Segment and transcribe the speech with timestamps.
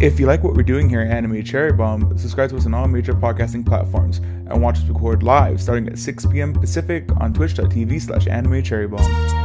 [0.00, 2.74] If you like what we're doing here at Anime Cherry Bomb, subscribe to us on
[2.74, 6.52] all major podcasting platforms and watch us record live starting at 6 p.m.
[6.52, 9.37] Pacific on twitch.tv slash anime cherry bomb.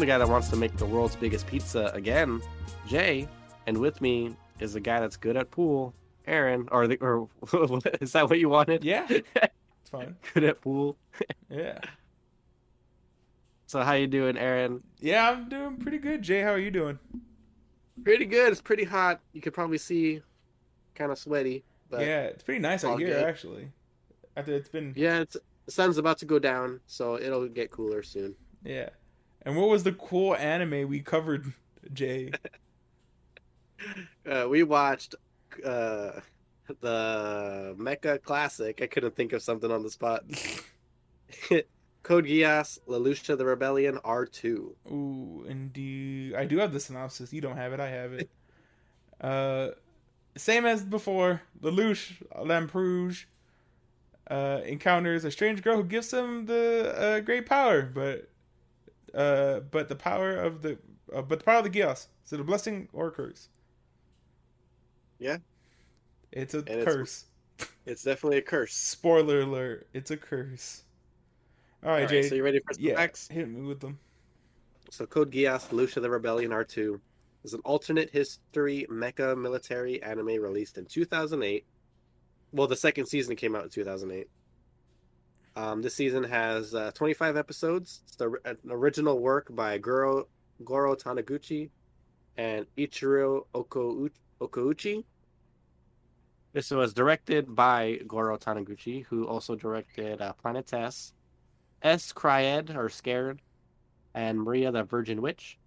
[0.00, 2.40] The guy that wants to make the world's biggest pizza again,
[2.86, 3.28] Jay,
[3.66, 5.94] and with me is the guy that's good at pool,
[6.26, 6.68] Aaron.
[6.72, 7.28] Or the, or
[8.00, 8.82] is that what you wanted?
[8.82, 10.16] Yeah, it's fine.
[10.34, 10.96] good at pool.
[11.50, 11.78] Yeah.
[13.66, 14.82] So how you doing, Aaron?
[14.98, 16.22] Yeah, I'm doing pretty good.
[16.22, 16.98] Jay, how are you doing?
[18.02, 18.50] Pretty good.
[18.50, 19.20] It's pretty hot.
[19.32, 20.22] You could probably see,
[20.94, 21.62] kind of sweaty.
[21.90, 23.24] But yeah, it's pretty nice out here, good.
[23.24, 23.70] actually.
[24.36, 28.02] After it's been yeah, it's the sun's about to go down, so it'll get cooler
[28.02, 28.34] soon.
[28.64, 28.88] Yeah.
[29.42, 31.52] And what was the cool anime we covered,
[31.92, 32.32] Jay?
[34.30, 35.14] Uh, we watched
[35.64, 36.20] uh,
[36.80, 38.80] the Mecha Classic.
[38.82, 40.22] I couldn't think of something on the spot.
[42.02, 44.72] Code Geass, Lelouch to the Rebellion, R2.
[44.90, 46.34] Ooh, indeed.
[46.34, 47.32] I do have the synopsis.
[47.32, 47.80] You don't have it.
[47.80, 48.30] I have it.
[49.20, 49.72] Uh,
[50.34, 51.42] same as before.
[51.60, 53.26] Lelouch Lamperouge
[54.30, 58.29] uh, encounters a strange girl who gives him the uh, great power, but
[59.14, 60.78] uh, but the power of the
[61.14, 61.80] uh, but the power of the.
[61.80, 63.48] Is it a blessing or a curse?
[65.18, 65.38] Yeah.
[66.32, 67.24] It's a it's- curse.
[67.84, 68.72] It's definitely a curse.
[68.72, 69.86] Spoiler alert!
[69.92, 70.84] It's a curse.
[71.84, 72.22] All right, All Jay.
[72.22, 73.28] so you ready for some yeah, facts?
[73.28, 73.98] hit me with them.
[74.90, 77.00] So Code Geass, Lelouch the Rebellion, R2
[77.44, 81.64] is an alternate history mecha military anime released in 2008.
[82.52, 84.28] Well, the second season came out in 2008.
[85.56, 88.00] Um, this season has uh, 25 episodes.
[88.04, 90.28] It's the, an original work by Goro,
[90.64, 91.70] Goro Taniguchi
[92.36, 94.10] and Ichiro Okou,
[94.40, 95.04] Okouchi.
[96.52, 101.12] This was directed by Goro Taniguchi, who also directed uh, Planet S,
[101.82, 102.12] S.
[102.12, 103.40] Cryed, or Scared,
[104.14, 105.58] and Maria the Virgin Witch.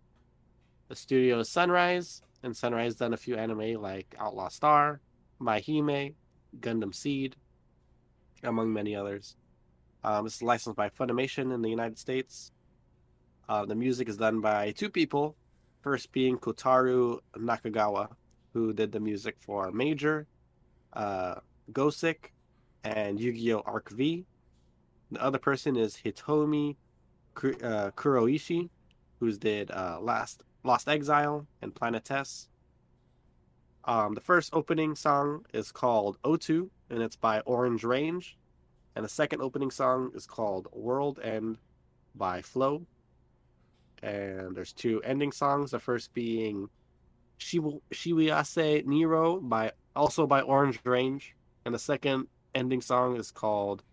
[0.90, 5.00] The studio is Sunrise, and Sunrise done a few anime like Outlaw Star,
[5.40, 6.16] My Hime,
[6.60, 7.36] Gundam Seed,
[8.44, 9.38] among many others.
[10.04, 12.52] Um, it's licensed by Funimation in the United States.
[13.48, 15.36] Uh, the music is done by two people,
[15.82, 18.10] first being Kotaro Nakagawa,
[18.54, 20.28] who did the music for Major,
[20.94, 21.36] uh,
[21.72, 22.32] Gosick,
[22.84, 23.64] and Yu-Gi-Oh!
[23.66, 24.26] Arc V.
[25.12, 26.76] The other person is Hitomi
[27.38, 28.70] uh, Kuroishi,
[29.20, 32.50] who's did uh, Last Lost Exile and Planet Test.
[33.86, 38.38] Um, the first opening song is called O2, and it's by Orange Range.
[38.96, 41.58] And the second opening song is called World End
[42.16, 42.86] by Flow.
[44.02, 45.72] And there's two ending songs.
[45.72, 46.70] The first being
[47.40, 51.36] Shiwiase Nero by also by Orange Range.
[51.66, 53.84] And the second ending song is called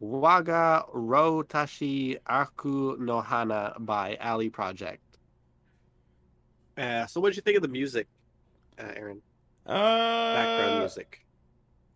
[0.00, 5.02] Waga Rotashi Aku no Hana by Ali Project.
[6.76, 8.06] Uh, so, what did you think of the music,
[8.78, 9.20] uh, Aaron?
[9.66, 11.26] Uh, Background music.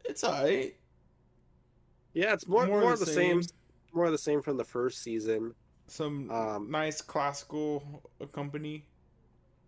[0.05, 0.75] It's alright.
[2.15, 3.43] Yeah, it's more more more, the the same.
[3.43, 3.57] same.
[3.95, 5.55] More of the same from the first season.
[5.87, 8.03] Some Um, nice classical
[8.33, 8.87] company.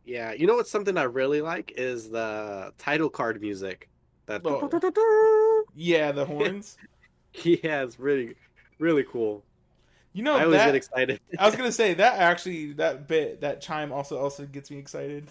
[0.05, 3.89] Yeah, you know what's something I really like is the title card music.
[4.27, 5.65] That Oh.
[5.75, 6.77] Yeah, the horns.
[7.43, 8.35] yeah, it's really
[8.79, 9.45] really cool.
[10.13, 10.67] You know I always that.
[10.67, 11.21] get excited.
[11.39, 15.27] I was gonna say that actually that bit that chime also also gets me excited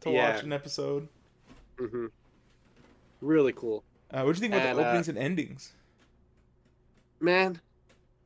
[0.00, 0.34] to Yeah.
[0.34, 1.08] watch an episode.
[1.78, 2.06] Mm-hmm.
[3.20, 5.72] Really cool, Uh, what do you think about And, the uh, openings and endings?
[7.22, 7.60] Man.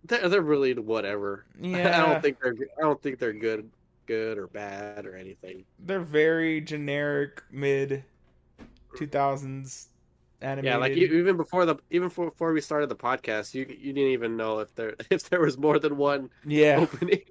[0.05, 1.47] They're they're really whatever.
[1.61, 3.71] Yeah, I don't think they're I don't think they're good
[4.07, 5.65] good or bad or anything.
[5.79, 8.05] they're very generic mid
[8.95, 9.89] two thousands
[10.41, 10.65] animated.
[10.65, 14.37] Yeah, like even before the even before we started the podcast, you you didn't even
[14.37, 17.23] know if there if there was more than one yeah, opening.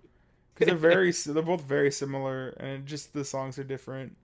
[0.54, 4.18] because they're very they're both very similar, and just the songs are different.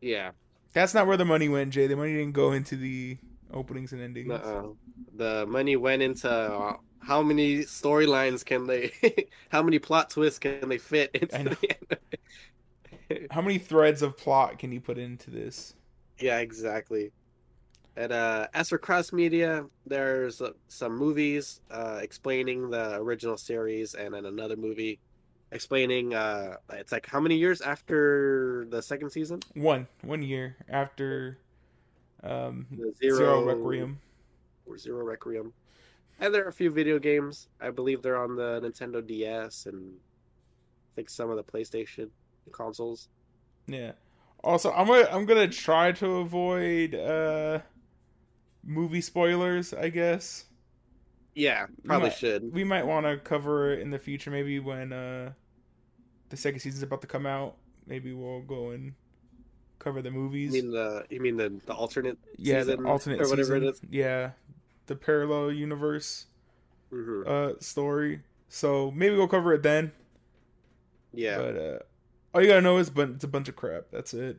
[0.00, 0.32] Yeah,
[0.72, 1.86] That's not where the money went, Jay.
[1.86, 3.18] The money didn't go into the
[3.52, 4.30] openings and endings.
[4.30, 4.62] uh
[5.14, 8.92] the money went into uh, how many storylines can they,
[9.50, 11.56] how many plot twists can they fit into?
[13.30, 15.74] How many threads of plot can you put into this?
[16.20, 17.12] Yeah, exactly.
[17.96, 23.94] And uh, as for cross media, there's uh, some movies uh, explaining the original series,
[23.94, 25.00] and then another movie
[25.52, 26.14] explaining.
[26.14, 29.40] Uh, it's like how many years after the second season?
[29.54, 31.38] One one year after
[32.22, 32.66] um,
[32.98, 33.98] Zero, Zero, Requiem.
[34.66, 35.52] or Zero Requiem.
[36.20, 37.48] And there are a few video games.
[37.60, 42.08] I believe they're on the Nintendo DS and I think some of the PlayStation
[42.50, 43.08] consoles.
[43.68, 43.92] Yeah.
[44.42, 47.60] Also, I'm gonna I'm gonna try to avoid uh
[48.64, 49.72] movie spoilers.
[49.74, 50.44] I guess
[51.34, 52.52] Yeah, probably might- should.
[52.52, 54.30] we might want to cover it in the future.
[54.30, 55.32] Maybe when uh
[56.30, 57.56] the second season's about to come out.
[57.86, 58.94] Maybe we'll go and
[59.78, 60.54] cover the movies.
[60.54, 63.64] You mean the you mean the the alternate yeah, the alternate or whatever season.
[63.64, 63.82] it is?
[63.90, 64.30] Yeah,
[64.86, 66.26] the parallel universe
[66.90, 68.22] hmm uh story.
[68.48, 69.92] So maybe we'll cover it then.
[71.12, 71.38] Yeah.
[71.38, 71.78] But uh,
[72.34, 73.84] all you gotta know is, but it's a bunch of crap.
[73.90, 74.38] That's it.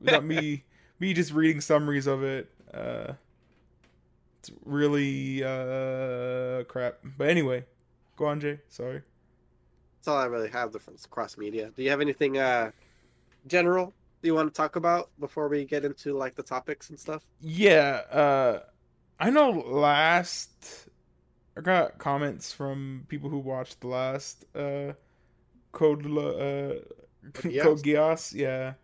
[0.00, 0.64] Without me,
[1.00, 2.50] me just reading summaries of it.
[2.72, 3.14] Uh,
[4.40, 6.98] it's really uh crap.
[7.04, 7.64] But anyway,
[8.16, 8.60] go on, Jay.
[8.68, 9.02] Sorry.
[9.98, 10.80] That's all I really have the
[11.10, 11.70] cross media.
[11.76, 12.70] Do you have anything uh
[13.46, 17.24] general you want to talk about before we get into like the topics and stuff?
[17.40, 18.02] Yeah.
[18.10, 18.60] Uh,
[19.20, 20.88] I know last
[21.56, 24.92] I got comments from people who watched the last uh
[25.72, 26.80] code uh
[27.32, 28.34] code Geass.
[28.34, 28.74] Yeah.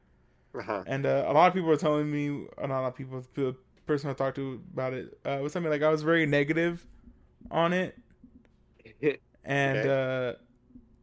[0.56, 0.84] Uh-huh.
[0.86, 2.28] and uh, a lot of people are telling me,
[2.60, 5.70] not a lot of people, the person I talked to about it uh, was something
[5.70, 6.86] like I was very negative
[7.50, 7.98] on it,
[9.44, 10.34] and uh,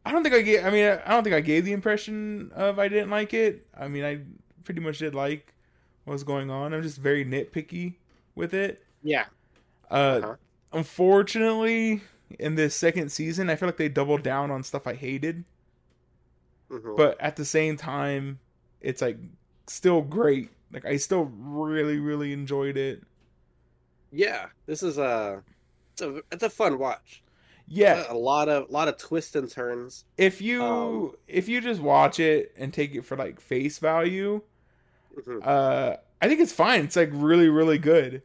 [0.04, 0.64] I don't think I gave.
[0.64, 3.66] I mean, I don't think I gave the impression of I didn't like it.
[3.78, 4.20] I mean, I
[4.64, 5.54] pretty much did like
[6.04, 6.74] what was going on.
[6.74, 7.94] I'm just very nitpicky
[8.34, 8.84] with it.
[9.02, 9.26] yeah.
[9.90, 10.36] Uh, Uh-huh.
[10.72, 12.00] unfortunately,
[12.38, 15.44] in this second season, I feel like they doubled down on stuff I hated,
[16.70, 16.96] Mhm.
[16.96, 18.40] but at the same time,
[18.80, 19.18] it's like
[19.66, 20.50] still great.
[20.72, 23.02] Like I still really, really enjoyed it.
[24.10, 24.46] yeah.
[24.66, 25.42] This is a
[25.92, 27.22] it's a it's a fun watch.
[27.74, 30.04] Yeah, A lot of a lot of twists and turns.
[30.18, 34.42] if you Um, if you just watch it and take it for like face value,
[35.16, 35.40] Mhm.
[35.46, 36.84] uh, I think it's fine.
[36.84, 38.22] It's like really, really good.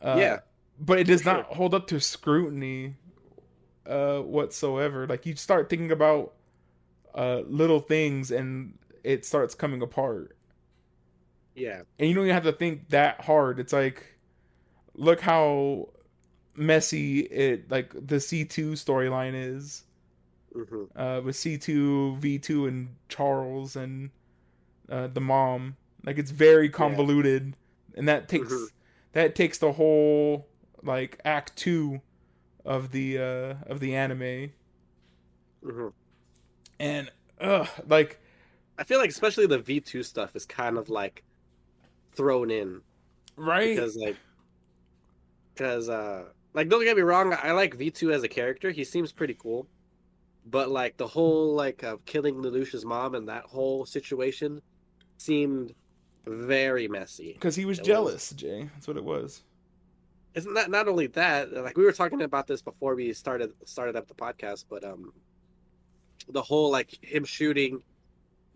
[0.00, 0.40] Uh, Yeah.
[0.80, 2.96] but it does for not hold up to scrutiny,
[3.86, 5.06] uh, whatsoever.
[5.06, 6.32] Like you start thinking about
[7.14, 10.34] uh little things and it starts coming apart.
[11.54, 11.82] Yeah.
[11.98, 13.58] and you don't even have to think that hard.
[13.60, 14.18] It's like,
[14.94, 15.88] look how
[16.56, 19.84] messy it like the C two storyline is
[20.54, 24.10] hmm uh, with C two V two and Charles and
[24.90, 25.76] uh, the mom.
[26.04, 27.56] Like it's very convoluted,
[27.96, 28.68] and that takes Mhm.
[29.12, 30.46] that takes the whole
[30.82, 32.00] like act two
[32.64, 34.52] of the uh, of the anime,
[35.62, 35.88] hmm
[36.78, 37.10] and
[37.40, 38.20] ugh, like
[38.78, 41.24] I feel like especially the V two stuff is kind of like
[42.14, 42.82] thrown in.
[43.36, 43.74] Right?
[43.74, 44.16] Because like
[45.54, 46.26] because uh
[46.56, 49.68] like don't get me wrong i like v2 as a character he seems pretty cool
[50.46, 54.60] but like the whole like of killing lelouch's mom and that whole situation
[55.18, 55.72] seemed
[56.26, 58.30] very messy because he was It was- jealous.
[58.30, 59.42] Jay, that's what it was.
[60.34, 63.94] isn't that not only that like we were talking about this before we started started
[63.94, 65.12] up the podcast but um
[66.28, 67.80] the whole like him shooting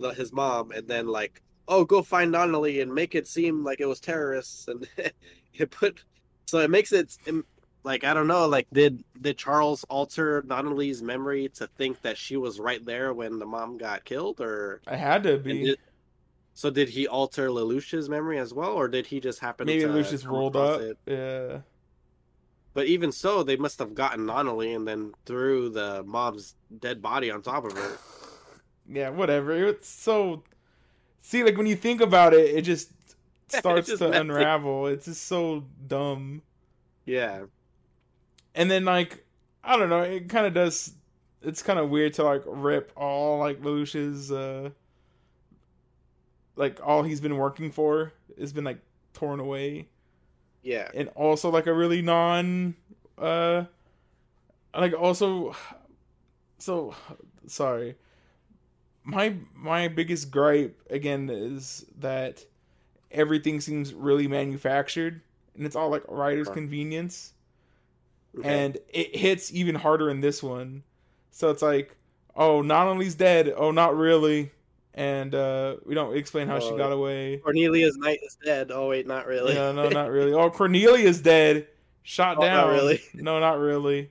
[0.00, 3.80] the, his mom and then like oh go find Nunnally and make it seem like
[3.80, 4.88] it was terrorists and
[5.54, 6.04] it put
[6.46, 7.44] so it makes it im-
[7.82, 12.36] like I don't know like did did Charles alter Nunnally's memory to think that she
[12.36, 15.64] was right there when the mom got killed or I had to be.
[15.64, 15.78] did-
[16.52, 20.18] so did he alter Lelouch's memory as well or did he just happen Maybe to
[20.18, 20.80] come rolled up.
[20.80, 20.98] it?
[21.06, 21.60] Yeah.
[22.72, 27.30] But even so, they must have gotten Nunnally and then threw the mom's dead body
[27.30, 27.98] on top of her.
[28.88, 29.52] yeah, whatever.
[29.52, 30.44] It's so
[31.20, 32.90] see, like when you think about it, it just
[33.48, 34.86] starts just to unravel.
[34.86, 36.42] It's just so dumb.
[37.06, 37.44] Yeah.
[38.54, 39.24] And then like
[39.62, 40.92] I don't know, it kind of does.
[41.42, 44.70] It's kind of weird to like rip all like Lelouch's uh
[46.56, 48.80] like all he's been working for has been like
[49.14, 49.88] torn away.
[50.62, 50.90] Yeah.
[50.94, 52.74] and also like a really non
[53.16, 53.64] uh
[54.74, 55.56] like also
[56.58, 56.94] so
[57.46, 57.96] sorry
[59.04, 62.44] my my biggest gripe again is that
[63.10, 65.22] everything seems really manufactured
[65.56, 67.32] and it's all like writer's convenience
[68.38, 68.48] Okay.
[68.48, 70.82] and it hits even harder in this one
[71.32, 71.96] so it's like
[72.36, 74.52] oh not only's dead oh not really
[74.94, 78.70] and uh we don't explain how she got away Cornelia's knight is dead.
[78.72, 79.54] Oh wait, not really.
[79.54, 80.32] no, no, not really.
[80.34, 81.68] Oh, Cornelia's dead.
[82.02, 82.70] Shot Oh, not down.
[82.70, 83.00] really?
[83.14, 84.10] No, not really.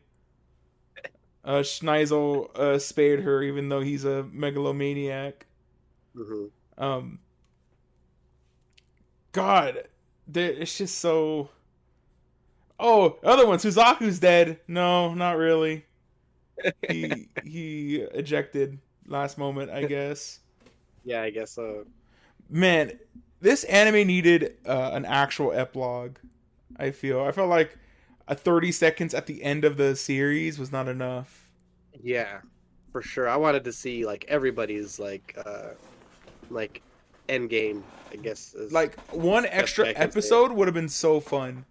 [1.43, 5.45] Uh, Schneizel uh, spared her, even though he's a megalomaniac.
[6.15, 6.45] hmm
[6.77, 7.19] Um,
[9.31, 9.83] God,
[10.33, 11.49] it's just so.
[12.79, 14.59] Oh, other one, Suzaku's dead.
[14.67, 15.85] No, not really.
[16.81, 20.39] He he ejected last moment, I guess.
[21.03, 21.85] Yeah, I guess so.
[22.49, 22.99] man,
[23.41, 26.17] this anime needed uh, an actual epilogue.
[26.77, 27.21] I feel.
[27.21, 27.77] I felt like
[28.27, 31.49] a 30 seconds at the end of the series was not enough.
[32.01, 32.41] Yeah,
[32.91, 33.27] for sure.
[33.29, 35.71] I wanted to see like everybody's like uh
[36.49, 36.83] like
[37.29, 37.85] end game.
[38.11, 40.43] I guess Like one extra I can say it.
[40.43, 41.65] episode would have been so fun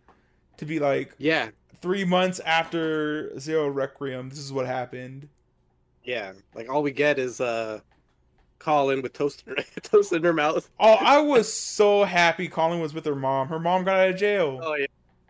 [0.58, 1.48] to be like yeah,
[1.80, 4.28] three months after Zero Requiem.
[4.28, 5.28] This is what happened.
[6.04, 6.32] yeah.
[6.54, 7.80] Like all we get is uh
[8.60, 10.68] Kallen with toast in her, toast in her mouth.
[10.78, 13.48] Oh, I was so happy Kallen was with her mom.
[13.48, 14.60] Her mom got out of jail.
[14.62, 14.86] Oh yeah,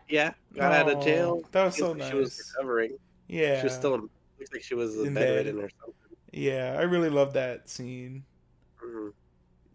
[0.07, 0.33] yeah.
[0.55, 1.41] Got out of Oh, jail.
[1.51, 2.09] That was so nice.
[2.09, 2.97] She was recovering.
[3.27, 4.01] Yeah, She was still in,
[4.39, 5.63] looks like she was In bedridden bed.
[5.65, 5.93] or something.
[6.33, 6.75] yeah.
[6.77, 8.23] I really love that scene.
[8.83, 9.13] Mhm.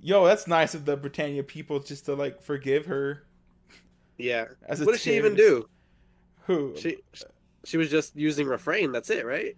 [0.00, 3.22] Yo, that's nice of the Britannia people just to like forgive her.
[4.18, 4.46] Yeah.
[4.66, 5.68] What did she even do?
[6.46, 6.74] Who?
[6.76, 6.98] She
[7.64, 8.92] she was just using refrain.
[8.92, 9.56] That's it, right?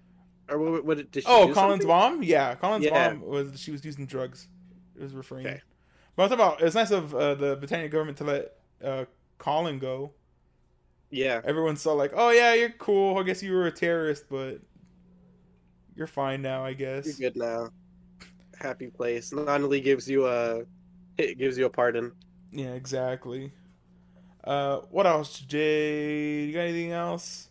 [0.48, 0.84] Or what?
[0.84, 1.28] What did, she?
[1.28, 1.88] oh, Kallen's something?
[1.88, 2.22] mom.
[2.22, 3.10] Yeah, Kallen's Yeah.
[3.10, 4.48] mom was she was using drugs.
[4.96, 5.46] It was refrain.
[5.46, 5.60] Okay.
[6.14, 9.04] But about it's nice of uh, the Britannia government to let uh,
[9.38, 10.12] Kallen go.
[11.10, 11.40] Yeah.
[11.44, 13.18] Everyone's so like, oh yeah, you're cool.
[13.18, 14.60] I guess you were a terrorist, but
[15.94, 16.64] you're fine now.
[16.64, 17.06] I guess.
[17.18, 17.70] You're good now.
[18.58, 19.32] Happy place.
[19.32, 20.62] Not only gives you a,
[21.18, 22.12] it gives you a pardon.
[22.52, 23.52] Yeah, exactly.
[24.46, 26.44] Uh, what else, Jay?
[26.44, 27.48] You got anything else?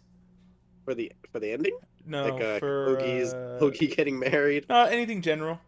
[0.85, 1.77] for the for the ending.
[2.05, 4.67] No, like uh, for Ohgi's uh, Ohgi getting married.
[4.69, 5.59] No, anything general.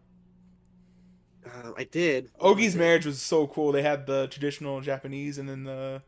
[1.44, 2.30] Um, I did.
[2.40, 3.72] Ohgi's marriage was so cool.
[3.72, 6.02] They had the traditional Japanese and then the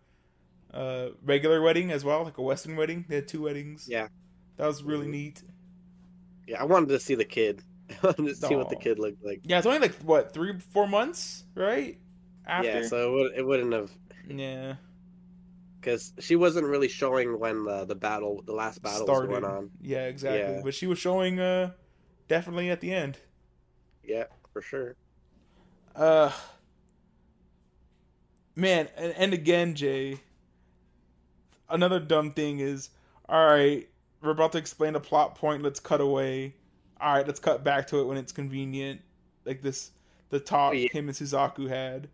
[0.73, 3.05] uh, regular wedding as well, like a Western wedding.
[3.09, 3.89] They had two weddings.
[3.89, 4.09] Yeah.
[4.57, 5.11] that was really Mhm.
[5.11, 5.43] neat.
[6.47, 7.63] Yeah, I wanted to see the kid.
[7.91, 9.41] I wanted to see what the kid looked like.
[9.43, 11.99] Yeah, it's only like what three, four months, right?
[12.47, 12.69] After.
[12.69, 13.91] Yeah, so it, would, it wouldn't have
[14.29, 14.75] yeah.
[15.81, 19.71] Because she wasn't really showing when the the battle, the last battle was going on.
[19.81, 20.41] Yeah, exactly.
[20.57, 20.61] Yeah.
[20.63, 21.73] But she was showing uh
[22.29, 23.19] definitely at the end.
[24.05, 24.97] Yeah, for sure.
[25.95, 26.31] Uh
[28.55, 30.21] man, and, and again, Jay.
[31.69, 32.91] Another dumb thing is,
[33.29, 33.89] all right,
[34.23, 35.63] we're about to explain a plot point.
[35.63, 36.57] Let's cut away.
[37.01, 39.01] All right, let's cut back to it when it's convenient.
[39.45, 39.93] Like this,
[40.31, 40.89] the talk Oh, yeah.
[40.93, 42.09] him and Suzaku had,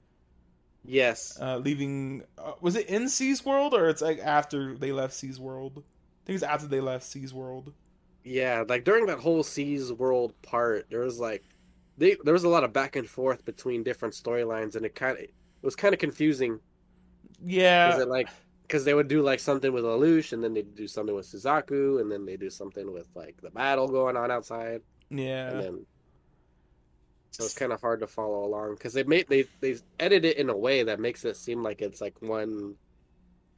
[0.86, 1.38] Yes.
[1.40, 2.22] uh, leaving.
[2.38, 5.84] Uh, was it in C's World or it's like after they left C's World?
[5.84, 7.74] I think it's after they left C's World.
[8.24, 11.44] Yeah, like during that whole C's World part, there was like,
[11.96, 15.16] they there was a lot of back and forth between different storylines, and it kind
[15.16, 16.60] of it was kind of confusing
[17.40, 18.28] Yeah, because it like
[18.62, 22.00] because they would do like something with Lelouch, and then they do something with Suzaku,
[22.00, 24.82] and then they do something with like the battle going on outside,
[25.46, 25.86] and yeah, then
[27.36, 30.38] so it's kind of hard to follow along because they made they they edit it
[30.38, 32.76] in a way that makes it seem like it's like one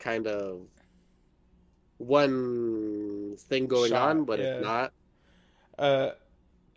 [0.01, 0.63] kind of
[1.99, 4.55] one thing going Shot, on, but yeah.
[4.55, 4.93] it's not.
[5.79, 6.11] Uh,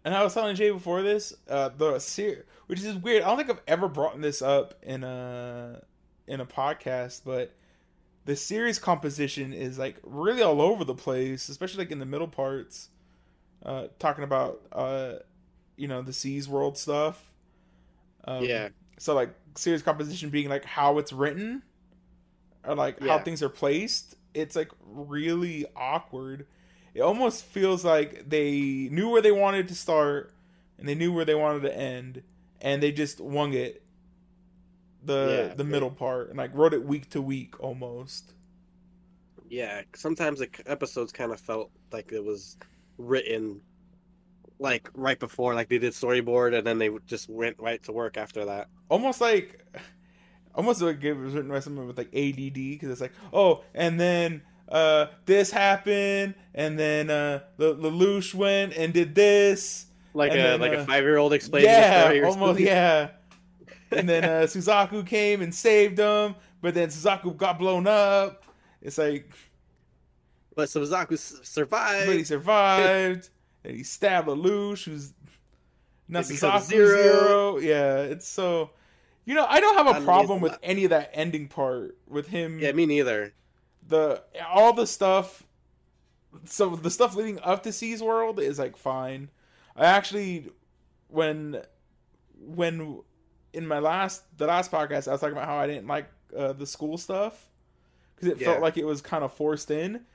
[0.06, 3.24] and I was telling Jay before this, uh, the ser- which is weird.
[3.24, 5.82] I don't think I've ever brought this up in a
[6.28, 7.56] in a podcast, but
[8.26, 12.28] the series composition is like really all over the place, especially like in the middle
[12.28, 12.90] parts.
[13.66, 15.14] Uh, talking about uh,
[15.82, 17.34] you know, the C's world stuff.
[18.26, 21.64] Um, yeah, So like series composition being like how it's written,
[22.66, 24.16] or like how things are placed.
[24.34, 26.48] It's like really awkward.
[26.94, 30.34] It almost feels like they knew where they wanted to start
[30.78, 32.24] and they knew where they wanted to end,
[32.62, 33.84] and they just wung it.
[35.04, 38.34] The Yeah, the middle part and like wrote it week to week almost.
[39.50, 39.82] yeah.
[39.96, 42.58] Sometimes the episodes kind of felt like it was
[42.98, 43.62] written
[44.62, 48.16] like right before, like they did storyboard, and then they just went right to work
[48.16, 48.68] after that.
[48.90, 49.60] almost like
[50.56, 54.00] almost like it was written by someone with like ADD because it's like oh and
[54.00, 60.36] then uh this happened and then uh the Lelouch went and did this Like a
[60.36, 62.24] then, like uh, a five year old explaining the yeah story.
[62.24, 62.66] Almost something.
[62.66, 63.10] yeah
[63.92, 68.44] and then uh Suzaku came and saved them, but then Suzaku got blown up
[68.82, 69.32] it's like
[70.56, 72.08] But Suzaku survived.
[72.08, 73.30] but he survived
[73.64, 75.14] and he stabbed Lelouch who's
[76.08, 76.88] not It becomes Zero.
[76.88, 77.58] zero.
[77.60, 78.72] yeah it's so
[79.26, 82.60] you know I don't have a problem with any of that ending part with him
[82.60, 83.34] Yeah, me neither.
[83.88, 85.44] the all the stuff
[86.46, 89.30] so the stuff leading up to C's World is like fine.
[89.76, 90.50] I actually
[91.10, 91.62] when
[92.40, 93.02] when
[93.54, 96.54] in my last the last podcast I was talking about how I didn't like uh,
[96.54, 97.50] the school stuff
[98.16, 98.48] because it Yeah.
[98.48, 100.06] felt like it was kind of forced in.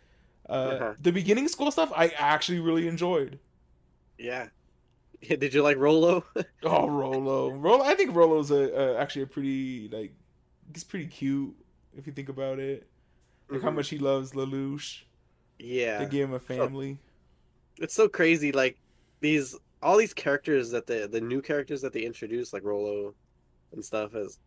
[0.49, 0.95] Uh, Uh-huh.
[1.01, 3.41] The beginning school stuff I actually really enjoyed.
[4.19, 4.49] Yeah.
[5.23, 6.25] Did you like Rolo?
[6.63, 7.85] Oh, Rolo, Rolo.
[7.85, 10.15] I think Rolo's a, a actually a pretty like
[10.73, 11.55] he's pretty cute
[11.97, 12.89] if you think about it.
[13.51, 13.77] Like how Mhm.
[13.77, 15.05] much he loves Lelouch.
[15.59, 15.99] yeah.
[15.99, 16.99] They gave him a family.
[17.79, 18.53] It's so crazy.
[18.53, 18.79] Like
[19.21, 23.15] these, all these characters that the the new characters that they introduced, like Rolo
[23.73, 24.39] and stuff, is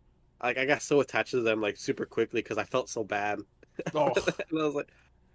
[0.44, 3.39] like I got so attached to them like super quickly because I felt so bad.
[3.96, 4.13] Oh,
[4.50, 4.91] and I was like,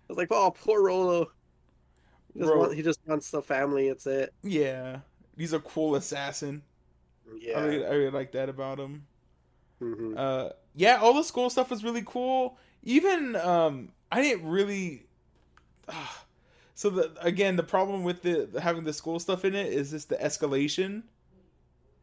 [0.08, 1.30] was like, oh, poor Rolo.
[2.32, 3.88] He just, Ro- want- he just wants the family.
[3.88, 4.32] It's it.
[4.42, 4.98] Yeah,
[5.36, 6.62] he's a cool assassin.
[7.38, 7.58] Yeah.
[7.60, 9.06] I really, I really like that about him.
[9.80, 10.16] Mhm.
[10.16, 12.58] Uh, yeah, all the school stuff was really cool.
[12.82, 15.06] Even um, I didn't really.
[15.88, 16.24] ah.
[16.74, 20.08] so the again, the problem with the having the school stuff in it is just
[20.08, 21.02] the escalation.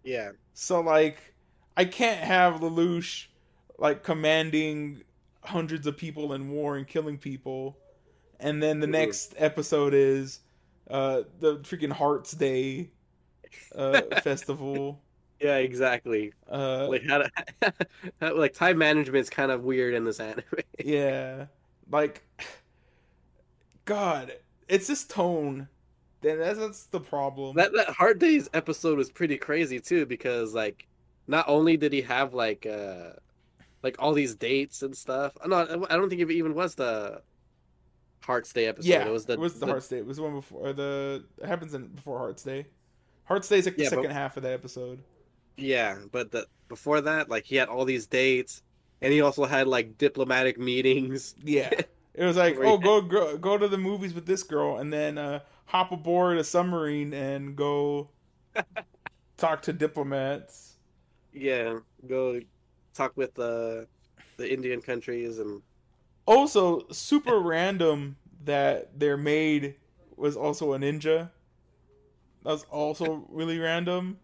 [0.03, 0.31] Yeah.
[0.53, 1.36] So like,
[1.77, 3.27] I can't have Lelouch
[3.77, 5.03] like commanding
[5.43, 7.77] hundreds of people in war and killing people,
[8.41, 10.41] and then the next episode is
[10.89, 12.91] uh the freaking Hearts Day
[13.75, 15.01] uh festival.
[15.39, 15.57] Yeah.
[15.57, 16.33] Exactly.
[16.50, 17.74] Uh, Like how to,
[18.36, 20.43] like time management's kind of weird in this anime.
[20.83, 21.48] yeah,
[21.89, 22.24] like
[23.86, 24.33] God,
[24.67, 25.67] it's this tone.
[26.21, 27.55] Then that's, that's the problem.
[27.55, 30.88] That that Hard Days episode was pretty crazy too because like
[31.27, 33.12] not only did he have like uh
[33.83, 35.36] like all these dates and stuff.
[35.45, 37.21] No, I don't think it even was the
[38.21, 38.89] Hearts Day episode.
[38.89, 39.97] yeah, it was the, it was the, the- Hearts Day.
[39.97, 41.23] It was the one before the.
[41.41, 42.67] It happens in before Hearts Day.
[43.25, 44.99] Hearts Day is like the Yeah, but- second half of the episode.
[45.57, 48.63] Yeah, but the before that, like he had all these dates,
[49.01, 51.35] and he also had like diplomatic meetings.
[51.43, 51.69] Yeah.
[52.13, 55.17] It was like, oh, go, go go to the movies with this girl, and then
[55.17, 58.09] uh, hop aboard a submarine and go
[59.37, 60.75] talk to diplomats.
[61.33, 62.41] Yeah, go
[62.93, 63.87] talk with the
[64.35, 65.61] the Indian countries and
[66.25, 69.75] Also, super random that their maid
[70.15, 71.31] was also a ninja.
[72.43, 74.19] That was also really random.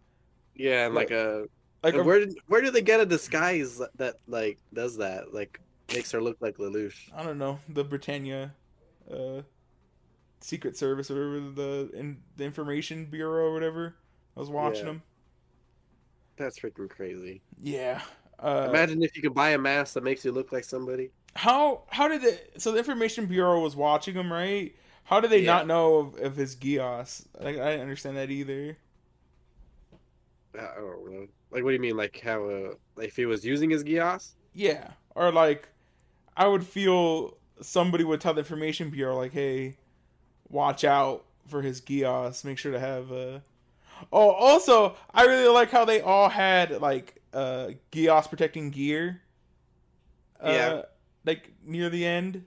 [0.55, 1.47] yeah, and like Like- a
[1.83, 5.33] Like, a- where did where do they get a disguise that, that like does that
[5.33, 5.59] like
[5.93, 7.09] makes her look like Lelouch?
[7.15, 8.55] I don't know, the Britannia
[9.11, 9.43] uh,
[10.41, 13.95] Secret Service or the in, the Information Bureau or whatever.
[14.35, 14.91] I was watching Yeah.
[14.93, 15.03] them.
[16.37, 17.41] That's freaking crazy.
[17.61, 18.01] Yeah.
[18.39, 21.11] Uh, Imagine if you could buy a mask that makes you look like somebody.
[21.35, 25.41] How how did the so the information bureau was watching him right how did they
[25.41, 25.53] Yeah.
[25.53, 28.75] not know of, of his geass like i didn't understand that either
[30.55, 31.27] I don't know.
[31.51, 31.95] Like, what do you mean?
[31.95, 34.31] Like how uh, if he was using his Geass?
[34.53, 35.69] yeah or like
[36.35, 39.77] i would feel somebody would tell the information bureau like hey
[40.49, 43.39] watch out for his geass make sure to have uh
[44.11, 49.21] oh also i really like how they all had like uh geass protecting gear
[50.41, 50.81] uh, Yeah.
[51.27, 52.45] Like near the end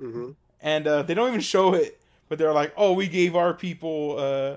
[0.00, 0.32] Mm-hmm.
[0.60, 4.16] and uh, they don't even show it, but they're like, "Oh, we gave our people
[4.18, 4.56] uh,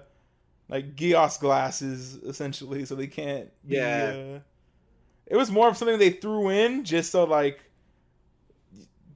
[0.68, 4.36] like Geass glasses, essentially, so they can't." Be, Yeah.
[4.36, 4.40] Uh...
[5.28, 7.60] It was more of something they threw in just so like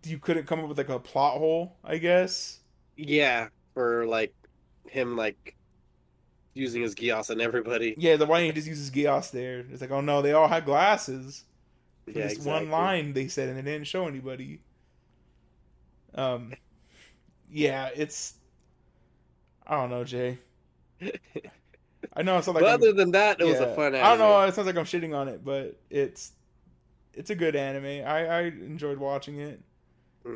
[0.06, 2.60] you couldn't come up with like a plot hole, I guess.
[2.96, 4.34] Yeah, for like
[4.88, 5.56] him like
[6.54, 7.96] using his Geass on everybody.
[7.98, 9.66] Yeah, the why he just uses Geass there?
[9.72, 11.46] It's like, oh no, they all had glasses.
[12.08, 12.52] Yeah, this exactly.
[12.52, 14.62] one line they said, and they didn't show anybody.
[16.16, 16.54] Um,
[17.50, 18.36] yeah, it's.
[19.66, 20.40] I don't know, Jay.
[22.14, 23.96] I know it's not like other than that, it was a fun.
[23.96, 24.42] I don't know.
[24.42, 26.34] It sounds like I'm shitting on it, but it's
[27.14, 28.06] it's a good anime.
[28.08, 29.62] I I enjoyed watching it.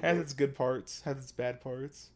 [0.02, 0.22] Has Mhm.
[0.22, 2.12] its good parts, has its bad parts,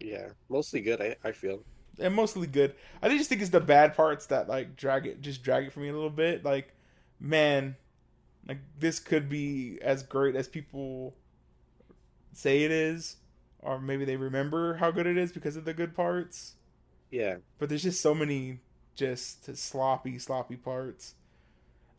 [0.00, 1.00] Yeah, mostly good.
[1.00, 1.64] I, I feel.
[1.98, 2.74] and mostly good.
[3.02, 5.80] I just think it's the bad parts that like drag it, just drag it for
[5.80, 6.44] me a little bit.
[6.44, 6.74] Like,
[7.20, 7.76] man,
[8.48, 11.14] like this could be as great as people
[12.32, 13.16] say it is,
[13.60, 16.54] or maybe they remember how good it is because of the good parts.
[17.10, 18.60] Yeah, but there's just so many
[18.94, 21.14] just sloppy, sloppy parts.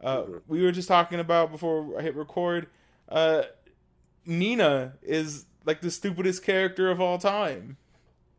[0.03, 0.41] Uh, Mhm.
[0.47, 2.67] We were just talking about before I hit record.
[3.09, 3.43] Uh,
[4.25, 7.77] Nina is like the stupidest character of all time.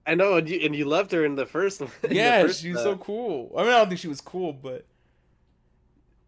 [0.07, 1.91] I know, and you and you loved her in the first one.
[2.11, 3.53] Yeah, first, she's uh, so cool.
[3.57, 4.85] I mean, I don't think she was cool, but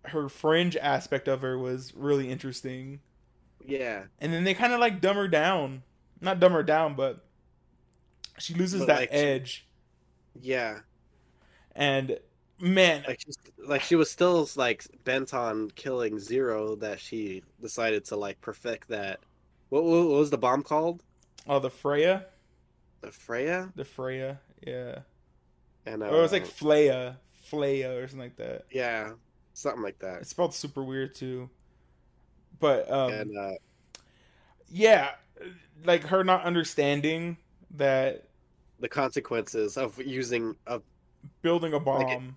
[0.08, 3.00] her fringe aspect of her was really interesting.
[3.64, 5.82] Yeah, And then they kind of like dumb her down.
[6.20, 7.24] Not dumb her down, but
[8.38, 9.66] she loses But, that like, edge.
[10.40, 10.80] yeah.
[11.74, 12.18] And
[12.60, 16.76] man, Like she's like she was still like bent on killing Zero.
[16.76, 19.20] That she decided to like perfect that.
[19.70, 21.02] What, what was the bomb called?
[21.46, 22.26] oh, the Freya.
[23.00, 23.72] The Freya.
[23.74, 25.00] The Freya, yeah.
[25.86, 27.16] And uh, Or it was like Flaya,
[27.50, 28.66] Flaya, or something like that.
[28.70, 29.12] yeah,
[29.58, 30.20] something like that.
[30.20, 31.50] It's spelled super weird too.
[32.60, 33.52] But um, and uh,
[34.68, 35.10] yeah,
[35.84, 37.36] like her not understanding
[37.72, 38.24] that
[38.80, 40.82] the consequences of using of
[41.42, 42.10] building a Like bomb.
[42.10, 42.34] it-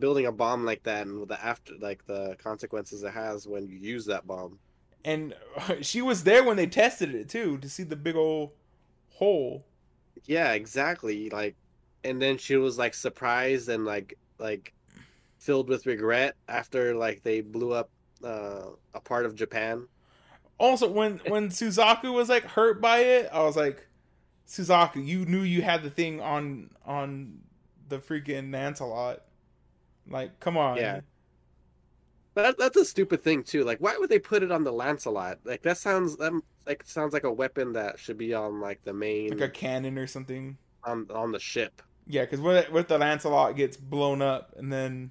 [0.00, 3.76] building a bomb like that and the after like the consequences it has when you
[3.76, 4.58] use that bomb.
[5.04, 5.34] and
[5.82, 8.50] she was there when they tested it too to see the big old
[9.10, 9.64] hole.
[10.26, 11.30] Yeah, exactly.
[11.30, 11.54] Like,
[12.02, 14.72] and then she was like surprised and like like
[15.44, 17.90] filled with regret after like they blew up
[18.24, 19.86] uh, a part of Japan.
[20.58, 23.86] Also, when when Suzaku was like hurt by it, I was like,
[24.48, 27.40] Suzaku, you knew you had the thing on on
[27.88, 29.22] the freaking Lancelot.
[30.08, 30.76] Like, come on.
[30.76, 31.00] Yeah.
[32.34, 33.62] That, that's a stupid thing too.
[33.64, 35.38] Like, why would they put it on the Lancelot?
[35.44, 36.32] Like, that sounds that
[36.66, 39.98] like sounds like a weapon that should be on like the main Like a cannon
[39.98, 40.56] or something.
[40.82, 41.82] on on the ship.
[42.06, 45.10] Yeah, because what what if the Lancelot gets blown up and then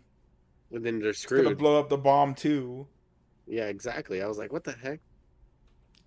[0.74, 2.88] And then they're it's gonna blow up the bomb too?
[3.48, 4.22] Yeah, exactly.
[4.22, 5.00] I was like, what the heck?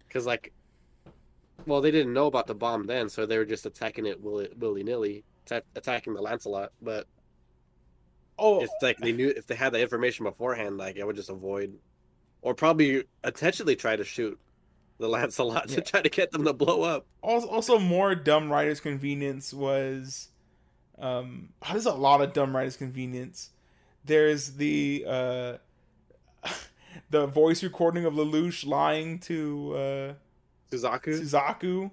[0.07, 0.53] Because like,
[1.67, 4.49] well, they didn't know about the bomb then, so they were just attacking it willy
[4.59, 5.25] willy nilly,
[5.75, 6.73] attacking the Lancelot.
[6.83, 7.07] But
[8.39, 11.31] Oh, it's like they knew if they had the information beforehand, like I would just
[11.31, 11.79] avoid,
[12.43, 14.39] or probably intentionally try to shoot
[14.99, 15.77] the Lancelot Yeah.
[15.77, 17.07] to try to get them to blow up.
[17.23, 20.31] also, also more dumb writers convenience was
[20.99, 23.51] um oh, there's a lot of dumb writers convenience
[24.07, 25.59] there's the uh
[27.11, 30.15] the voice recording of lelouch lying to uh
[30.71, 31.15] Suzaku.
[31.19, 31.91] suzaku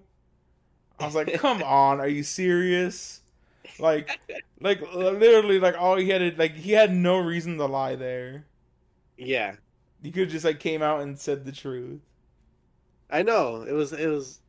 [1.00, 3.22] i was like come on are you serious
[3.80, 4.20] like
[4.62, 8.46] like literally like all he had to, like he had no reason to lie there
[9.18, 9.56] Yeah,
[10.04, 12.02] he could have just like came out and said the truth
[13.10, 13.62] I know.
[13.64, 13.94] It was.
[13.94, 14.42] It was.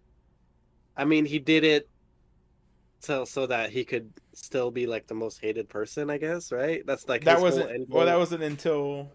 [0.96, 1.88] I mean, he did it
[3.04, 6.10] so so that he could still be like the most hated person.
[6.10, 6.84] I guess, right?
[6.86, 9.10] That's like that wasn't well that wasn't until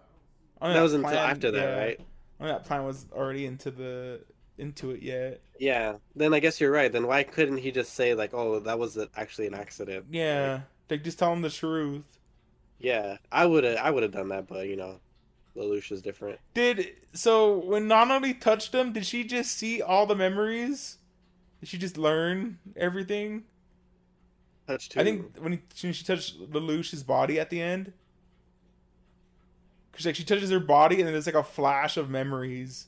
[0.62, 1.80] oh, I That was until plan- after that, yeah.
[1.80, 2.00] right?
[2.40, 4.22] I mean, that plan was already into the
[4.58, 5.42] into it yet.
[5.60, 5.96] Yeah.
[6.16, 6.92] Then I guess you're right.
[6.92, 10.06] Then why couldn't he just say like, "Oh, that was actually an accident"?
[10.12, 12.04] Yeah, like just tell him the truth.
[12.80, 13.78] Yeah, I would have.
[13.78, 15.00] I would have done that, but you know,
[15.56, 16.40] Lelouch is different.
[16.54, 18.94] Did so when Nunnally touched him?
[18.94, 20.98] Did she just see all the memories?
[21.60, 23.44] Did she just learn everything?
[24.70, 24.96] Touch.
[24.98, 27.92] I think when, he, when she touched Lelouch's body at the end,
[29.92, 32.86] because like she touches her body and then there's like a flash of memories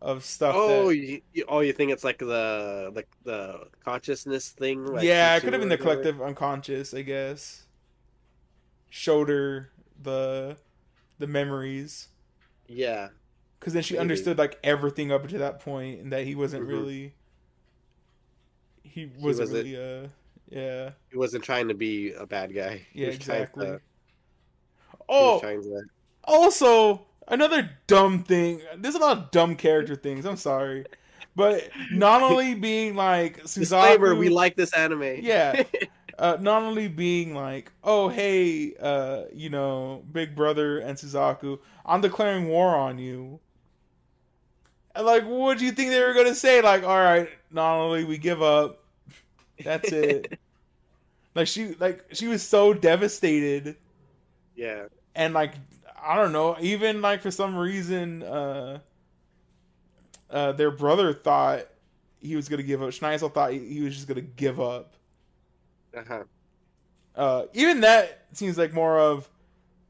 [0.00, 0.54] of stuff.
[0.56, 4.86] Oh, that, you, you, oh, you think it's like the the the consciousness thing?
[4.86, 7.64] Like yeah, it could have been the collective unconscious, I guess.
[8.90, 9.70] Showed her
[10.00, 10.56] the
[11.18, 12.08] the memories.
[12.68, 13.08] Yeah,
[13.58, 14.02] because then she Maybe.
[14.02, 16.68] understood like everything up to that point and that he wasn't Mhm.
[16.68, 17.14] really
[18.84, 20.08] he wasn't wasn't- really uh
[20.54, 22.86] yeah he wasn't trying to be a bad guy.
[22.92, 23.80] Yeah exactly to-
[25.08, 25.82] he was oh to-
[26.24, 30.86] also another dumb thing there's a lot of dumb character things i'm sorry
[31.36, 35.16] but not only being like Disclaimer: Suzaku, We like this anime.
[35.20, 35.64] yeah
[36.18, 42.00] uh, not only being like, oh hey, uh, you know, Big Brother and Suzaku, I'm
[42.00, 43.40] declaring war on you.
[44.94, 46.62] And like, what do you think they were gonna say?
[46.62, 48.84] Like, all right, not only we give up,
[49.62, 50.38] that's it.
[51.34, 53.76] Like she, like she was so devastated,
[54.56, 54.84] yeah.
[55.14, 55.54] and like
[56.02, 58.80] I don't know, even like for some reason, uh,
[60.30, 61.66] uh, their brother thought
[62.20, 62.92] he was gonna give up.
[62.92, 64.94] Schneizel thought he, was just gonna give up
[65.96, 66.24] Uh-huh.
[67.14, 69.28] uh, even that seems like more of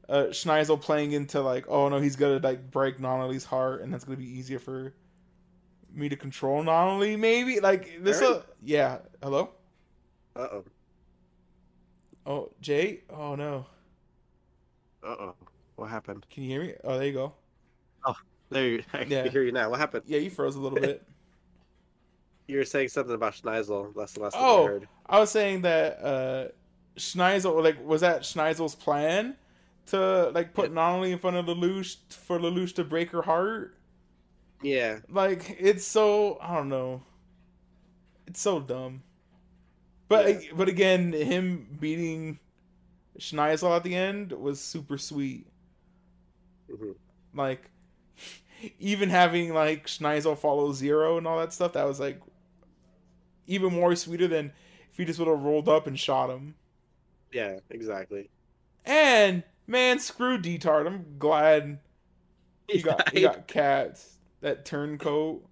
[0.09, 4.03] uh, Schneizel playing into like, oh no, he's gonna like break Nunnally's heart, and that's
[4.03, 4.93] gonna be easier for
[5.93, 7.17] me to control Nunnally.
[7.17, 8.21] Maybe like this.
[8.21, 8.99] Uh, yeah.
[9.23, 9.51] Hello.
[10.35, 10.65] Uh oh.
[12.25, 13.01] Oh, Jay.
[13.09, 13.65] Oh no.
[15.03, 15.35] Uh oh.
[15.75, 16.25] What happened?
[16.29, 16.73] Can you hear me?
[16.83, 17.33] Oh, there you go.
[18.05, 18.15] Oh,
[18.49, 19.23] there, you, I Yeah.
[19.23, 19.69] can hear you now.
[19.69, 20.03] What happened?
[20.07, 21.03] Yeah, you froze a little bit.
[22.47, 23.91] You were saying something about Schneizel.
[23.95, 24.65] That's the last thing Oh.
[24.65, 24.87] I heard.
[25.07, 26.47] I was saying that uh
[26.95, 29.35] Schneizel, like, was that Schneizel's plan
[29.87, 33.75] to like put Nunnally in front of Lelouch for Lelouch to break her heart?
[34.61, 34.99] Yeah.
[35.09, 37.01] like it's so I don't know.
[38.27, 39.01] It's so dumb.
[40.07, 40.39] But Yeah.
[40.55, 42.39] but again, him beating
[43.19, 45.47] Schneizel at the end was super sweet.
[46.69, 46.95] hmm
[47.33, 47.69] Like
[48.79, 52.21] even having like Schneizel follow zero and all that stuff, that was like
[53.47, 54.51] even more sweeter than
[54.91, 56.55] if he just would have rolled up and shot him.
[57.31, 57.59] Yeah.
[57.69, 58.29] Exactly.
[58.85, 60.87] And man, screw Diethard.
[60.87, 61.79] I'm glad
[62.67, 64.17] he got he got cats.
[64.41, 65.45] That turncoat.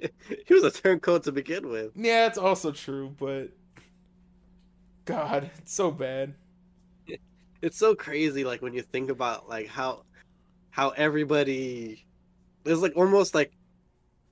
[0.46, 1.92] he was a turncoat to begin with.
[1.96, 3.50] Yeah, it's also true, but
[5.04, 6.34] God, it's so bad.
[7.62, 10.04] It's so crazy, like when you think about like how
[10.70, 12.06] how everybody
[12.64, 13.52] there's like almost like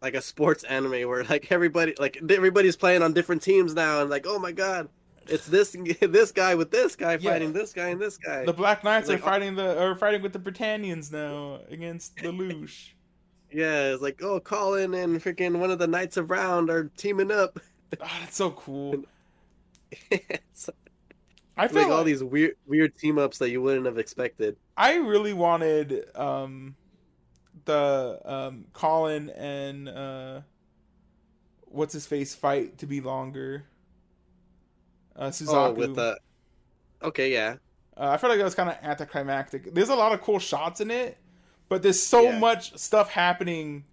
[0.00, 4.08] like a sports anime where like everybody like everybody's playing on different teams now and
[4.08, 4.88] like oh my god
[5.26, 7.32] it's this this guy with this guy Yeah.
[7.32, 10.22] fighting this guy and this guy The Black Knights Like, are fighting the are fighting
[10.22, 12.92] with the Britannians now against the Lelouch.
[13.52, 17.30] Yeah it's like oh Kallen and freaking one of the Knights of Round are teaming
[17.30, 17.58] up
[18.00, 19.04] oh, that's so cool.
[20.10, 20.68] it's
[21.56, 24.96] I feel like all these weird weird team ups that you wouldn't have expected I
[24.96, 26.76] really wanted um
[27.64, 30.40] the um Kallen and uh
[31.70, 33.64] what's his face fight to be longer.
[35.16, 35.74] Uh, Oh, Suzaku.
[35.74, 36.18] with the.
[37.02, 37.56] Okay, yeah.
[37.96, 39.74] Uh, I feel like that was kind of anticlimactic.
[39.74, 41.18] There's a lot of cool shots in it,
[41.68, 42.38] but there's so Yeah.
[42.38, 43.84] much stuff happening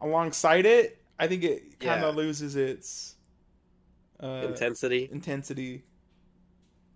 [0.00, 1.02] alongside it.
[1.18, 2.08] I think it kind Yeah.
[2.08, 3.16] of loses its
[4.22, 5.08] uh, Intensity.
[5.12, 5.84] intensity.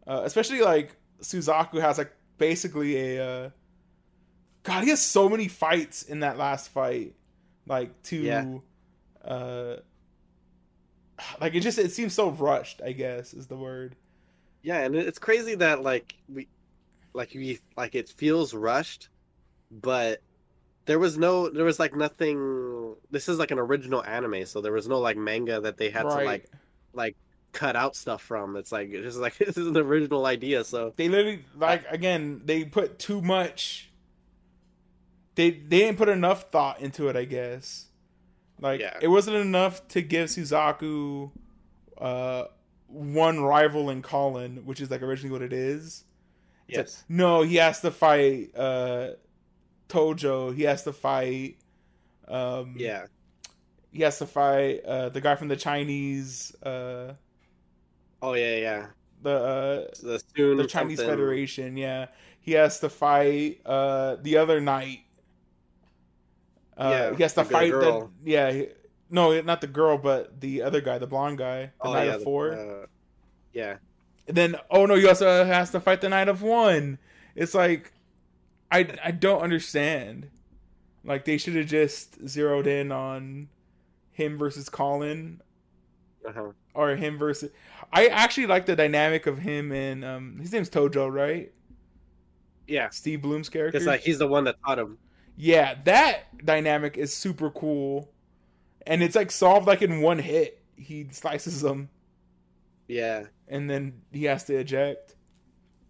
[0.06, 3.50] Uh, especially like Suzaku has like basically a uh,
[4.62, 4.84] God.
[4.84, 7.14] He has so many fights in that last fight,
[7.66, 8.58] like to, Yeah.
[9.24, 9.76] uh,
[11.40, 12.80] like it just it seems so rushed.
[12.82, 13.96] I guess is the word.
[14.62, 16.48] Yeah, and it's crazy that like we,
[17.12, 19.08] like we like it feels rushed,
[19.70, 20.20] but
[20.86, 22.94] there was no, there was like nothing.
[23.10, 26.02] This is like an original anime, so there was no like manga that they had
[26.02, 26.48] to like
[26.92, 27.16] like
[27.52, 28.56] cut out stuff from.
[28.56, 30.64] It's like it's just like this is an original idea.
[30.64, 33.90] So they literally like again they put too much
[35.34, 37.86] they they didn't put enough thought into it i guess
[38.60, 38.98] like Yeah.
[39.00, 41.30] it wasn't enough to give suzaku
[41.96, 42.46] uh
[42.88, 46.02] one rival in kallen which is like originally what it is
[46.66, 49.10] It's like, yes, no he has to fight uh
[49.88, 51.56] tojo he has to fight
[52.28, 53.06] um yeah,
[53.90, 57.14] he has to fight uh the guy from the chinese uh
[58.22, 58.86] oh yeah, yeah.
[59.22, 61.76] the uh The soon the Chinese something- Federation.
[61.76, 62.06] Yeah,
[62.40, 65.00] he has to fight uh, the other knight.
[66.76, 68.52] Uh, Yeah, he has to the fight the yeah.
[68.52, 68.68] he-
[69.10, 72.12] no, not the girl, but the other guy, the blonde guy, the Oh Knight yeah,
[72.14, 72.52] of the- Four.
[72.52, 72.86] uh,
[73.54, 73.76] yeah,
[74.28, 76.98] And then oh no, he also has to fight the Knight of One.
[77.34, 77.92] It's like
[78.70, 80.30] I I don't understand.
[81.04, 83.48] Like they should have just zeroed in on
[84.10, 85.38] him versus Kallen
[86.26, 86.52] uh-huh.
[86.74, 87.50] or him versus.
[87.92, 91.52] I actually like the dynamic of him and um his name's Tojo, right?
[92.68, 92.90] yeah.
[92.90, 93.72] Steve Blum's character.
[93.78, 94.98] Because like he's the one that taught him.
[95.36, 98.10] Yeah, that dynamic is super cool,
[98.86, 100.60] and it's like solved like in one hit.
[100.76, 101.88] He slices them,
[102.88, 103.24] Yeah.
[103.48, 105.14] and then he has to eject.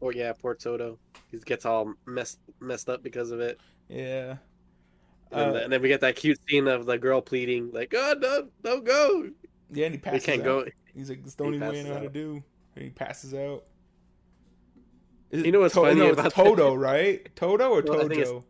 [0.00, 0.98] Or yeah, poor Toto.
[1.30, 3.58] He gets all messed messed up because of it.
[3.88, 4.36] Yeah,
[5.32, 8.14] And, Uh, and then we get that cute scene of the girl pleading, like, "Oh,
[8.14, 9.30] don't, don't go.
[9.70, 10.24] yeah, and he passes.
[10.24, 10.44] can't out.
[10.44, 12.42] go." He's like, "It's the only He way I know how to do."
[12.76, 13.64] And he passes out.
[15.30, 17.28] Is You know what's To- funny no, about Toto, right?
[17.36, 18.44] Toto or Well, I Tojo?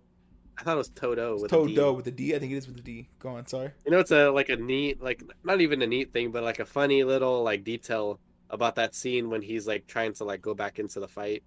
[0.59, 1.51] I thought it was Toto It's with.
[1.51, 2.35] Todo with a D.
[2.35, 3.09] I think it is with a D.
[3.21, 3.71] Go on, sorry.
[3.85, 6.59] You know, it's a like a neat, like not even a neat thing, but like
[6.59, 8.19] a funny little like detail
[8.51, 11.43] about that scene when he's like trying to like go back into the fight.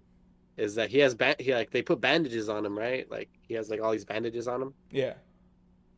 [0.56, 1.36] Is that he has band?
[1.40, 3.10] He like they put bandages on him, right?
[3.10, 4.74] Like he has like all these bandages on him.
[4.90, 5.14] Yeah,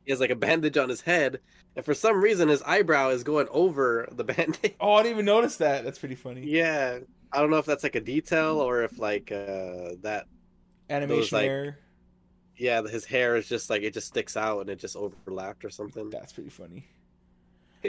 [0.05, 1.41] He has like a bandage on his head,
[1.75, 4.75] and for some reason his eyebrow is going over the bandage.
[4.81, 5.83] Oh, I didn't even notice that.
[5.85, 6.43] That's pretty funny.
[6.47, 7.01] Yeah,
[7.33, 10.27] I don't know if that's like a detail or if like uh that
[10.89, 11.79] Animation like- error.
[12.57, 15.71] yeah his hair is just like it just sticks out and it just overlapped or
[15.71, 16.11] something.
[16.11, 16.87] That's pretty funny.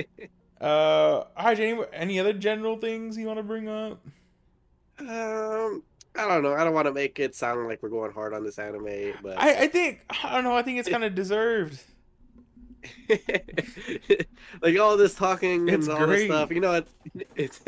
[0.67, 1.81] uh, right, Jenny.
[1.93, 3.99] Any other general things you want to bring up?
[4.99, 5.83] Um,
[6.17, 6.53] I don't know.
[6.53, 9.37] I don't want to make it sound like we're going hard on this anime, but
[9.37, 10.55] I, I think I don't know.
[10.55, 11.81] I think it's kind of deserved.
[14.61, 16.17] like all this talking It's and all great.
[16.19, 16.91] this stuff, you know, it's
[17.35, 17.61] it's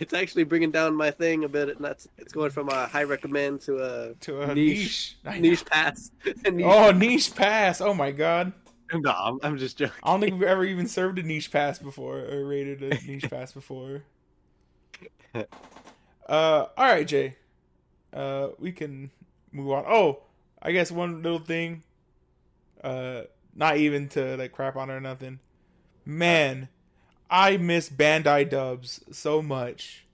[0.00, 1.68] it's actually bringing down my thing a bit.
[1.68, 5.16] And that's it's going from a high recommend to a To a Niche.
[5.24, 6.10] niche, niche pass.
[6.50, 7.80] Niche- Oh, niche pass.
[7.80, 8.52] Oh my god.
[8.94, 9.94] no, I'm, I'm just joking.
[10.02, 13.30] I don't think we've ever even served a niche pass before or rated a niche
[13.30, 14.02] pass before.
[16.28, 17.36] Uh, all right, Jay.
[18.12, 19.10] Uh, we can
[19.52, 19.84] move on.
[19.88, 20.22] Oh,
[20.62, 21.82] I guess one little thing.
[22.82, 23.22] Uh,
[23.54, 25.40] not even to like crap on or nothing.
[26.04, 26.68] Man,
[27.30, 30.06] I miss Bandai dubs so much.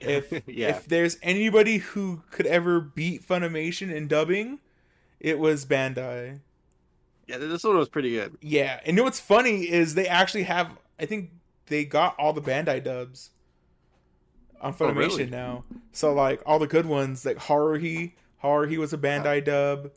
[0.00, 0.68] If Yeah.
[0.70, 4.60] if there's anybody who could ever beat Funimation in dubbing,
[5.20, 6.40] it was Bandai.
[7.30, 8.36] Yeah, this one was pretty good.
[8.42, 10.70] Yeah, and you know what's funny is they actually have.
[10.98, 11.30] I think
[11.66, 13.30] they got all the Bandai dubs
[14.60, 15.26] on Oh, Funimation really?
[15.26, 15.64] now.
[15.92, 18.12] So like all the good ones, like Haruhi.
[18.42, 19.90] Haruhi was a Bandai dub.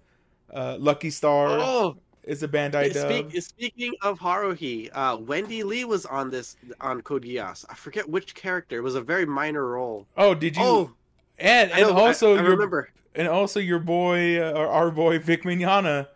[0.54, 3.32] Uh, Lucky Star Oh, is a Bandai dub.
[3.32, 7.66] speak, speaking of Haruhi, uh, Wendy Lee was on this on Code Geass.
[7.70, 8.78] I forget which character.
[8.78, 10.08] It was a very minor role.
[10.18, 10.62] oh, did you?
[10.64, 10.92] Oh,
[11.40, 12.90] and I and know, I- also I, your remember.
[13.16, 16.08] and also your boy uh, or our boy Vic Mignogna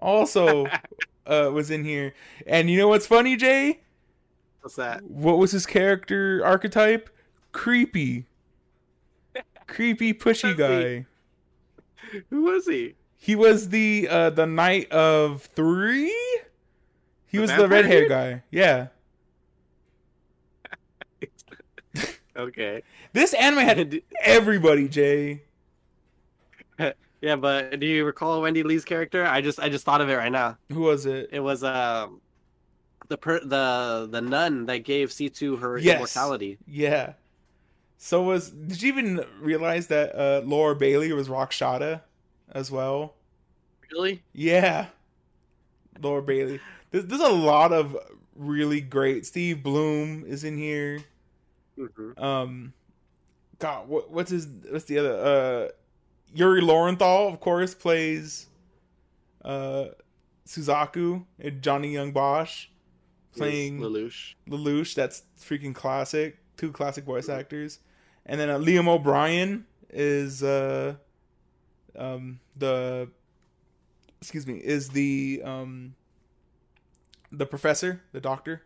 [0.00, 0.66] also
[1.26, 2.14] uh, was in here.
[2.46, 3.80] And you know what's funny, Jay?
[4.60, 5.02] What's that?
[5.04, 7.10] What was his character archetype?
[7.52, 8.26] Creepy.
[9.66, 11.06] Creepy pushy guy.
[12.30, 12.94] Who was he?
[13.16, 16.14] He was the uh the knight of three?
[17.26, 18.42] He The was the red hair guy.
[18.50, 18.88] Yeah.
[22.36, 22.82] Okay.
[23.14, 25.42] This anime had everybody, Jay.
[27.20, 29.24] Yeah, but do you recall Wendy Lee's character?
[29.24, 30.58] I just I just thought of it right now.
[30.72, 31.30] Who was it?
[31.32, 32.20] It was um
[33.08, 35.96] the per, the the nun that gave C two her Yes.
[35.96, 36.58] immortality.
[36.66, 37.14] Yeah.
[37.98, 42.02] So was did you even realize that uh Laura Bailey was Rakshata
[42.52, 43.14] as well?
[43.90, 44.22] Really?
[44.32, 44.88] Yeah.
[46.00, 46.60] Laura Bailey.
[46.90, 47.96] There's, there's a lot of
[48.34, 49.26] really great.
[49.26, 51.00] Steve Blum is in here.
[51.76, 52.74] hmm Um,
[53.58, 54.46] God, what, what's his?
[54.70, 55.14] What's the other?
[55.16, 55.68] Uh,
[56.36, 58.46] Yuri Lowenthal, of course, plays
[59.44, 59.86] uh
[60.46, 62.66] Suzaku and Johnny Yong Bosch
[63.36, 64.34] playing Lelouch.
[64.48, 64.94] Lelouch.
[64.94, 66.38] That's freaking classic.
[66.56, 67.80] Two classic voice actors,
[68.24, 70.94] and then uh, Liam O'Brien is uh
[71.96, 73.08] um the
[74.20, 75.94] excuse me is the um
[77.30, 78.62] the professor, the doctor.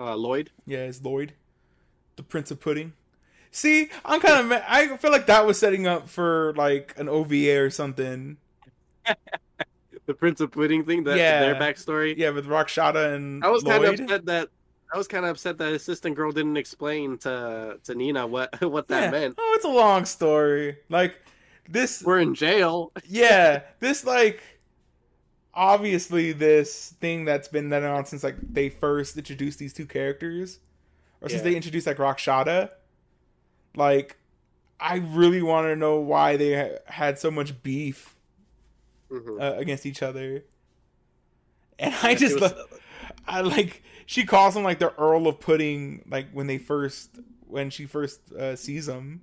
[0.00, 0.50] Uh, Lloyd.
[0.66, 1.32] Yeah, it's Lloyd,
[2.16, 2.92] the Prince of Pudding.
[3.58, 4.62] See, I'm kind of.
[4.68, 8.36] I feel like that was setting up for like an OVA or something.
[10.06, 11.04] The Prince of Pudding thing.
[11.04, 11.40] That Yeah.
[11.40, 12.16] their backstory.
[12.16, 14.48] Yeah, with Rakshata and I was kind of upset that
[14.90, 18.88] I was kind of upset that assistant girl didn't explain to to Nina what what
[18.88, 19.10] that Yeah.
[19.10, 19.34] meant.
[19.36, 20.78] Oh, it's a long story.
[20.88, 21.14] Like
[21.68, 22.02] this.
[22.02, 22.90] We're in jail.
[23.06, 24.40] yeah, this like
[25.52, 30.58] obviously this thing that's been that on since like they first introduced these two characters,
[31.20, 32.70] or since they introduced like Rakshata.
[33.78, 34.16] Like,
[34.80, 38.16] I really want to know why they ha- had so much beef
[39.10, 39.40] Mhm.
[39.40, 40.44] uh, against each other.
[41.78, 42.64] And I Yeah, just, was- lo-
[43.26, 47.70] I like she calls him like the Earl of Pudding, like when they first when
[47.70, 49.22] she first uh, sees him,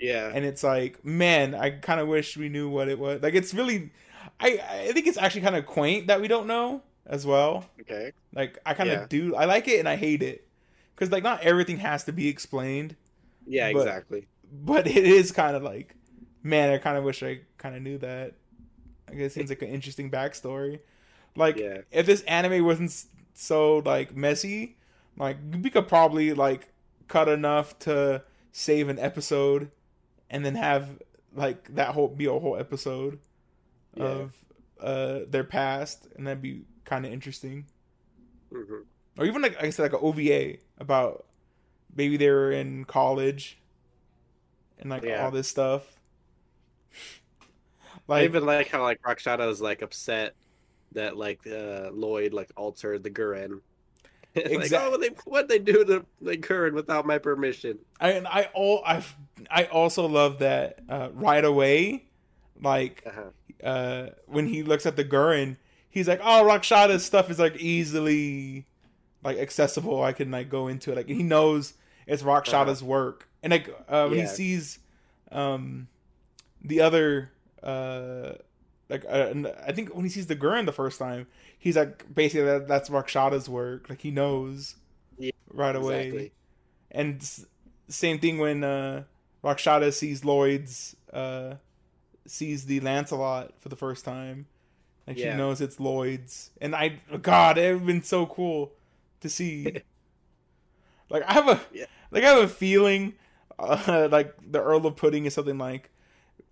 [0.00, 0.30] yeah.
[0.34, 3.22] and it's like, man, I kind of wish we knew what it was.
[3.22, 3.90] Like it's really,
[4.40, 7.66] I I think it's actually kind of quaint that we don't know as well.
[7.80, 8.12] Okay.
[8.34, 9.06] Like I kind of Yeah.
[9.08, 10.46] do, I like it and I hate it
[10.94, 12.96] because like not everything has to be explained,
[13.48, 13.72] Yeah.
[13.72, 14.26] But- Exactly.
[14.52, 15.94] but it is kind of like,
[16.42, 18.34] man, I kind of wish I kind of knew that.
[19.10, 20.80] I guess it seems like an interesting backstory.
[21.36, 21.78] Like Yeah.
[21.90, 22.92] if this anime wasn't
[23.34, 24.76] so like messy,
[25.16, 26.68] like we could probably like
[27.08, 29.70] cut enough to save an episode,
[30.30, 31.00] and then have
[31.34, 33.18] like that whole be a whole episode
[33.94, 34.04] Yeah.
[34.04, 34.32] of
[34.80, 37.66] uh their past, and that'd be kind of interesting.
[38.52, 38.80] hmm
[39.18, 41.24] Or even like, like I said, like an OVA about
[41.94, 43.58] maybe they were in college,
[44.78, 45.24] and like Yeah.
[45.24, 45.82] all this stuff.
[48.08, 50.34] I even like how like Rakshata is like upset
[50.92, 53.60] that like uh Lloyd like altered the Gurren.
[54.34, 57.78] like, Exact- oh, they what they do to the Gurren without my permission?
[58.00, 59.04] I and I all I
[59.50, 62.06] I also love that uh, right away,
[62.62, 63.66] like Uh-huh.
[63.68, 65.56] uh, when he looks at the Gurren,
[65.90, 68.66] he's like, "Oh, Rakshata's stuff is like easily
[69.22, 70.02] like accessible.
[70.02, 70.96] I can like go into it.
[70.96, 71.74] Like he knows
[72.06, 74.78] it's Rakshata's work." And like uh, when he sees
[75.30, 75.88] um
[76.62, 77.30] the other
[77.62, 78.32] uh
[78.88, 79.32] like uh,
[79.66, 81.26] I think when he sees the Gurren the first time,
[81.58, 83.88] he's like basically that, that's Rakshata's work.
[83.90, 84.76] Like he knows
[85.18, 86.06] Yeah, right away.
[86.06, 86.32] Exactly.
[86.90, 87.30] And
[87.88, 89.04] same thing when uh,
[89.44, 91.54] Rakshata sees Lloyd's, uh,
[92.26, 94.46] sees the Lancelot for the first time.
[95.06, 95.32] Like Yeah.
[95.32, 96.50] she knows it's Lloyd's.
[96.60, 98.72] And I, God, it would have been so cool
[99.20, 99.82] to see.
[101.10, 101.86] like I have a, Yeah.
[102.10, 103.14] like I have a feeling,
[103.58, 105.90] uh, like the Earl of Pudding is something like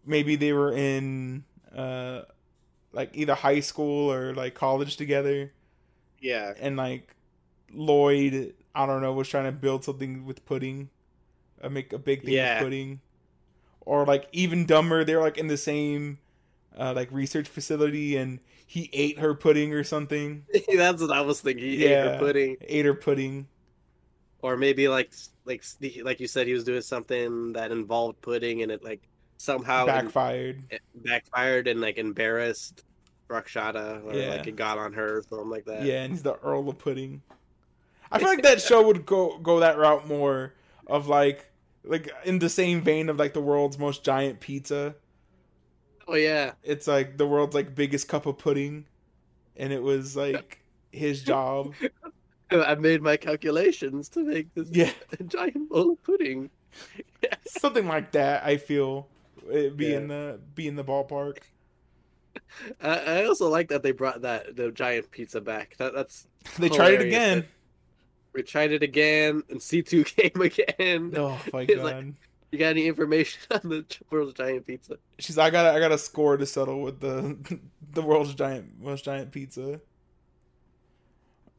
[0.05, 2.23] maybe they were in, uh,
[2.93, 5.53] like either high school or like college together
[6.21, 6.55] Yeah.
[6.59, 7.15] and like
[7.73, 10.89] Lloyd, I don't know, was trying to build something with pudding,
[11.61, 12.55] uh, make a big thing Yeah.
[12.55, 13.01] with pudding,
[13.81, 16.19] or like even dumber, they're like in the same
[16.79, 20.45] uh, like research facility, and he ate her pudding or something,
[20.77, 21.65] That's what I was thinking.
[21.65, 22.19] He ate her Yeah.
[22.19, 23.47] pudding, ate her pudding.
[24.43, 25.13] or maybe like
[25.45, 25.65] like
[26.03, 29.01] like you said, he was doing something that involved pudding, and it like
[29.39, 30.63] somehow backfired.
[30.71, 32.85] it backfired and like embarrassed
[33.29, 34.31] Rakshata, or Yeah.
[34.37, 35.83] like it got on her, or something like that.
[35.85, 37.23] Yeah, and he's the Earl of Pudding.
[38.11, 40.55] I feel like that show would go go that route more
[40.87, 41.51] of like
[41.85, 44.95] like in the same vein of like the world's most giant pizza.
[46.07, 46.53] Oh yeah.
[46.63, 48.87] it's like the world's like biggest cup of pudding
[49.57, 50.61] and it was like
[50.93, 51.75] his job
[52.51, 54.93] I made my calculations to make this yeah
[55.27, 56.51] giant bowl of pudding.
[57.47, 59.09] something like that i feel
[59.51, 59.97] it be Yeah.
[59.99, 61.39] in the be in the ballpark
[62.83, 65.77] I, I also like that they brought that the giant pizza back.
[65.79, 66.27] That that's
[66.59, 67.47] they tried it again
[68.35, 71.15] we tried it again, and C two came again.
[71.17, 72.05] oh my god like-
[72.51, 74.99] You got any information on the world's giant pizza?
[75.19, 77.37] she's i got i got a score to settle with the
[77.93, 79.81] the world's giant most giant pizza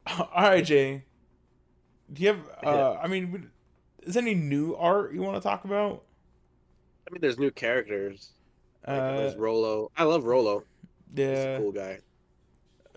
[0.19, 1.03] all right jay
[2.11, 3.49] do you have uh i mean
[4.03, 6.03] is there any new art you want to talk about
[7.07, 8.33] I mean, there's new characters.
[8.91, 9.91] Like, uh there's Rolo.
[9.95, 10.65] I love Rolo.
[11.25, 11.99] He's a yeah cool guy.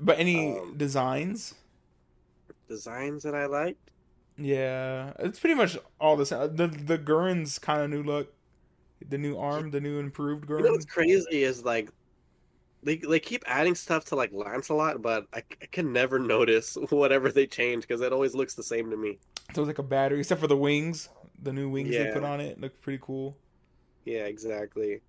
[0.00, 1.54] but any um, designs
[2.68, 3.89] designs that I liked.
[4.40, 6.56] Yeah, it's pretty much all the same.
[6.56, 8.32] The the Gurren's kind of new look,
[9.06, 11.90] the new arm, the new improved You know what's crazy is like
[12.82, 17.30] they they keep adding stuff to like Lancelot, but I, I can never notice whatever
[17.30, 19.18] they change because it always looks the same to me.
[19.54, 21.08] So it's like a battery, except for the wings.
[21.42, 23.36] The new wings they put on it look pretty cool.
[24.04, 25.00] Yeah, exactly.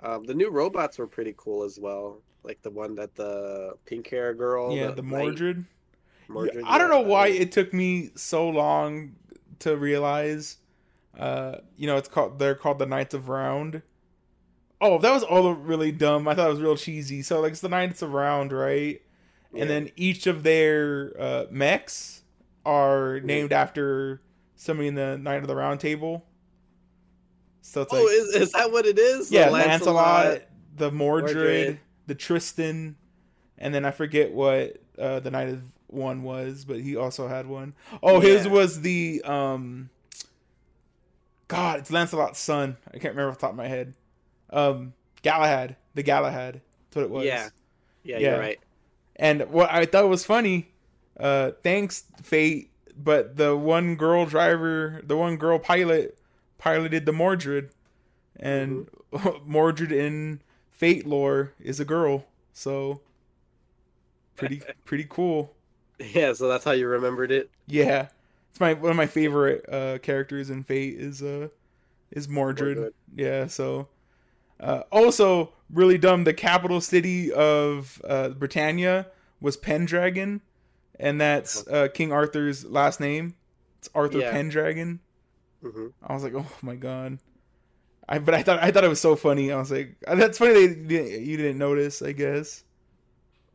[0.00, 2.22] Um, the new robots were pretty cool as well.
[2.42, 4.74] Like the one that the pink hair girl.
[4.74, 5.64] yeah, the knight- Mordred.
[6.64, 9.14] I don't know why it took me so long
[9.60, 10.56] to realize.
[11.18, 13.82] Uh, you know, it's called they're called the Knights of Round.
[14.80, 16.28] Oh, that was all really dumb.
[16.28, 17.22] I thought it was real cheesy.
[17.22, 19.00] So like it's the Knights of Round, right?
[19.50, 22.22] was- And then each of their uh, mechs
[22.64, 24.20] are named after
[24.54, 26.24] somebody in the Knight of the Round Table.
[27.62, 29.28] So it's like oh, is, is that what it is?
[29.30, 30.42] The yeah, Lancelot,
[30.76, 31.80] the Mordred, Mordred.
[32.06, 32.96] the Tristan,
[33.58, 37.46] and then I forget what uh, the Knight of one was, but he also had
[37.46, 37.74] one.
[38.02, 39.90] Oh, his was the um.
[41.48, 42.76] God, it's Lancelot's son.
[42.88, 43.94] I can't remember off the top of my head.
[44.50, 46.60] Um, Galahad, the Galahad.
[46.90, 47.24] That's what it was.
[47.24, 47.48] Yeah.
[48.02, 48.30] Yeah, Yeah.
[48.32, 48.60] you're right.
[49.16, 50.68] And what I thought was funny,
[51.18, 56.18] uh, thanks Fate, but the one girl driver, the one girl pilot,
[56.58, 57.70] piloted the Mordred,
[58.38, 58.88] and
[59.46, 63.00] Mordred in Fate lore is a girl, so
[64.36, 65.54] pretty pretty cool.
[65.98, 67.50] Yeah, so that's how you remembered it.
[67.66, 68.08] Yeah,
[68.50, 71.48] it's my one of my favorite uh, characters in Fate is uh
[72.10, 72.76] is Mordred.
[72.76, 72.94] Mordred.
[73.14, 73.88] Yeah, so
[74.60, 76.24] uh, also really dumb.
[76.24, 79.08] The capital city of uh, Britannia
[79.40, 80.40] was Pendragon,
[80.98, 83.34] and that's uh, King Arthur's last name.
[83.78, 84.30] It's Arthur Yeah.
[84.32, 85.00] Pendragon.
[85.62, 87.18] hmm I was like, oh my god.
[88.08, 89.52] I but I thought I thought it was so funny.
[89.52, 90.66] I was like, that's funny.
[90.66, 92.64] They you didn't notice, I guess.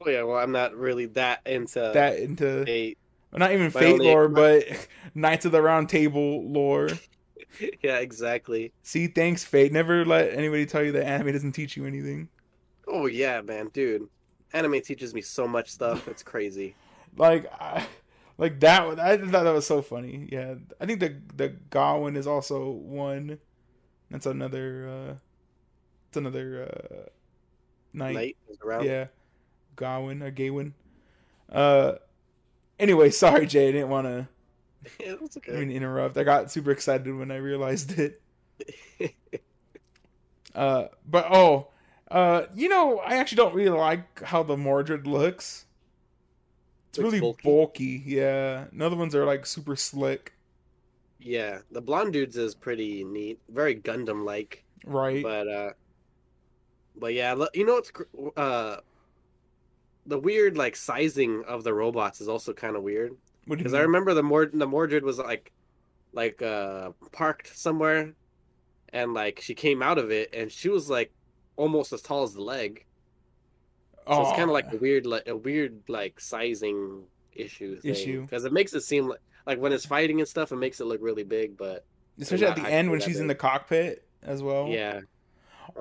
[0.06, 2.96] Oh yeah, well I'm not really that into That into a
[3.32, 4.64] well, not even my Fate only- lore, but
[5.16, 6.90] Knights of the Round Table lore.
[7.82, 8.72] yeah, exactly.
[8.84, 9.72] See, thanks, Fate.
[9.72, 12.30] Never let anybody tell you that anime doesn't teach you anything.
[12.88, 14.08] Oh yeah, man, dude.
[14.54, 16.08] Anime teaches me so much stuff.
[16.08, 16.76] It's crazy.
[17.16, 17.86] Like, I,
[18.40, 18.88] like that.
[18.88, 20.28] one- I thought that was so funny.
[20.32, 23.38] Yeah, I think the the Gawain is also one.
[24.10, 24.88] That's another.
[24.90, 25.14] uh
[26.08, 27.10] It's another uh
[27.94, 28.16] knight.
[28.16, 28.86] Night is around.
[28.86, 29.06] Yeah,
[29.76, 30.74] Gawain or Gawain.
[31.52, 31.94] Uh.
[32.80, 33.70] Anyway, sorry, Jay.
[33.70, 34.28] I didn't want to
[35.00, 36.18] Yeah, that's I mean, interrupt.
[36.18, 38.22] I got super excited when I realized it.
[40.56, 41.70] Uh, but oh,
[42.12, 45.66] uh, you know, I actually don't really like how the Mordred looks.
[46.90, 47.44] It's Looks really bulky.
[47.44, 48.04] bulky.
[48.06, 50.34] Yeah, and other ones are like super slick,
[51.20, 54.64] yeah, the blonde dudes is pretty neat, very Gundam like.
[54.86, 55.24] right?
[55.24, 55.74] But uh,
[56.96, 57.92] but yeah, you know what's
[58.38, 58.78] uh,
[60.06, 63.12] the weird like sizing of the robots is also kind of weird.
[63.12, 65.52] what do you Because I remember the Mord the Mordred was like
[66.12, 68.14] like uh parked somewhere
[68.92, 71.12] and like she came out of it and she was like
[71.56, 72.86] almost as tall as the leg.
[74.08, 78.22] So it's kind of like a weird like a weird like sizing issue Issue.
[78.24, 80.86] because it makes it seem like like when it's fighting and stuff it makes it
[80.86, 81.86] look really big but
[82.20, 84.68] especially at the end when she's that in the cockpit as well.
[84.68, 85.00] yeah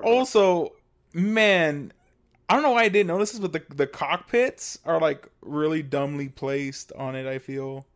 [0.03, 0.73] Also,
[1.13, 1.93] man,
[2.49, 5.81] I don't know why I didn't notice this, but the the cockpits are like really
[5.81, 7.25] dumbly placed on it.
[7.27, 7.87] I feel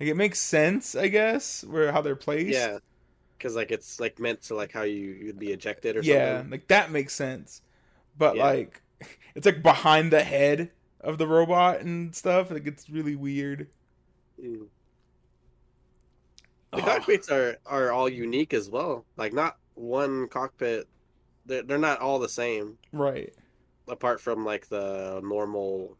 [0.00, 2.54] like it makes sense, I guess, where how they're placed.
[2.54, 2.78] yeah
[3.38, 6.50] because like it's like meant to like how you you'd be ejected or yeah, something
[6.50, 7.62] like that makes sense.
[8.16, 8.44] But Yeah.
[8.44, 8.82] like,
[9.34, 10.70] it's like behind the head
[11.00, 12.50] of the robot and stuff.
[12.50, 13.68] Like it's really weird.
[14.38, 14.68] Mm.
[16.74, 16.82] The Ugh.
[16.82, 19.06] cockpits are are all unique as well.
[19.16, 20.86] Like not one cockpit,
[21.46, 22.78] they're they're not all the same.
[22.92, 23.32] right?
[23.92, 25.98] Apart from like the normal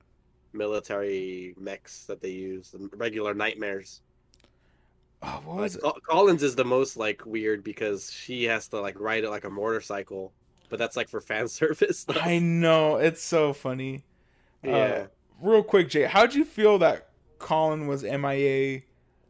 [0.52, 4.00] military mechs that they use, the regular nightmares.
[5.22, 5.80] Oh, what Like, it?
[6.08, 9.50] Kallen's is the most like weird because she has to like ride it like a
[9.50, 10.32] motorcycle,
[10.68, 12.00] but that's like for fan service.
[12.00, 12.18] stuff.
[12.20, 14.04] I know it's so funny.
[14.66, 15.06] Uh, yeah,
[15.40, 18.82] real quick, Jay, how'd you feel that Kallen was MIA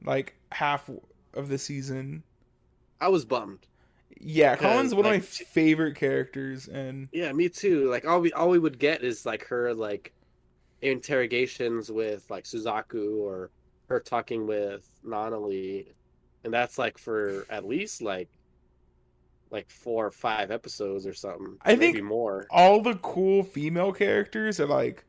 [0.04, 0.88] like half
[1.34, 2.22] of the season?
[3.00, 3.66] I was bummed.
[4.24, 7.90] Yeah, Kallen's one of my favorite characters, and Yeah, me too.
[7.90, 10.12] Like all we all we would get is like her like
[10.80, 13.50] interrogations with like Suzaku or
[13.88, 15.86] her talking with Nunnally,
[16.44, 18.28] and that's like for at least like
[19.50, 21.56] like four or five episodes or something.
[21.62, 22.46] I maybe think- more.
[22.50, 25.04] all the cool female characters are like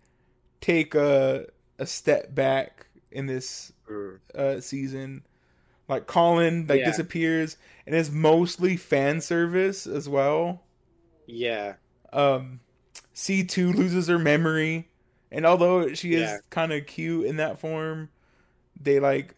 [0.62, 1.48] take a
[1.80, 4.20] a step back in this Mm.
[4.34, 5.24] uh season.
[5.88, 6.86] Like Kallen like Yeah.
[6.86, 10.64] disappears and it's mostly fan service as well.
[11.28, 11.76] Yeah,
[12.12, 12.60] Um
[13.16, 14.90] C2 loses her memory
[15.32, 16.38] and although she is Yeah.
[16.50, 18.10] kind of cute in that form,
[18.80, 19.36] they like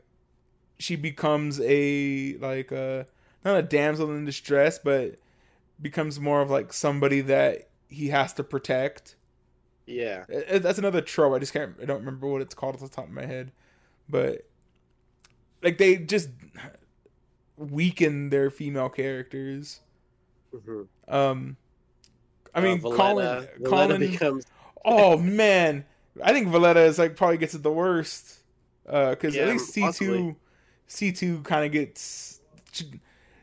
[0.77, 3.05] she becomes a like a
[3.43, 5.15] not a damsel in distress, but
[5.81, 9.15] becomes more of like somebody that he has to protect.
[9.85, 10.25] Yeah.
[10.29, 11.33] It- it- That's another trope.
[11.33, 11.75] I just can't.
[11.81, 13.51] I don't remember what it's called off the top of my head,
[14.09, 14.45] but
[15.65, 16.29] like they just
[17.57, 19.81] weaken their female characters.
[20.65, 21.57] hmm Um,
[22.53, 23.47] I mean, uh, Kallen.
[23.47, 23.99] Villetta- Villetta Kallen.
[23.99, 24.45] becomes
[24.85, 25.83] oh man,
[26.23, 28.39] I think Villetta is like probably gets it the worst.
[28.87, 30.35] Uh, because at least C two,
[30.87, 32.39] C two kind of gets.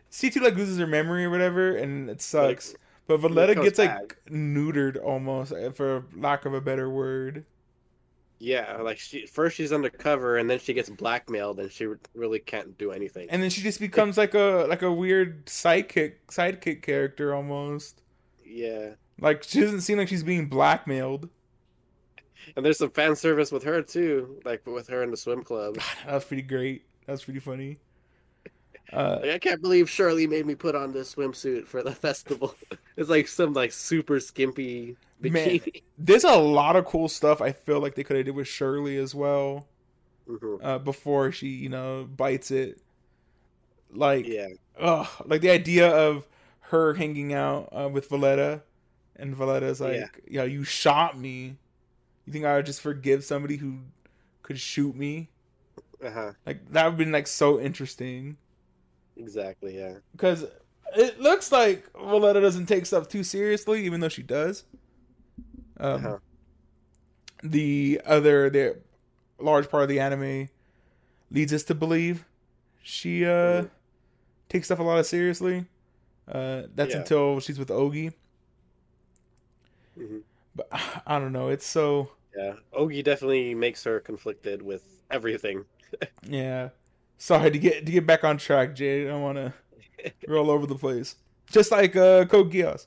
[0.08, 2.74] C two like loses her memory or whatever, and it sucks.
[3.08, 7.44] but Villetta gets like neutered almost, uh, for lack of a better word.
[8.43, 12.76] Yeah, like she first she's undercover and then she gets blackmailed and she really can't
[12.78, 13.30] do anything.
[13.30, 18.03] and then she just becomes like a like a weird sidekick sidekick character almost.
[18.45, 18.95] yeah.
[19.20, 21.28] Like she doesn't seem like she's being blackmailed.
[22.57, 25.78] And there's some fan service with her too, like with her in the swim club.
[26.05, 26.84] That was pretty great.
[27.07, 27.78] That was pretty funny.
[28.93, 32.55] Uh, Like, I can't believe Shirley made me put on this swimsuit for the festival.
[32.97, 34.97] It's like some like super skimpy
[35.30, 35.60] Man.
[35.98, 38.96] there's a lot of cool stuff I feel like they could have did with Shirley
[38.96, 39.66] as well.
[40.26, 40.58] Mhm.
[40.60, 42.80] Uh, before she, you know, bites it.
[43.90, 44.48] Like, Yeah,
[44.78, 46.26] ugh, like the idea of
[46.70, 48.62] her hanging out uh, with Villetta,
[49.16, 50.06] and Villetta's like, Yeah.
[50.26, 51.58] "Yo, you shot me.
[52.26, 53.80] You think I would just forgive somebody who
[54.42, 55.30] could shoot me?"
[56.02, 58.36] uh huh, Like that would have been like so interesting
[59.16, 59.76] exactly.
[59.78, 60.44] Yeah, because
[60.96, 64.64] it looks like Valletta doesn't take stuff too seriously, even though she does.
[65.78, 66.18] Um, uh-huh.
[67.42, 68.78] the other the
[69.38, 70.48] large part of the anime
[71.30, 72.24] leads us to believe
[72.82, 73.70] she uh Mhm.
[74.48, 75.66] takes stuff a lot of seriously.
[76.28, 77.00] Uh, that's Yeah.
[77.00, 78.12] until she's with Ohgi.
[79.96, 80.18] hmm
[80.54, 80.68] But
[81.06, 81.48] I don't know.
[81.48, 82.54] It's so yeah.
[82.72, 85.64] Ohgi definitely makes her conflicted with everything.
[86.22, 86.70] yeah.
[87.18, 89.04] Sorry to get to get back on track, Jay.
[89.06, 89.52] I don't want to
[90.28, 91.16] roll over the place.
[91.50, 92.86] Just like uh, Code Geass.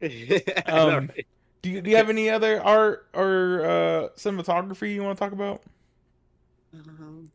[0.66, 1.26] Um, right?
[1.62, 5.32] Do you do you have any other art or uh, cinematography you want to talk
[5.32, 5.62] about?
[6.74, 7.32] Um,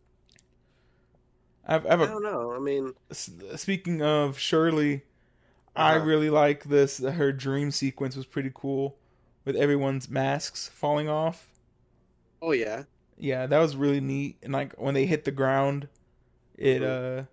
[1.65, 2.53] I have, I have I a don't know.
[2.53, 5.03] I mean, speaking of Shirley,
[5.75, 5.95] I Uh-huh.
[5.95, 6.99] really like this.
[6.99, 8.97] Her dream sequence was pretty cool,
[9.45, 11.49] with everyone's masks falling off.
[12.41, 12.83] oh yeah,
[13.17, 14.37] Yeah, that was really neat.
[14.43, 15.87] And like when they hit the ground,
[16.57, 17.23] it uh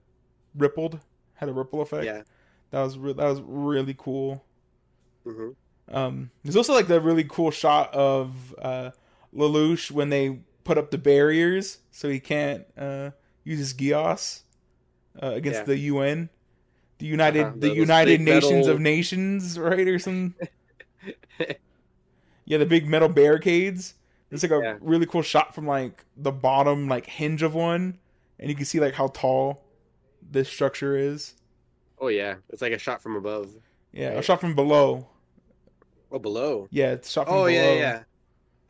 [0.56, 1.00] rippled,
[1.36, 2.10] had a ripple effect.
[2.10, 2.22] yeah.
[2.70, 4.44] That was re- that was really cool.
[5.24, 5.54] hmm
[5.90, 8.90] Um, there's also like the really cool shot of uh
[9.34, 13.10] Lelouch when they put up the barriers so he can't uh
[13.44, 14.42] use his Geass
[15.22, 15.64] uh, against Yeah.
[15.64, 16.30] the UN.
[16.98, 19.86] The United Uh-huh, the those United Nations metal- of Nations, right?
[19.86, 20.34] Or some
[22.46, 23.94] Yeah, the big metal barricades.
[24.30, 24.76] It's like a Yeah.
[24.80, 27.98] really cool shot from like the bottom like hinge of one
[28.38, 29.64] and you can see like how tall
[30.30, 31.34] this structure is.
[31.98, 33.50] Oh yeah, it's like a shot from above.
[33.92, 35.08] Yeah, a shot from below.
[36.14, 36.68] Oh, below.
[36.70, 37.50] Yeah, it's shot from Oh below.
[37.50, 38.02] yeah, yeah.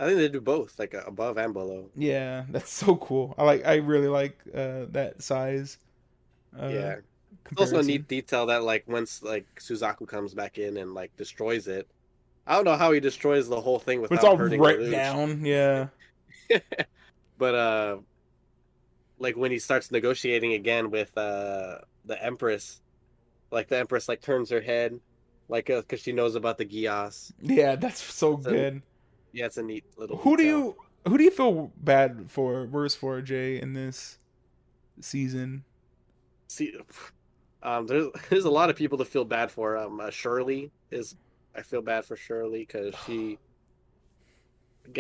[0.01, 1.91] I think they do both, like uh, above and below.
[1.95, 3.35] Yeah, that's so cool.
[3.39, 3.65] I like.
[3.67, 5.79] I really like uh, that size.
[6.59, 6.97] Uh, yeah.
[7.51, 11.15] It's also a neat detail that like once like Suzaku comes back in and like
[11.17, 11.87] destroys it.
[12.47, 14.91] I don't know how he destroys the whole thing But without it's all hurting right
[14.91, 15.45] down.
[15.45, 15.89] Yeah,
[17.39, 17.97] But uh
[19.19, 22.81] like when he starts negotiating again with uh the Empress,
[23.51, 25.01] like the Empress like turns her head
[25.49, 27.33] like uh, cuz she knows about the Geass.
[27.41, 28.83] yeah, that's so good.
[29.33, 30.77] Yeah, it's a neat little Who do you
[31.07, 34.19] who do you feel bad for, worse for, Jay, in this
[35.01, 35.65] season?
[36.55, 36.75] see
[37.63, 41.17] um there's there's a lot of people to feel bad for um uh, shirley is
[41.57, 43.39] i feel bad for shirley because she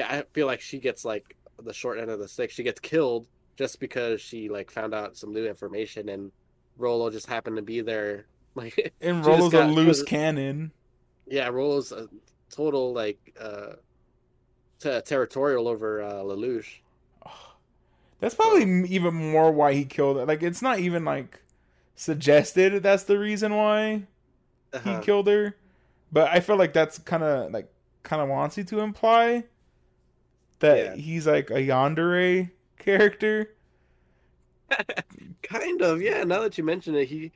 [0.02, 3.26] i feel like she gets like the short end of the stick she gets killed
[3.56, 6.32] just because she like found out some new information and
[6.76, 8.26] rolo just happened to be there
[8.56, 10.72] like And Rolo's a got- she loose was- cannon.
[11.26, 12.08] yeah rolo's a
[12.50, 13.74] total like uh
[14.78, 16.78] te- territorial over uh lelouch
[18.20, 20.26] That's probably m even more why he killed it.
[20.28, 21.40] Like, it's not even like
[21.96, 24.06] suggested that's the reason why
[24.72, 25.00] he Uh-huh.
[25.02, 25.56] killed her,
[26.12, 27.68] but I feel like that's kind of like
[28.02, 29.44] kind of wants you to imply
[30.60, 30.94] that Yeah.
[30.96, 33.50] he's like a yandere character.
[35.42, 37.30] kind of yeah now that you mention it he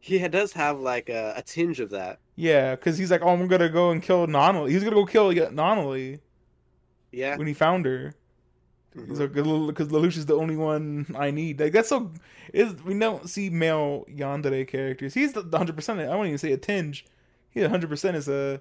[0.00, 3.48] he does have like a, a tinge of that Yeah, because he's like, oh, I'm
[3.48, 4.70] gonna go and kill Nunnally.
[4.70, 6.20] He's gonna go kill Nunnally
[7.12, 8.14] yeah when he found her.
[8.94, 11.60] He's like, because Lelouch is the only one I need.
[11.60, 12.12] Like that's so.
[12.54, 15.12] Is we don't see male yandere characters.
[15.12, 15.76] He's the 100.
[15.76, 17.04] percent I won't even say a tinge.
[17.50, 18.60] He 100 percent is a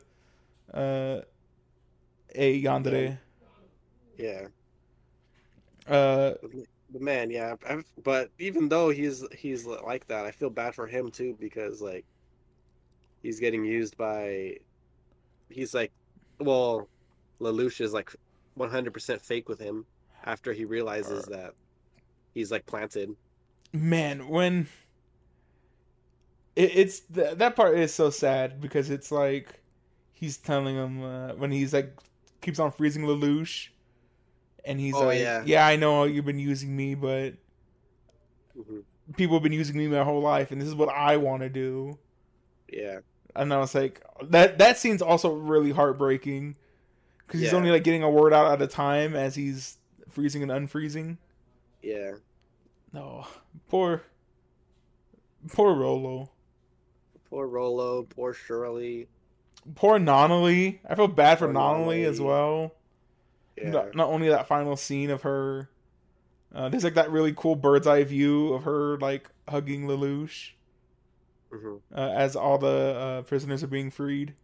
[0.74, 1.22] uh
[2.34, 3.20] a yandere.
[4.18, 4.48] yeah
[5.88, 6.34] Uh,
[6.96, 7.56] But man, yeah.
[7.70, 11.82] i but even though he's he's like that, I feel bad for him too because
[11.82, 12.06] like
[13.22, 14.60] he's getting used by.
[15.50, 15.92] He's like,
[16.40, 16.88] well,
[17.42, 18.16] Lelouch is like
[18.58, 19.86] 100% fake with him
[20.24, 21.54] after he realizes that
[22.34, 23.14] he's like planted.
[23.74, 24.68] Man, when
[26.56, 29.60] it, it's th- that part is so sad because it's like
[30.14, 31.94] he's telling him uh, when he's like
[32.40, 33.68] keeps on freezing Lelouch,
[34.66, 35.44] and he's Oh, like, yeah.
[35.46, 37.36] "Yeah, I know you've been using me, but
[38.56, 38.80] hmm
[39.18, 41.50] people have been using me my whole life, and this is what I want to
[41.50, 41.98] do."
[42.72, 43.00] Yeah,
[43.36, 46.56] And I was like, that that scene's also really heartbreaking
[47.28, 49.78] because he's only like getting a word out at a time as he's
[50.10, 51.18] freezing and unfreezing.
[51.82, 52.16] yeah.
[52.92, 53.28] No,
[53.68, 54.04] poor,
[55.52, 56.32] poor Rolo,
[57.26, 59.10] Poor Rolo, poor Shirley.
[59.76, 60.80] poor Nunnally.
[60.88, 62.75] I feel bad for Nunnally as well.
[63.58, 65.70] Yeah, Not, not only that final scene of her,
[66.54, 70.52] uh, there's like that really cool bird's eye view of her like hugging Lelouch
[71.52, 74.36] hmm uh, as all the uh, prisoners are being freed.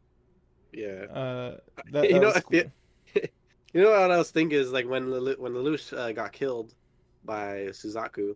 [0.72, 1.08] yeah.
[1.08, 1.58] Uh,
[1.92, 2.42] that, You know, cool.
[2.50, 2.66] feel-
[3.74, 6.76] You know what I was thinking is like when Lelu- when Lelouch uh, got killed
[7.24, 8.36] by Suzaku,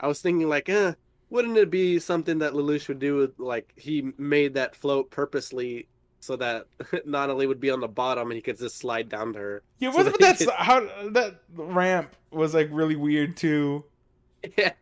[0.00, 0.94] I was thinking like, eh,
[1.30, 3.16] wouldn't it be something that Lelouch would do?
[3.16, 5.88] With, like he made that float purposely
[6.24, 6.66] so that
[7.04, 9.62] Natalie would be on the bottom and he could just slide down to her.
[9.78, 13.84] Yeah, So that but that's could- how that ramp was like really weird too.
[14.58, 14.72] Yeah,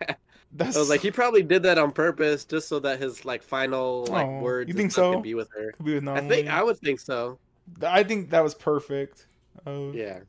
[0.54, 3.42] That's I was like, he probably did that on purpose just so that his like
[3.42, 4.68] final like Oh, words.
[4.68, 5.14] you think so?
[5.14, 5.72] Could be with her.
[5.72, 7.38] could be with I think I would think so.
[7.82, 9.26] I think that was perfect.
[9.66, 10.20] Uh, Yeah,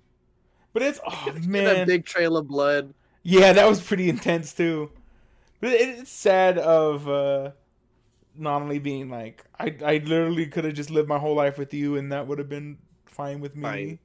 [0.74, 2.94] but it's oh that man, big trail of blood.
[3.24, 4.92] yeah, that was pretty intense too.
[5.62, 7.52] But it, it's sad of uh,
[8.40, 11.96] Nunnally being like, I I literally could have just lived my whole life with you,
[11.98, 13.62] and that would have been fine with me.
[13.62, 14.00] Fine.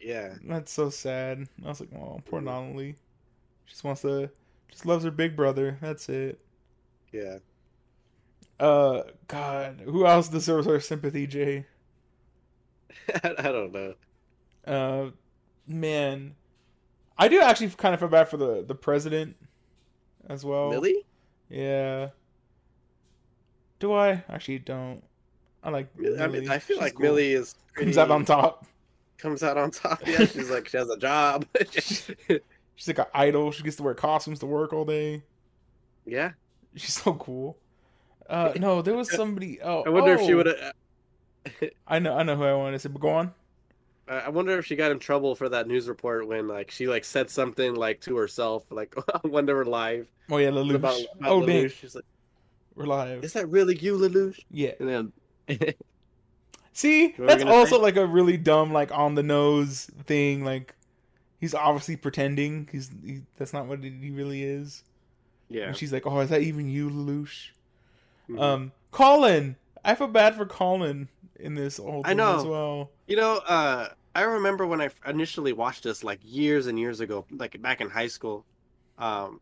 [0.00, 1.48] Yeah, That's so sad.
[1.64, 2.46] I was like, oh, poor Mhm.
[2.46, 2.96] Nunnally.
[3.64, 4.30] She just wants to,
[4.70, 5.78] just loves her big brother.
[5.80, 6.40] That's it.
[7.12, 7.38] yeah.
[8.60, 11.66] Uh, God, who else deserves our sympathy, Jay?
[13.24, 13.94] I, don't know.
[14.66, 15.10] Uh,
[15.66, 16.36] man,
[17.18, 19.36] I do actually kind of feel bad for the the president
[20.28, 20.70] as well.
[20.70, 21.06] Millie?
[21.48, 22.10] Yeah.
[23.78, 25.02] Do I actually don't?
[25.62, 25.88] I like.
[26.20, 27.04] I mean, I feel She's like cool.
[27.04, 28.66] Millie is comes out on top.
[29.18, 30.00] Comes out on top.
[30.06, 31.46] Yeah, she's like she has a job.
[32.78, 33.50] She's like an idol.
[33.50, 35.24] She gets to wear costumes to work all day.
[36.06, 36.30] yeah,
[36.76, 37.56] She's so cool.
[38.28, 39.60] Uh, no, there was somebody.
[39.60, 41.70] Oh, I wonder if she oh, would have.
[41.88, 43.34] I know, I know who I want to say, but go on.
[44.06, 47.04] I wonder if she got in trouble for that news report when like she like
[47.04, 50.76] said something like to herself like on When They Were Live Oh yeah, Lelouch.
[50.76, 51.72] about, about oh Lelouch.
[51.72, 52.04] She's like,
[52.78, 53.24] we're live.
[53.24, 54.72] "Is that really you, Lelouch?" Yeah.
[54.80, 55.12] And then
[56.72, 57.82] See, What were that's also say?
[57.82, 60.44] like a really dumb, like on the nose thing.
[60.44, 60.74] Like
[61.40, 62.68] he's obviously pretending.
[62.70, 64.84] He's he, that's not what he really is.
[65.48, 67.50] yeah, And she's like, "Oh, is that even you, Lelouch?"
[68.30, 68.40] Mhm.
[68.40, 69.56] Um, Kallen.
[69.84, 71.08] I feel bad for Kallen
[71.40, 72.38] in this whole I know.
[72.38, 72.90] as well.
[73.06, 77.24] You know, uh, I remember when I initially watched this like years and years ago,
[77.30, 78.44] like back in high school.
[78.98, 79.40] Um,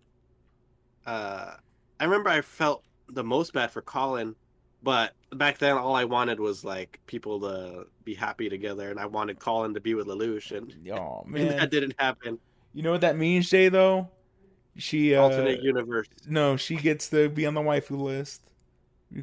[1.06, 1.54] uh,
[1.98, 4.34] I remember I felt the most bad for Kallen,
[4.82, 9.06] but back then all I wanted was like people to be happy together, and I
[9.06, 12.38] wanted Kallen to be with Lelouch, and, Oh and that didn't happen.
[12.72, 13.68] you know what that means, Jay?
[13.68, 14.08] Though
[14.76, 16.08] she uh, Alternate universe.
[16.28, 18.42] no, she gets to be on the waifu list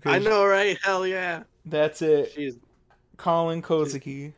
[0.05, 0.77] I know, right?
[0.81, 2.31] Hell yeah, that's it.
[2.33, 2.57] she's
[3.17, 4.33] Kallen Kozuki.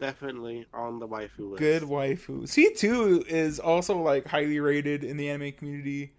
[0.00, 1.58] definitely on the waifu list.
[1.58, 2.48] good waifu.
[2.48, 6.12] C two is also like highly rated in the anime community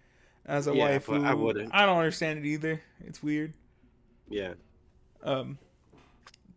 [0.46, 1.74] as a Yeah, but I wouldn't.
[1.74, 2.80] I don't understand it either.
[3.04, 3.52] It's weird.
[4.28, 4.54] Yeah,
[5.22, 5.58] Um,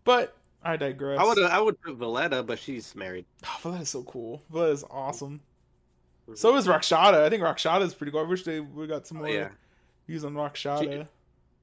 [0.03, 1.19] but I digress.
[1.19, 3.25] I would I would put Villetta, but she's married.
[3.45, 4.41] Oh, Villetta is so cool.
[4.51, 5.41] Villetta is awesome.
[6.29, 6.37] Mhm.
[6.37, 7.23] So is Rakshata.
[7.23, 8.21] I think Rakshata is pretty cool.
[8.21, 9.49] I wish they we got some Oh, more yeah,
[10.07, 11.07] views on Rakshata.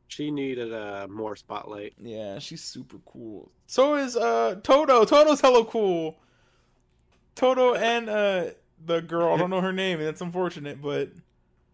[0.08, 1.94] she needed uh, more spotlight.
[1.98, 3.50] Yeah, she's super cool.
[3.66, 5.04] So is uh Toto.
[5.04, 6.18] Toto's hella cool.
[7.34, 8.44] Toto and uh
[8.84, 9.32] the girl.
[9.32, 11.10] I don't know her name, and that's unfortunate, but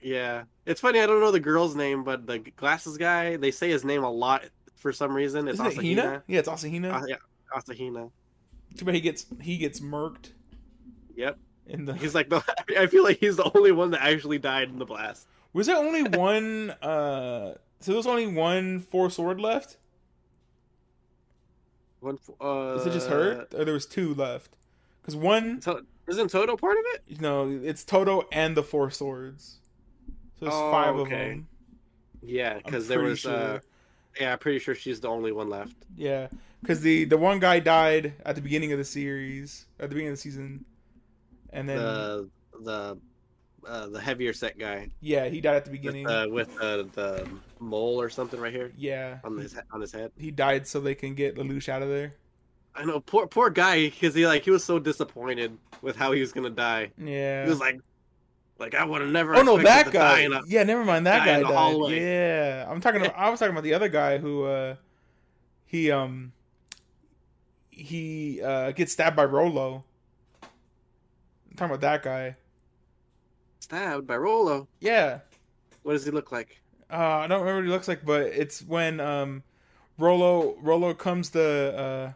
[0.01, 1.01] Yeah, it's funny.
[1.01, 3.37] I don't know the girl's name, but the glasses guy.
[3.37, 4.45] They say his name a lot
[4.77, 5.49] for some reason.
[5.49, 6.03] It's isn't it Hina?
[6.03, 6.23] Asahina.
[6.27, 6.93] Yeah, it's Asahina.
[7.03, 7.17] Uh, yeah,
[7.55, 8.11] Asahina.
[8.77, 10.33] Too bad he gets he gets murked
[11.17, 11.39] Yep.
[11.67, 11.95] in the.
[11.95, 12.43] He's like the.
[12.79, 15.27] I feel like he's the only one that actually died in the blast.
[15.53, 16.71] Was there only one?
[16.83, 19.79] uh So there's only one four sword left.
[22.01, 22.19] One.
[22.41, 24.57] Uh, Is it just her, or there was two left?
[25.01, 27.21] Because one, To- isn't Toto part of it?
[27.21, 29.59] No, it's Toto and the four swords.
[30.39, 31.49] So there's Oh, five of them.
[32.23, 33.27] Yeah, because there pretty was.
[33.27, 33.61] Uh,
[34.21, 35.77] yeah, I'm pretty sure she's the only one left.
[35.97, 36.29] Yeah,
[36.61, 40.09] because the the one guy died at the beginning of the series, at the beginning
[40.13, 40.65] of the season,
[41.53, 42.29] and then the
[42.63, 42.99] the
[43.67, 46.07] uh, the heavier set guy Yeah, he died at the with, beginning.
[46.07, 47.29] uh, with uh, the
[47.59, 50.13] mole or something right here yeah, on his on his head.
[50.19, 52.15] he died so they can get Lelouch out of there.
[52.75, 56.21] I know, poor poor guy, because he like he was so disappointed with how he
[56.21, 56.93] was gonna die.
[56.99, 57.45] Yeah.
[57.45, 57.81] He was like,
[58.59, 59.35] like I would have never.
[59.37, 60.39] Oh no, that expected to die guy.
[60.39, 61.07] a- Yeah, never mind.
[61.07, 61.93] That guy died.
[61.93, 63.01] Yeah, I'm talking.
[63.05, 64.77] About, I was talking about the other guy who, uh,
[65.67, 66.33] he um,
[67.71, 69.85] he uh gets stabbed by Rolo.
[70.43, 72.37] I'm talking about that guy.
[73.61, 74.69] stabbed by Rolo.
[74.81, 75.21] Yeah.
[75.83, 76.61] What does he look like?
[76.91, 79.43] Uh, I don't remember what he looks like, but it's when um,
[79.99, 81.43] Rolo Rolo comes to
[81.79, 82.13] uh,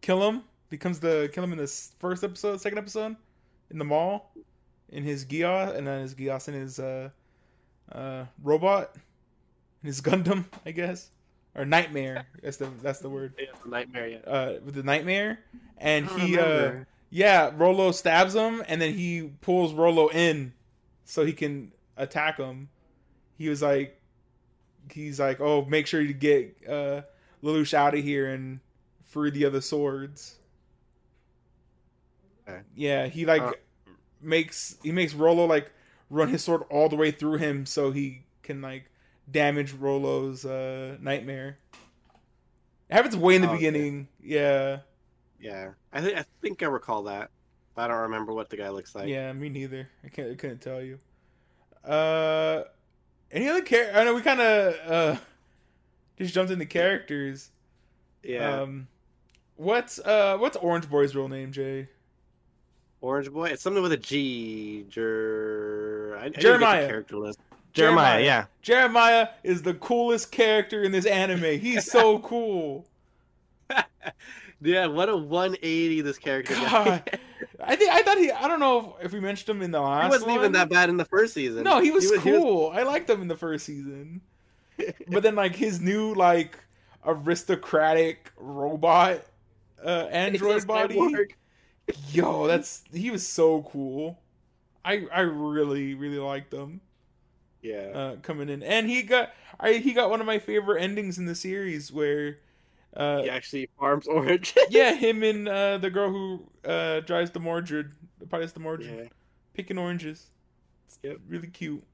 [0.00, 0.42] kill him.
[0.70, 3.16] He comes to kill him in this first episode, second episode,
[3.70, 4.32] in the mall,
[4.90, 7.10] in his Gios, and then his Gios and his uh,
[7.92, 11.10] uh, robot, and his Gundam, I guess,
[11.54, 12.26] or Nightmare.
[12.42, 13.34] That's the that's the word.
[13.38, 14.08] Yeah, the nightmare.
[14.08, 14.18] Yeah.
[14.18, 15.40] Uh, with the Nightmare,
[15.78, 16.72] and I don't he uh,
[17.10, 20.52] yeah, Rolo stabs him, and then he pulls Rolo in
[21.04, 22.68] so he can attack him.
[23.38, 24.00] He was like,
[24.92, 27.02] he's like, oh, make sure you get uh,
[27.42, 28.60] Lelouch out of here and
[29.04, 30.36] free the other swords.
[32.48, 32.60] Okay.
[32.74, 33.52] Yeah, he like Uh.
[34.20, 35.70] Makes he makes Rolo like
[36.10, 38.90] run his sword all the way through him so he can like
[39.30, 41.58] damage Rolo's uh, nightmare.
[42.88, 44.08] It happens way in the Oh, beginning.
[44.22, 44.78] Yeah.
[45.40, 47.30] Yeah, I think I think I recall that.
[47.74, 49.06] But I don't remember what the guy looks like.
[49.08, 49.88] yeah, me neither.
[50.02, 50.30] I can't.
[50.30, 50.98] I couldn't tell you.
[51.84, 52.62] Uh,
[53.30, 53.98] any other character?
[53.98, 55.16] I know we kind of uh
[56.18, 57.50] just jumped into characters.
[58.22, 58.62] Yeah.
[58.62, 58.88] Um,
[59.56, 61.88] what's uh what's Orange Boy's real name, Jay?
[63.06, 63.46] Orange Boy.
[63.46, 64.84] It's something with a G.
[64.88, 66.16] Jer...
[66.18, 66.86] I, I didn't get the Jeremiah.
[66.86, 67.38] character list.
[67.72, 68.04] Jeremiah.
[68.18, 68.24] Jeremiah.
[68.24, 68.44] Yeah.
[68.62, 71.58] Jeremiah is the coolest character in this anime.
[71.60, 72.86] He's so cool.
[74.62, 74.86] Yeah.
[74.86, 76.54] What a 180 this character.
[77.62, 78.30] I think I thought he.
[78.32, 80.04] I don't know if we mentioned him in the last.
[80.04, 81.62] he wasn't even that bad in the first season.
[81.64, 82.72] No, he was he was- cool.
[82.74, 84.22] I liked him in the first season.
[85.08, 86.58] but then like his new like
[87.04, 89.22] aristocratic robot
[89.84, 90.96] uh android body.
[90.96, 91.32] cyborg.
[91.94, 94.18] Yo, that's he was so cool.
[94.84, 96.80] I I really really liked him
[97.62, 97.94] Yeah.
[97.94, 98.62] uh coming in.
[98.62, 102.38] And he got I he got one of my favorite endings in the series where
[102.96, 104.54] uh he actually farms orange.
[104.66, 108.96] yeah, him and uh the girl who uh drives the Mordred, the pilots the Mordred,
[108.96, 109.08] yeah.
[109.54, 110.30] picking oranges.
[110.86, 111.20] It's Yep.
[111.28, 111.84] really cute.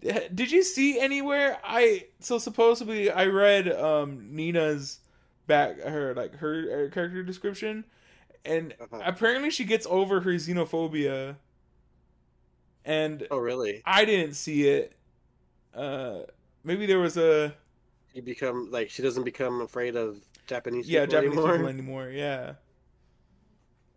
[0.00, 1.58] Did you see anywhere?
[1.62, 5.00] I so supposedly I read um Nina's
[5.46, 7.84] back her like her, her character description,
[8.44, 9.04] and Uh-huh.
[9.04, 11.36] apparently she gets over her xenophobia,
[12.84, 13.84] and Oh, really?
[13.84, 14.94] I didn't see it.
[15.74, 16.20] Uh,
[16.64, 17.54] maybe there was a
[18.12, 21.46] You become like she doesn't become afraid of Japanese yeah people Japanese anymore.
[21.46, 22.10] people anymore.
[22.10, 22.54] Yeah,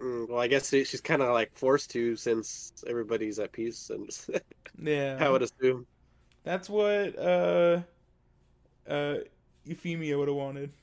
[0.01, 4.09] Mm, well, I guess she's kind of like forced to since everybody's at peace, and
[4.77, 5.23] yeah.
[5.23, 5.87] I would assume.
[6.43, 7.81] That's what uh
[8.87, 9.15] uh
[9.65, 10.73] Euphemia would have wanted.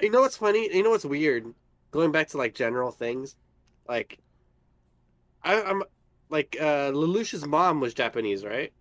[0.00, 0.74] You know what's funny?
[0.74, 1.54] You know what's weird?
[1.90, 3.36] Going back to like general things,
[3.88, 4.18] like
[5.42, 5.82] I, I'm
[6.28, 8.72] like uh Lelouch's mom was Japanese, right?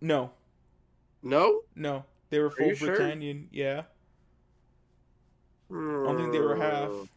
[0.00, 0.32] No,
[1.22, 2.96] No, no, they were full you sure?
[2.96, 3.48] Britannian.
[3.52, 3.84] Yeah.
[5.70, 7.08] I don't think they were half.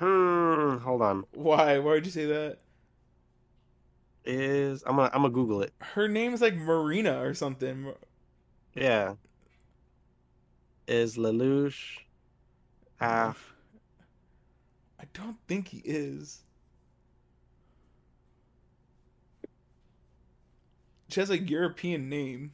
[0.00, 0.78] Hmm.
[0.78, 1.24] Hold on.
[1.32, 1.78] Why?
[1.78, 2.58] Why would you say that?
[4.24, 5.72] Is I'm gonna I'm gonna Google it.
[5.80, 7.92] Her name's like Marina or something.
[8.74, 9.14] Yeah.
[10.88, 11.98] Is Lelouch
[12.96, 13.52] half?
[13.52, 15.02] Ah.
[15.02, 16.42] I don't think he is.
[21.08, 22.52] She has a European name.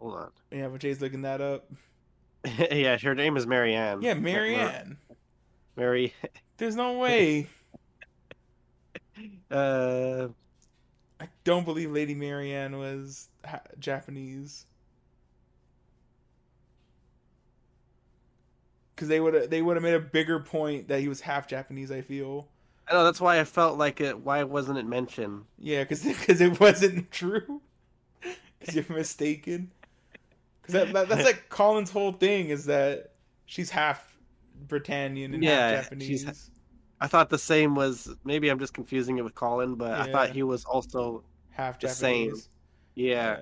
[0.00, 0.30] Hold on.
[0.50, 1.70] Yeah, but Jay's looking that up.
[2.70, 4.02] yeah, her name is Marianne.
[4.02, 4.98] Yeah, Marianne.
[5.76, 6.12] Mary.
[6.56, 7.48] There's no way.
[9.50, 10.26] Uh,
[11.20, 14.66] I don't believe Lady Marianne was ha- Japanese.
[18.94, 21.90] Because they would they would have made a bigger point that he was half Japanese.
[21.90, 22.48] I feel.
[22.88, 24.20] I know that's why I felt like it.
[24.20, 25.44] Why wasn't it mentioned?
[25.58, 27.62] Yeah, because because it wasn't true.
[28.58, 29.70] Because you're mistaken.
[30.60, 33.12] Because that, that, that's like Kallen's whole thing is that
[33.46, 34.13] she's half
[34.54, 36.50] Britannian and Yeah, half Japanese.
[37.00, 38.14] I thought the same was.
[38.24, 41.24] Maybe I'm just confusing it with Kallen, but I thought he was also.
[41.50, 42.26] half the same.
[42.28, 42.48] Japanese.
[42.94, 43.38] Yeah.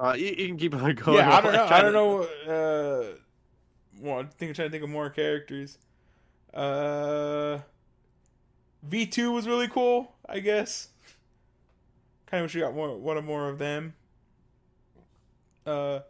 [0.00, 1.18] Uh, you, you can keep on going.
[1.18, 1.64] Yeah, I don't know.
[1.66, 2.22] I don't know.
[2.22, 3.16] Uh,
[4.00, 5.78] well, I think I'm trying to think of more characters.
[6.52, 7.58] Uh,
[8.82, 10.14] V two was really cool.
[10.28, 10.88] I guess.
[12.26, 13.94] Kind of wish we got more one or more of them.
[15.66, 16.00] Uh,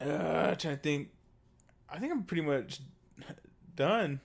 [0.00, 1.08] uh, trying to think.
[1.88, 2.80] I think I'm pretty much
[3.76, 4.20] done.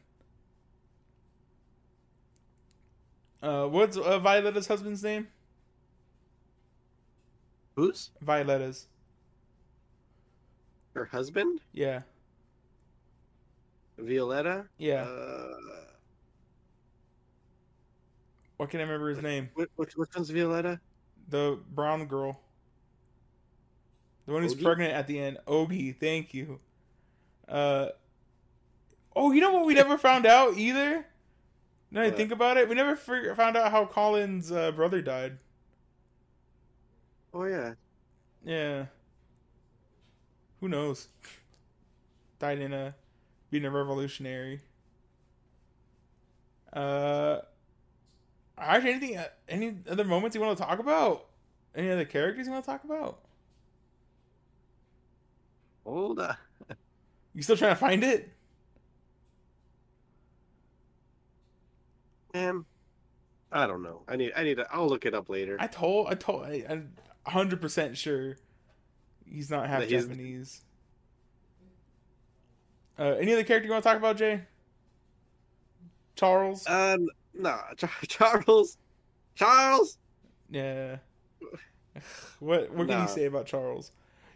[3.42, 5.28] Uh, what's uh, Violetta's husband's name?
[7.76, 8.88] Who's Violetta's.
[10.94, 11.62] her husband?
[11.72, 12.02] Yeah,
[13.98, 14.68] Violetta.
[14.78, 15.04] yeah.
[15.04, 15.56] Uh,
[18.58, 19.50] what can I remember his name?
[19.54, 20.80] which, which which one's Violetta?
[21.30, 22.40] The brown girl.
[24.30, 24.64] The one who's Ohgi?
[24.64, 25.40] pregnant at the end.
[25.48, 26.60] Ohgi, thank you.
[27.48, 27.88] Uh
[29.16, 31.04] Oh, you know what we never found out either?
[31.90, 35.40] Now I think about it, we never found out how Kallen's uh, brother died.
[37.34, 37.74] Oh yeah.
[38.46, 38.86] Yeah.
[40.60, 41.08] Who knows?
[42.38, 42.94] Died in a
[43.50, 44.60] being a revolutionary.
[46.72, 47.40] Uh
[48.60, 51.26] actually anything uh, any other moments you want to talk about?
[51.76, 53.22] Any other characters you want to talk about?
[55.86, 56.36] Hold on.
[57.34, 58.32] You still trying to find it?
[62.34, 62.66] Man,
[63.52, 64.02] I don't know.
[64.08, 65.58] I need I need to I'll look it up later.
[65.60, 66.92] I told I told I, I'm
[67.26, 68.36] hundred percent sure
[69.26, 70.62] he's not half he's- Japanese.
[72.98, 74.42] Uh, any other character you want to talk about, Jay?
[76.16, 76.68] Charles?
[76.68, 77.58] Um no,
[78.08, 78.78] Charles.
[79.36, 79.98] Charles.
[80.52, 80.98] Yeah.
[82.40, 83.02] What what can Nah.
[83.04, 83.92] you say about Charles?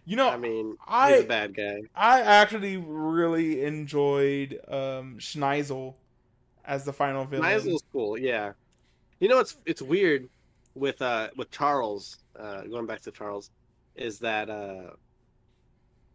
[0.05, 1.77] You know, I mean, I- he's a bad guy.
[1.95, 5.95] I actually really enjoyed um Schneizel
[6.65, 7.49] as the final villain.
[7.49, 8.53] Nizel's cool, yeah.
[9.19, 10.27] You know what's it's weird
[10.75, 13.49] with uh with Charles, uh going back to Charles,
[13.95, 14.91] is that uh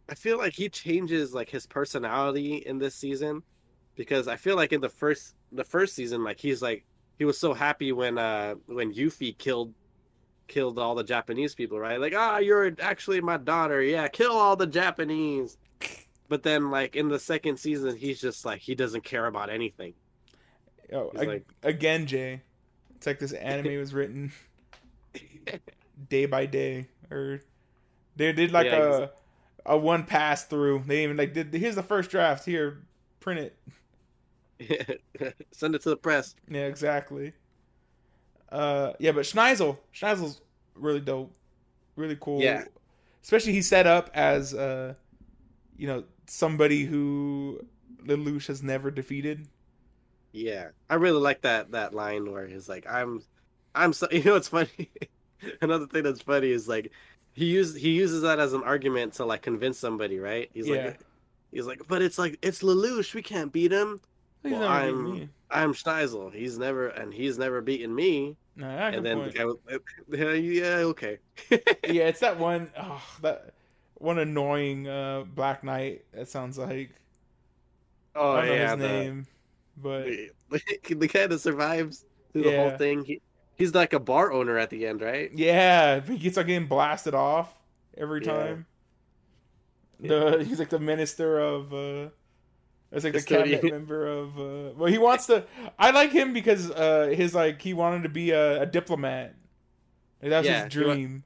[0.09, 3.43] I feel like he changes like his personality in this season
[3.95, 6.85] because I feel like in the first the first season like he's like
[7.17, 9.73] he was so happy when uh when Euphie killed
[10.49, 11.99] killed all the Japanese people, right?
[12.01, 13.81] Like, ah, you're actually my daughter.
[13.81, 15.57] Yeah, kill all the Japanese.
[16.27, 19.93] But then like in the second season he's just like he doesn't care about anything.
[20.91, 22.41] Oh, ag- like- again, Jay.
[22.95, 24.33] It's like this anime was written
[26.09, 27.39] day by day, or
[28.17, 29.07] they did like Yeah,
[29.65, 30.83] a a one pass through.
[30.85, 31.53] They even like did.
[31.53, 32.43] Here's the first draft.
[32.45, 32.81] Here,
[33.21, 33.51] print
[34.59, 35.01] it.
[35.51, 36.35] Send it to the press.
[36.49, 37.31] Yeah, exactly.
[38.51, 40.41] Uh, yeah, but Schneizel, Schneizel's
[40.75, 41.33] really dope,
[41.95, 42.41] really cool.
[42.41, 42.65] Yeah.
[43.23, 44.93] especially he's set up as uh,
[45.77, 47.61] you know, somebody who
[48.05, 49.47] Lelouch has never defeated.
[50.31, 53.23] Yeah, I really like that that line where he's like, "I'm,
[53.75, 54.91] I'm so." You know what's funny?
[55.61, 56.91] Another thing that's funny is like
[57.33, 60.49] he uses he uses that as an argument to like convince somebody, right?
[60.53, 60.85] He's Yeah.
[60.87, 60.99] like,
[61.51, 64.01] he's like, but it's like it's Lelouch, we can't beat him.
[64.43, 65.23] Well, I'm-.
[65.49, 66.29] I'm Schneizel.
[66.29, 68.37] He's never and he's never beaten me.
[68.55, 69.33] Yeah, good and then point.
[69.33, 69.57] the guy was,
[70.09, 71.19] yeah, yeah, okay.
[71.85, 73.55] yeah, it's that one oh, that
[73.95, 76.05] one annoying uh Black Knight.
[76.13, 76.95] That sounds like
[78.15, 79.27] Oh I don't know yeah, his the, name,
[79.77, 80.15] but
[80.49, 83.03] the guy that survives through the whole thing.
[83.05, 83.21] He,
[83.57, 85.31] he's like a bar owner at the end, right?
[85.31, 87.53] yeah, he gets like getting blasted off
[87.97, 88.21] every Yeah.
[88.21, 88.65] time.
[89.99, 92.09] The he's like the minister of uh
[92.91, 93.59] it's like the Custodian.
[93.61, 95.45] cabinet member of uh well he wants to
[95.77, 99.35] I like him because uh his like he wanted to be a, a diplomat.
[100.21, 101.23] Like, that's Yeah, his wa- dream.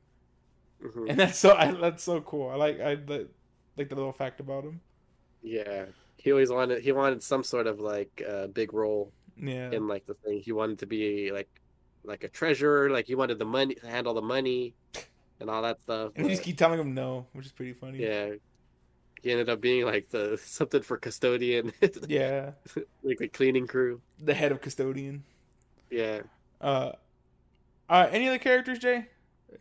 [0.84, 1.10] Mhm.
[1.10, 2.50] And that's so I, that's so cool.
[2.50, 3.28] I like I like,
[3.78, 4.82] like the little fact about him.
[5.42, 5.86] Yeah,
[6.18, 9.72] he always wanted he wanted some sort of like uh, big role Yeah.
[9.72, 10.42] in like the thing.
[10.42, 11.50] He wanted to be like
[12.04, 12.90] like a treasurer.
[12.90, 14.74] Like he wanted the money to handle the money
[15.40, 16.12] and all that stuff.
[16.16, 18.00] And we just keep telling him no, which is pretty funny.
[18.00, 18.32] yeah,
[19.24, 21.74] he ended up being like the something for custodian,
[22.08, 22.52] Yeah.
[23.04, 24.02] like the cleaning crew.
[24.20, 25.24] The head of custodian.
[25.90, 26.24] Yeah,
[26.62, 26.94] Uh,
[27.90, 29.08] uh any other characters, Jay?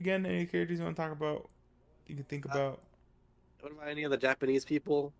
[0.00, 1.48] Again, any characters you want to talk about?
[2.06, 2.80] You can think Uh, about.
[3.60, 5.12] what about any of the Japanese people?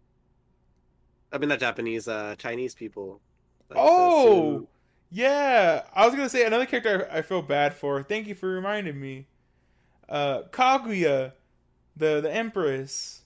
[1.33, 3.21] I mean, not Japanese, uh, Chinese people.
[3.71, 4.69] Like, oh,
[5.11, 5.85] yeah.
[5.95, 8.03] I was gonna say another character I, I feel bad for.
[8.03, 9.29] Thank you for reminding me.
[10.09, 11.33] Uh, Kaguya,
[11.97, 13.22] the the Empress,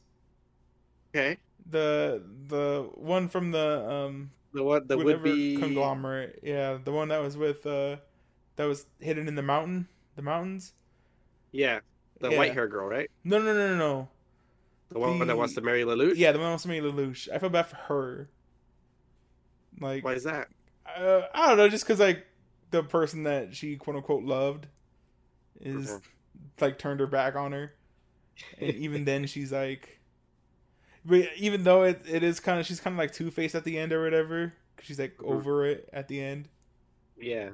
[1.17, 1.39] okay,
[1.71, 6.41] the the one from the um the one that would whatever be conglomerate.
[6.43, 7.97] Yeah, the one that was with uh
[8.57, 10.73] that was hidden in the mountain, the mountains.
[11.53, 11.81] yeah,
[12.21, 12.39] the Yeah.
[12.39, 13.11] white hair girl, right?
[13.25, 14.09] No, no, no, no, no.
[14.91, 16.17] The one that wants to marry Lelouch.
[16.17, 17.29] Yeah, the one that wants to marry Lelouch.
[17.33, 18.31] I feel bad for her.
[19.81, 20.49] Like, Why is that?
[20.87, 22.27] uh, I don't know, just because like
[22.71, 24.67] the person that she quote unquote loved
[25.61, 26.07] is Okay.
[26.61, 27.73] like turned her back on her,
[28.59, 29.96] and even then she's like,
[31.07, 33.65] but even though it it is kind of she's kind of like two faced at
[33.65, 34.53] the end or whatever.
[34.83, 35.33] She's like Mhm.
[35.35, 36.49] over it at the end.
[37.17, 37.51] Yeah.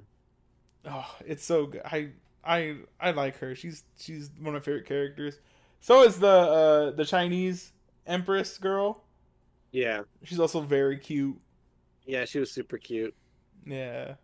[0.84, 1.82] Oh, it's so good.
[1.84, 2.10] I
[2.44, 3.54] I I like her.
[3.54, 5.38] She's she's one of my favorite characters.
[5.80, 7.72] So is the uh the Chinese
[8.06, 9.04] Empress girl.
[9.70, 10.02] Yeah.
[10.24, 11.36] She's also very cute.
[12.04, 13.14] Yeah, she was super cute.
[13.64, 14.14] Yeah.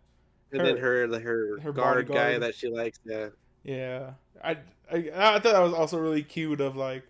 [0.51, 3.29] And then her her, her guard guy that she likes, yeah.
[3.63, 4.13] Yeah.
[4.43, 4.57] I
[4.91, 7.03] I I thought that was also really cute of like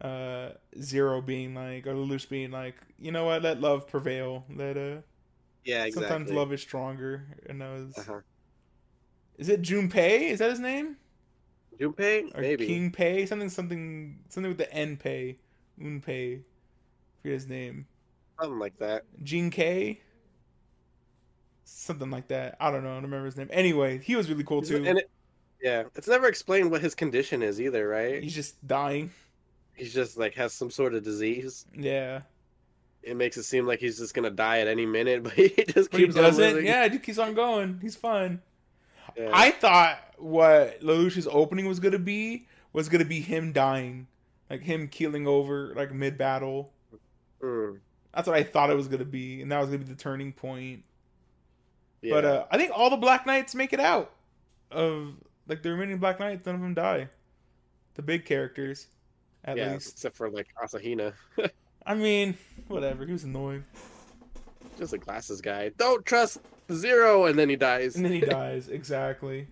[0.00, 4.44] uh Zero being like or Lelouch being like, you know what, let love prevail.
[4.48, 5.02] Let uh
[5.64, 5.92] Yeah, exactly.
[5.92, 7.38] sometimes love is stronger.
[7.48, 8.20] And that was Uh-huh.
[9.38, 10.30] Is it Junpei?
[10.30, 10.96] Is that his name?
[11.78, 12.30] Junpei?
[12.34, 12.66] Or Maybe.
[12.66, 13.26] King Pei?
[13.26, 15.38] Something something something with the N Pei.
[15.80, 16.44] Unpei.
[17.22, 17.86] Forget his name.
[18.40, 19.04] Something like that.
[19.22, 20.00] Jin K?
[21.64, 22.56] Something like that.
[22.60, 22.90] I don't know.
[22.90, 23.48] I don't remember his name.
[23.52, 24.84] Anyway, he was really cool too.
[24.84, 25.10] And it,
[25.62, 28.22] yeah, it's never explained what his condition is either, right?
[28.22, 29.12] He's just dying.
[29.80, 31.64] He's just like has some sort of disease.
[31.76, 32.20] Yeah.
[33.02, 35.90] It makes it seem like he's just gonna die at any minute, but he just
[35.90, 36.64] But he keeps on doesn't.
[36.64, 37.78] Yeah, he keeps on going.
[37.80, 38.40] He's fine.
[39.16, 39.30] Yeah.
[39.32, 44.06] I thought what Lelouch's opening was gonna be was gonna be him dying,
[44.50, 46.72] like him keeling over like mid battle.
[47.42, 47.78] Mm,
[48.14, 50.32] That's what I thought it was gonna be, and that was gonna be the turning
[50.32, 50.84] point.
[52.02, 52.14] yeah.
[52.14, 54.12] But uh, I think all the Black Knights make it out.
[54.70, 55.14] Of
[55.48, 57.08] like the remaining Black Knights, none of them die.
[57.94, 58.86] The big characters,
[59.44, 59.92] at yeah, least.
[59.92, 61.12] except for like Asahina,
[61.86, 62.36] I mean,
[62.68, 63.04] whatever.
[63.06, 63.64] He was annoying,
[64.78, 65.70] just a glasses guy.
[65.76, 66.38] Don't trust
[66.72, 67.96] Zero, and then he dies.
[67.96, 68.68] and then he dies.
[68.68, 69.48] exactly.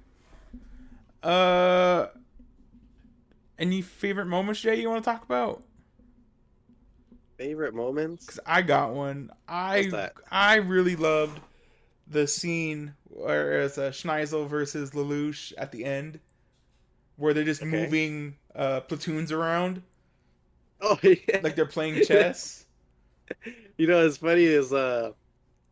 [1.23, 2.07] Uh,
[3.59, 4.81] any favorite moments, Jay?
[4.81, 5.63] You want to talk about?
[7.37, 8.25] Favorite moments?
[8.27, 9.31] Because I got one.
[9.49, 10.11] I?
[10.31, 11.41] I really loved
[12.07, 16.21] the scene where it's uh, Schneizel versus Lelouch at the end,
[17.19, 17.71] where they're just Okay.
[17.71, 19.83] moving uh, platoons around
[20.81, 21.41] Oh yeah.
[21.43, 22.67] like they're playing chess.
[23.77, 25.13] you know, it's funny is uh,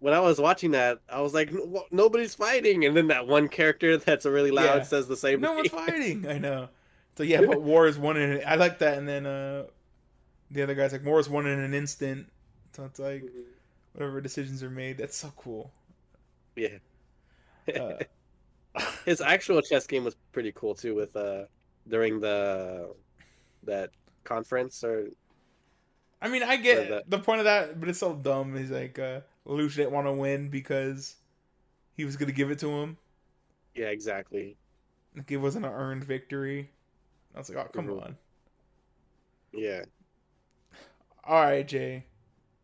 [0.01, 1.53] when I was watching that, I was like,
[1.91, 4.83] nobody's fighting, and then that one character that's really loud Yeah.
[4.83, 5.35] says the same.
[5.37, 5.41] Thing.
[5.43, 6.27] No one's fighting.
[6.29, 6.69] I know.
[7.17, 8.43] So yeah, but war is won in.
[8.47, 8.99] I like that.
[8.99, 9.65] And then uh,
[10.51, 12.31] the other guy's like, war is won in an instant.
[12.75, 13.25] So it's like
[13.95, 14.99] whatever decisions are made.
[14.99, 15.73] That's so cool.
[16.57, 16.79] Yeah.
[17.75, 17.95] Uh,
[19.05, 20.95] His actual chess game was pretty cool too.
[20.95, 21.45] With uh,
[21.89, 22.95] during the
[23.65, 23.91] that
[24.25, 25.09] conference or
[26.21, 28.57] I mean, I get that- the point of that, but it's so dumb.
[28.57, 31.17] He's like, uh, Lelouch didn't want to win because
[31.97, 32.97] he was going to give it to him.
[33.75, 34.57] yeah, exactly.
[35.15, 36.71] Like it wasn't an earned victory.
[37.35, 38.03] I was like, oh, come Mhm.
[38.03, 38.17] on.
[39.53, 39.85] Yeah.
[41.25, 42.05] All right, Jay.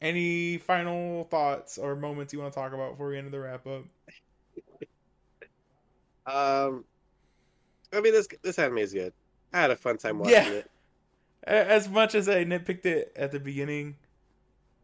[0.01, 3.67] Any final thoughts or moments you want to talk about before we end the wrap
[3.67, 3.85] up?
[6.27, 6.85] Um,
[7.93, 9.13] I mean this this anime is good.
[9.53, 10.49] I had a fun time watching Yeah.
[10.53, 10.71] it.
[11.45, 13.97] As much as I nitpicked it at the beginning,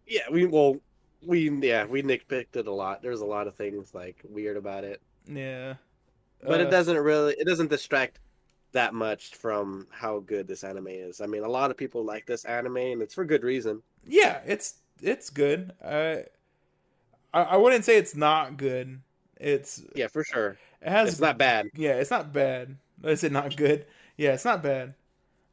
[0.07, 0.81] Yeah, we well
[1.23, 3.03] we yeah we nitpicked it a lot.
[3.03, 5.75] There's a lot of things like weird about it, yeah.
[6.47, 8.21] but Uh, it doesn't really it doesn't distract
[8.73, 11.21] that much from how good this anime is.
[11.21, 13.83] I mean, a lot of people like this anime, and it's for good reason.
[14.05, 15.73] Yeah, it's it's good.
[15.85, 16.25] I
[17.33, 19.01] I, I wouldn't say it's not good.
[19.37, 20.59] It's Yeah, for sure.
[20.83, 21.69] It has It's not bad.
[21.75, 22.77] Yeah, it's not bad.
[23.05, 23.87] Is it not good?
[24.17, 24.95] Yeah, it's not bad.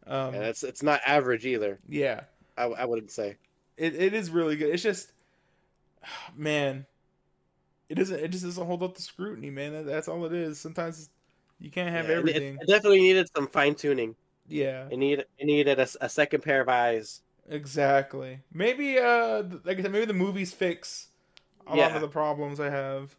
[0.08, 1.80] Um, and it's it's not average either.
[1.90, 2.22] yeah,
[2.58, 3.38] I, I wouldn't say.
[3.78, 4.74] it, it is really good.
[4.74, 5.12] It's just,
[6.36, 6.86] man,
[7.90, 8.20] it doesn't.
[8.20, 9.74] It just doesn't hold up to scrutiny, man.
[9.74, 10.60] That, that's all it is.
[10.60, 11.10] Sometimes
[11.60, 12.58] you can't have Yeah, it- everything.
[12.62, 14.16] It, definitely needed some fine tuning.
[14.48, 17.22] yeah, It needed it needed a second pair of eyes.
[17.50, 18.40] exactly.
[18.54, 21.08] Maybe, uh, like I said, maybe the movies fix
[21.68, 23.16] a lot of the problems I have.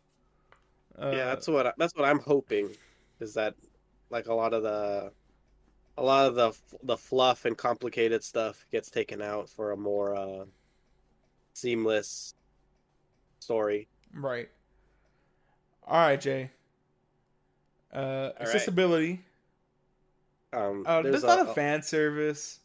[1.01, 2.70] Uh, yeah, that's what I, that's what I'm hoping
[3.20, 3.55] is that
[4.11, 5.12] like a lot of the
[5.99, 10.14] a lot of the the fluff and complicated stuff gets taken out for a more
[10.16, 10.44] uh
[11.55, 12.34] seamless
[13.40, 13.88] story.
[14.12, 14.49] right.
[15.86, 16.51] All right, Jay.
[17.94, 18.42] Uh, right.
[18.42, 19.22] accessibility.
[20.53, 22.61] Um Uh, there's, there's a lot of fan service.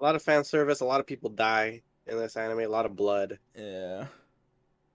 [0.00, 2.86] a lot of fan service, a lot of people die in this anime, a lot
[2.86, 3.38] of blood.
[3.56, 4.06] Yeah.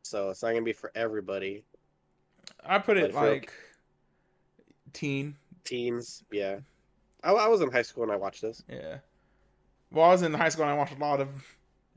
[0.04, 1.64] So it's not going to be for everybody.
[2.66, 3.52] I put it for- like
[4.94, 5.36] teen.
[5.64, 6.60] Teens, yeah.
[7.24, 8.64] I, I was in high school and I watched this.
[8.70, 9.00] Yeah.
[9.92, 11.30] Well, I was in high school and I watched a lot of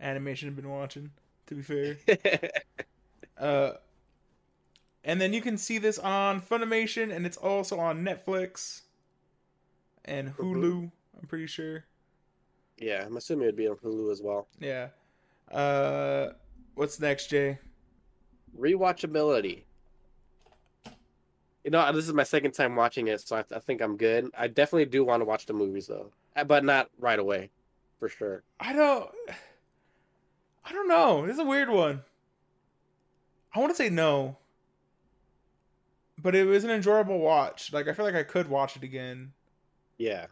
[0.01, 1.11] animation I've been watching,
[1.47, 1.97] to be fair.
[3.39, 3.73] Uh
[5.05, 8.83] and then you can see this on Funimation and it's also on Netflix
[10.05, 10.91] and Hulu,
[11.21, 11.85] I'm pretty sure.
[12.79, 14.47] yeah, I'm assuming it'd be on Hulu as well.
[14.61, 14.89] Yeah.
[15.51, 16.33] Uh
[16.75, 17.59] what's next, Jay?
[18.57, 19.63] Rewatchability.
[21.65, 24.31] You know, this is my second time watching it, so I, I think I'm good.
[24.35, 27.51] I definitely do want to watch the movies though, Uh, but not right away,
[27.99, 28.45] for sure.
[28.61, 29.11] I don't
[30.65, 31.25] I don't know.
[31.25, 32.05] This is a weird one.
[33.55, 34.39] I want to say no,
[36.19, 37.73] but it was an enjoyable watch.
[37.73, 39.33] Like I feel like I could watch it again.
[39.99, 40.27] Yeah.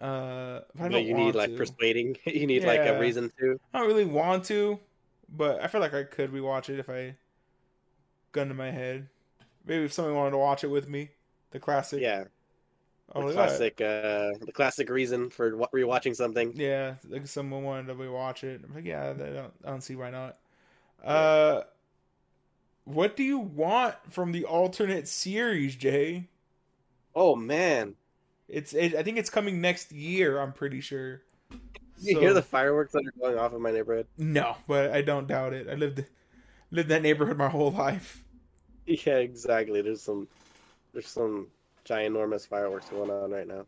[0.00, 1.56] Uh, but I But you need like to.
[1.56, 2.18] persuading.
[2.26, 3.58] You need like a reason to.
[3.72, 4.80] I don't really want to,
[5.28, 7.16] but I feel like I could rewatch it if I
[8.32, 9.08] gun to my head.
[9.66, 11.10] Maybe if someone wanted to watch it with me,
[11.50, 12.00] the classic.
[12.02, 12.24] Yeah.
[13.14, 16.52] Oh, the classic uh the classic reason for rewatching something.
[16.56, 18.62] Yeah, like someone wanted to rewatch it.
[18.66, 20.38] I'm like, yeah, I don't, I don't see why not.
[21.04, 21.62] Uh,
[22.84, 26.28] what do you want from the alternate series, Jay?
[27.14, 27.96] Oh man.
[28.48, 30.38] It's, it, I think it's coming next year.
[30.38, 31.22] I'm pretty sure.
[31.98, 34.06] You hear the fireworks that are going off in my neighborhood?
[34.18, 35.68] No, but I don't doubt it.
[35.68, 36.04] I lived
[36.70, 38.23] lived that neighborhood my whole life.
[39.06, 39.80] Yeah, exactly.
[39.82, 40.28] There's some
[40.92, 41.48] there's some
[41.86, 43.64] ginormous fireworks going on right now.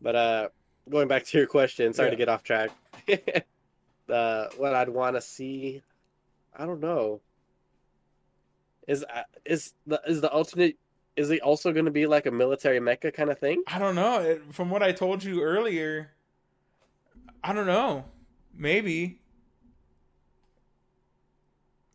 [0.00, 0.48] But uh
[0.88, 2.10] going back to your question, sorry Yeah.
[2.12, 2.70] to get off track.
[4.08, 5.82] uh what I'd want to see
[6.56, 7.20] I don't know.
[8.86, 10.76] Is uh, is the is the alternate
[11.16, 13.62] is it also going to be like a military mecha kind of thing?
[13.66, 14.20] I don't know.
[14.20, 16.12] It, from what I told you earlier,
[17.42, 18.04] I don't know.
[18.54, 19.20] Maybe.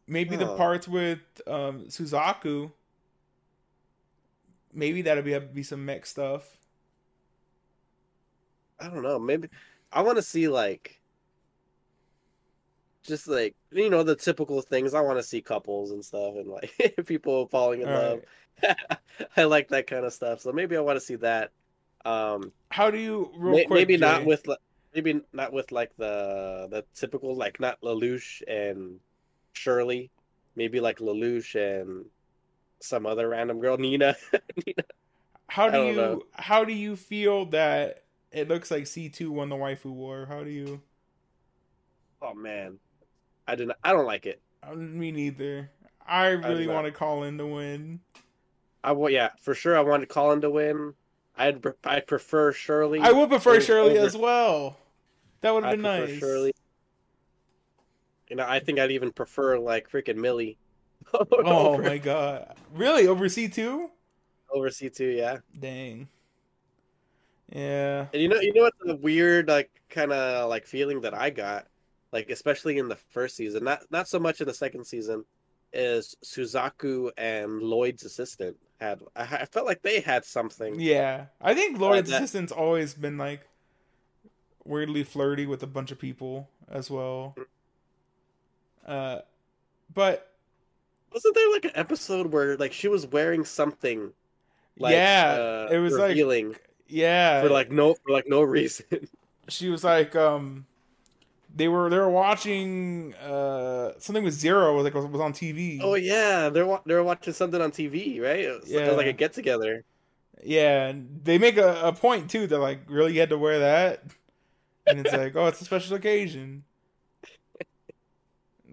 [0.07, 2.71] Maybe the parts with um, Suzaku.
[4.73, 6.43] Maybe that'll be be some mech stuff.
[8.79, 9.19] I don't know.
[9.19, 9.47] Maybe
[9.91, 10.99] I want to see like
[13.03, 14.93] just like you know the typical things.
[14.93, 16.73] I want to see couples and stuff and like
[17.05, 18.19] people falling in All love.
[18.63, 18.77] right.
[19.37, 20.41] I like that kind of stuff.
[20.41, 21.51] So maybe I want to see that.
[22.05, 23.69] Um How do you may- quick?
[23.69, 24.45] maybe not with
[24.93, 28.99] maybe not with like the the typical like not Lelouch and
[29.53, 30.11] Shirley.
[30.55, 32.05] Maybe like Lelouch and
[32.79, 34.15] some other random girl, Nina.
[34.65, 34.83] Nina.
[35.47, 36.21] How do you know.
[36.33, 40.25] how do you feel that it looks like C two won the waifu war?
[40.27, 40.81] How do you?
[42.21, 42.77] Oh man.
[43.47, 44.41] I not I don't like it.
[44.63, 45.69] uh, Me neither.
[46.07, 46.73] I really not.
[46.75, 47.99] want to Kallen to win.
[48.83, 49.09] I will.
[49.09, 49.77] yeah, for sure.
[49.77, 50.93] I wanted Kallen to win.
[51.37, 52.99] I'd I'd prefer Shirley.
[52.99, 54.77] I would prefer Shirley over- as well.
[55.41, 56.17] That would have been nice.
[56.19, 56.53] Shirley.
[58.30, 60.57] You know, I think I'd even prefer like freaking Millie.
[61.13, 62.55] Oh over, oh my god!
[62.74, 63.89] Really over C two?
[64.49, 65.39] over C two, yeah.
[65.59, 66.07] Dang.
[67.51, 68.07] Yeah.
[68.13, 71.30] And you know, you know what the weird like kind of like feeling that I
[71.30, 71.67] got,
[72.11, 75.26] like especially in the first season, not not so much in the second season,
[75.74, 79.01] is Suzaku and Lloyd's assistant had.
[79.15, 80.80] I, I felt like they had something.
[80.80, 81.26] Yeah.
[81.41, 83.41] I think uh, Lloyd's that- assistant's always been like
[84.63, 87.36] weirdly flirty with a bunch of people as well.
[87.38, 87.41] Mm-hmm.
[88.86, 89.19] Uh,
[89.93, 90.31] but
[91.13, 94.11] Wasn't there like an episode where like she was wearing something?
[94.77, 96.55] Like, Yeah, uh, it was like- revealing
[96.88, 98.86] yeah, for like no for like no reason.
[99.49, 100.65] she was like um
[101.55, 105.95] they were they were watching uh something with zero like was, was on tv Oh
[105.95, 108.39] yeah, they're wa- they're watching something on TV, right?
[108.39, 109.84] It was, it was like a get together.
[110.43, 113.59] yeah and they make a, a point too that like really you had to wear
[113.59, 114.03] that
[114.88, 116.63] and it's like oh it's a special occasion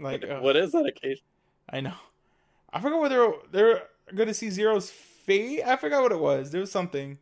[0.01, 1.25] like uh, what is that occasion?
[1.69, 1.95] i know
[2.73, 3.83] i forgot whether they're
[4.15, 7.19] gonna see zero's fate i forgot what it was there was something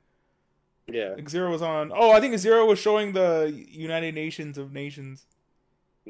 [0.86, 4.72] Yeah, like zero was on oh i think zero was showing the united nations of
[4.72, 5.26] nations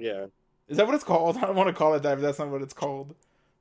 [0.00, 0.26] yeah.
[0.68, 1.36] Is that what it's called?
[1.38, 3.14] I don't want to call it that, but that's not what it's called.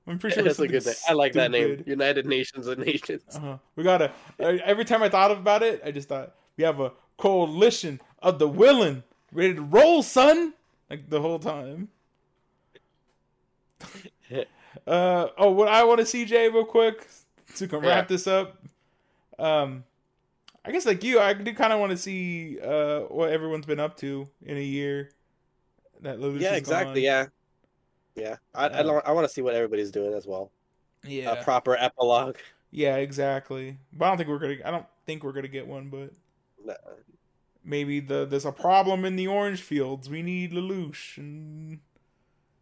[0.05, 0.95] I'm pretty sure That's a good name.
[1.09, 1.83] I like that name.
[1.85, 3.23] United Nations of Nations.
[3.35, 3.57] Uh-huh.
[3.75, 4.11] We gotta.
[4.39, 8.39] Uh, every time I thought about it, I just thought we have a coalition of
[8.39, 9.03] the willing,
[9.33, 10.53] ready to roll, son.
[10.89, 11.89] Like the whole time.
[14.87, 17.07] uh oh, what I want to see, Jay, real quick,
[17.55, 18.15] to can wrap Yeah.
[18.15, 18.57] this up.
[19.39, 19.83] Um,
[20.65, 23.79] I guess like you, I do kind of want to see uh what everyone's been
[23.79, 25.11] up to in a year.
[26.01, 27.03] That Lelouch yeah, exactly.
[27.03, 27.03] gone.
[27.03, 27.25] Yeah,
[28.15, 28.35] yeah.
[28.53, 30.51] I I, don't, I want to see what everybody's doing as well.
[31.03, 31.31] yeah.
[31.31, 32.37] A proper epilogue.
[32.71, 33.77] Yeah, exactly.
[33.93, 34.57] But I don't think we're gonna.
[34.65, 35.89] I don't think we're gonna get one.
[35.89, 36.11] But
[36.63, 36.73] Nah.
[37.63, 40.09] maybe the there's a problem in the orange fields.
[40.09, 41.79] We need Lelouch and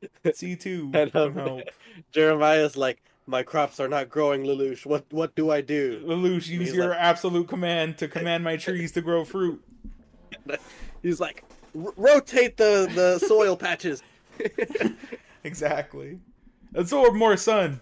[0.34, 1.62] C two can help.
[2.12, 4.86] Jeremiah's like, my crops are not growing, Lelouch.
[4.86, 6.02] What what do I do?
[6.06, 9.64] Lelouch, use your like- absolute command to command my trees to grow fruit.
[11.02, 11.44] He's like,
[11.74, 14.04] rotate the the soil patches.
[15.44, 16.20] Exactly.
[16.74, 17.80] Absorb more sun.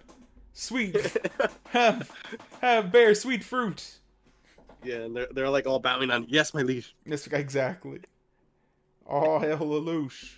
[0.53, 0.95] Sweet.
[1.69, 2.11] have
[2.61, 3.99] have bear sweet fruit.
[4.84, 6.26] yeah, and they're they're like all bowing on.
[6.30, 6.95] Yes, my liege.
[7.06, 8.02] Yes, exactly.
[9.07, 10.35] Oh hail Lelouch.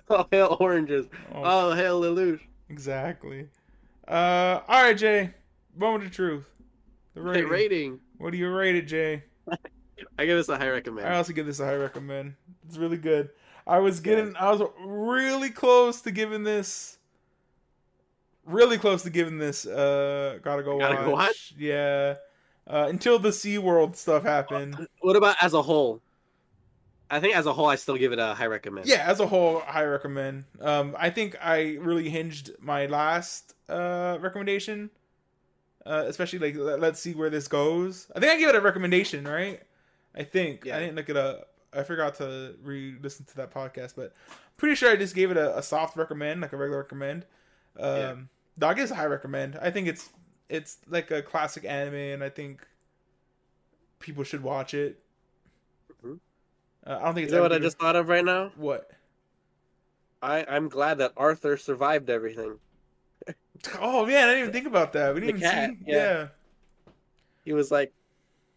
[0.10, 1.06] Oh hell, oranges.
[1.34, 2.40] Oh, Oh hell, Lelouch.
[2.68, 3.48] exactly.
[4.08, 5.30] Uh, all right, Jay.
[5.76, 6.44] Moment of truth.
[7.14, 7.48] The Hey, rating.
[7.48, 8.00] rating.
[8.18, 9.22] What do you rate it, Jay?
[10.18, 11.06] I give this a high recommend.
[11.08, 12.34] I also give this a high recommend.
[12.66, 13.30] It's really good.
[13.66, 16.98] I was getting, I was really close to giving this
[18.46, 21.04] really close to giving this uh gotta go Gotta watch.
[21.04, 21.54] go watch?
[21.56, 22.16] Yeah.
[22.66, 24.86] Uh, until the C's World stuff happened.
[25.00, 26.00] What about as a whole?
[27.14, 28.86] I think as a whole, I still give it a high recommend.
[28.86, 30.44] Yeah, as a whole, high recommend.
[30.60, 34.90] Um, I think I really hinged my last uh recommendation,
[35.86, 38.10] uh, especially like let, let's see where this goes.
[38.16, 39.62] I think I gave it a recommendation, right?
[40.14, 40.76] I think Yeah.
[40.76, 41.50] I didn't look it up.
[41.72, 44.12] I forgot to re-listen to that podcast, but
[44.56, 47.26] pretty sure I just gave it a, a soft recommend, like a regular recommend.
[47.78, 48.14] Um, Yeah.
[48.58, 49.58] Dog is a high recommend.
[49.60, 50.10] I think it's
[50.48, 52.66] it's like a classic anime, and I think
[53.98, 55.00] people should watch it.
[56.86, 58.50] Uh, I don't think You know what I just thought of right now?
[58.56, 58.90] what.
[60.22, 62.58] I I'm glad that Arthur survived everything.
[63.80, 65.14] Oh man, I didn't even think about that.
[65.14, 65.76] We didn't even cat, see.
[65.86, 65.96] yeah.
[65.96, 66.26] Yeah.
[67.46, 67.92] He was like,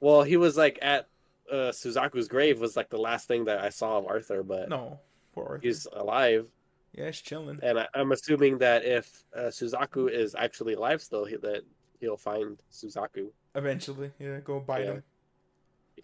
[0.02, 1.08] well, he was like at
[1.50, 5.00] uh, Suzaku's grave was like the last thing that I saw of Arthur, but No.
[5.34, 5.62] Poor Arthur.
[5.64, 6.48] he's alive.
[6.94, 7.60] yeah, he's chilling.
[7.64, 11.62] And I, I'm assuming that if uh, Suzaku is actually alive still, he, that
[12.02, 13.28] he'll find Suzaku.
[13.56, 14.40] Eventually, yeah.
[14.44, 14.92] Go bite Yeah.
[14.94, 15.04] him.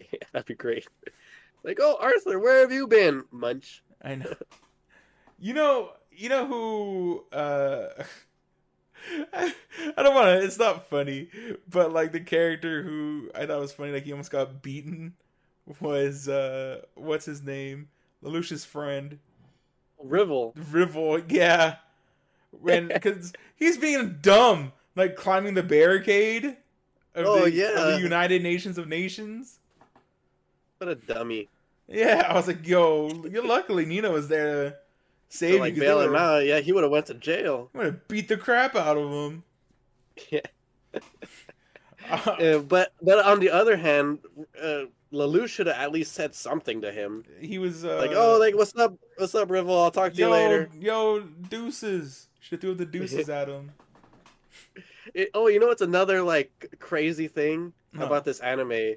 [0.12, 0.88] Yeah, that'd be great.
[1.64, 3.24] Like, oh, Arthur, where have you been?
[3.32, 3.82] Munch.
[4.02, 4.34] I know.
[5.38, 5.90] You know.
[6.12, 7.24] You know who?
[7.36, 8.04] uh
[9.32, 9.52] I,
[9.96, 10.44] I don't want to.
[10.44, 11.28] It's not funny,
[11.68, 15.14] but like the character who I thought was funny, like he almost got beaten,
[15.80, 17.88] was uh what's his name?
[18.22, 19.18] Lelouch's friend,
[19.98, 20.54] Rivel.
[20.70, 21.20] Rivel.
[21.28, 21.76] Yeah,
[22.52, 26.56] when because he's being dumb, like climbing the barricade.
[27.16, 27.70] Of Oh, the, yeah.
[27.76, 29.58] of the United Nations of Nations.
[30.78, 31.48] What a dummy.
[31.88, 34.76] Yeah, I was like, yo, luckily Nina was there to
[35.28, 35.60] save To, you.
[35.60, 36.44] like 'cause bail him out.
[36.44, 37.70] Yeah, he would have went to jail.
[37.74, 39.42] I'm gonna beat the crap out of him.
[40.30, 40.40] Yeah.
[42.10, 44.18] Uh, but but on the other hand,
[44.62, 47.24] uh, Lelouch should have at least said something to him.
[47.40, 48.94] he was uh, Like, oh, like what's up?
[49.16, 49.82] What's up, Rivel?
[49.82, 50.70] I'll talk to yo, you later.
[50.78, 52.28] yo, deuces.
[52.40, 53.72] Should throw the deuces at him.
[55.14, 58.04] It- oh, you know what's another like crazy thing Huh.
[58.04, 58.96] about this anime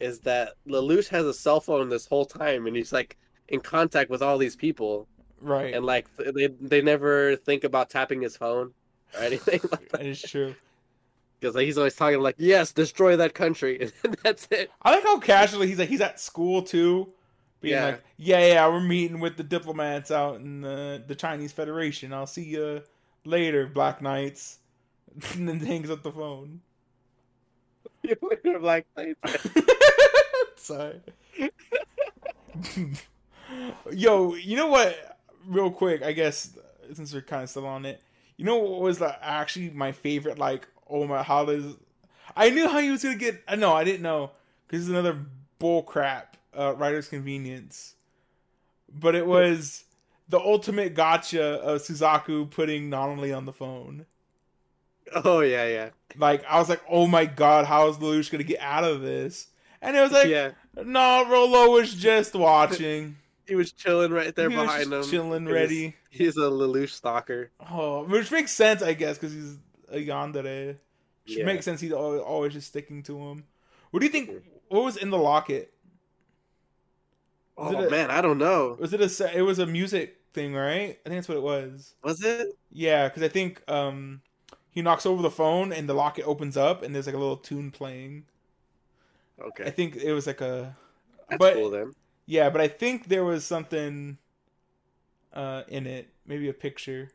[0.00, 3.16] is that Lelouch has a cell phone this whole time, and he's like
[3.48, 5.08] in contact with all these people,
[5.40, 8.72] Right, and like they they never think about tapping his phone
[9.16, 10.54] or anything like that that is true.
[11.40, 14.70] because like, he's always talking like, yes, destroy that country, and that's it.
[14.82, 17.12] I like how casually he's like he's at school too,
[17.60, 17.84] being Yeah.
[17.86, 22.12] like, yeah, yeah, we're meeting with the diplomats out in the the Chinese Federation.
[22.12, 22.82] I'll see you
[23.24, 24.58] later, Black Knights.
[25.34, 26.60] and then hangs up the phone.
[28.44, 28.86] You're like,
[30.56, 31.00] Sorry.
[33.92, 35.18] Yo, you know what?
[35.46, 36.56] Real quick, I guess
[36.92, 38.02] since we're kind of still on it,
[38.36, 40.38] you know what was the, actually my favorite?
[40.38, 41.76] Like, oh my, does?
[42.36, 43.42] I knew how he was gonna get.
[43.58, 44.32] Know I didn't know
[44.66, 45.18] because it's another
[45.58, 46.36] bull crap.
[46.56, 47.94] Uh, writer's convenience,
[48.92, 49.84] but it was
[50.28, 54.06] the ultimate gotcha of Suzaku putting Nunnally on the phone.
[55.24, 58.60] Oh yeah, yeah, Like I was like, oh my god, how is Lelouch gonna get
[58.60, 59.48] out of this?
[59.82, 60.52] And it was like, yeah.
[60.74, 63.16] no, Rolo was just watching.
[63.46, 65.94] He was chilling right there he behind him, chilling, He was- ready.
[66.10, 67.50] He's a Lelouch stalker.
[67.70, 69.58] Oh, which makes sense, I guess, because he's
[69.90, 70.78] a yandere.
[71.26, 71.44] Should Yeah.
[71.44, 71.80] make sense.
[71.80, 73.44] He's al- always just sticking to him.
[73.90, 74.30] What do you think?
[74.68, 75.72] What was in the locket?
[77.56, 78.76] Was Oh a- man, I don't know.
[78.80, 79.36] Was it a?
[79.36, 80.98] It was a music thing, right?
[81.04, 81.94] I think that's what it was.
[82.02, 82.48] Was it?
[82.70, 84.20] Yeah, because I think um
[84.76, 87.38] he knocks over the phone and the locket opens up and there's like a little
[87.38, 88.26] tune playing.
[89.40, 89.64] Okay.
[89.64, 90.76] I think it was like a.
[91.28, 91.92] that's but cool then.
[92.26, 94.18] Yeah, but I think there was something
[95.32, 97.10] uh in it, maybe a picture.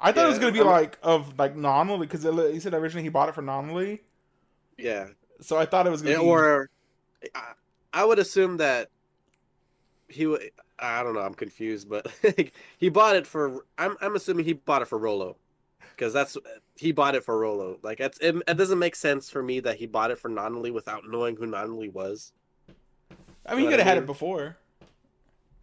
[0.00, 2.22] I thought it was gonna be I'm- like of like Nunnally because
[2.52, 4.00] he said originally he bought it for Nunnally,
[4.78, 5.08] Yeah,
[5.40, 6.70] so I thought it was gonna Yeah, be or
[7.34, 7.52] I,
[7.92, 8.90] I would assume that
[10.08, 10.50] he would.
[10.78, 11.20] I don't know.
[11.20, 12.06] I'm confused, but
[12.78, 13.64] he bought it for.
[13.78, 15.36] I'm I'm assuming he bought it for Rolo,
[15.96, 16.36] because that's
[16.76, 17.78] he bought it for Rolo.
[17.82, 20.72] Like it's it, it doesn't make sense for me that he bought it for Nunnally
[20.72, 22.32] without knowing who Nunnally was.
[23.46, 24.56] I mean, he could have had it before.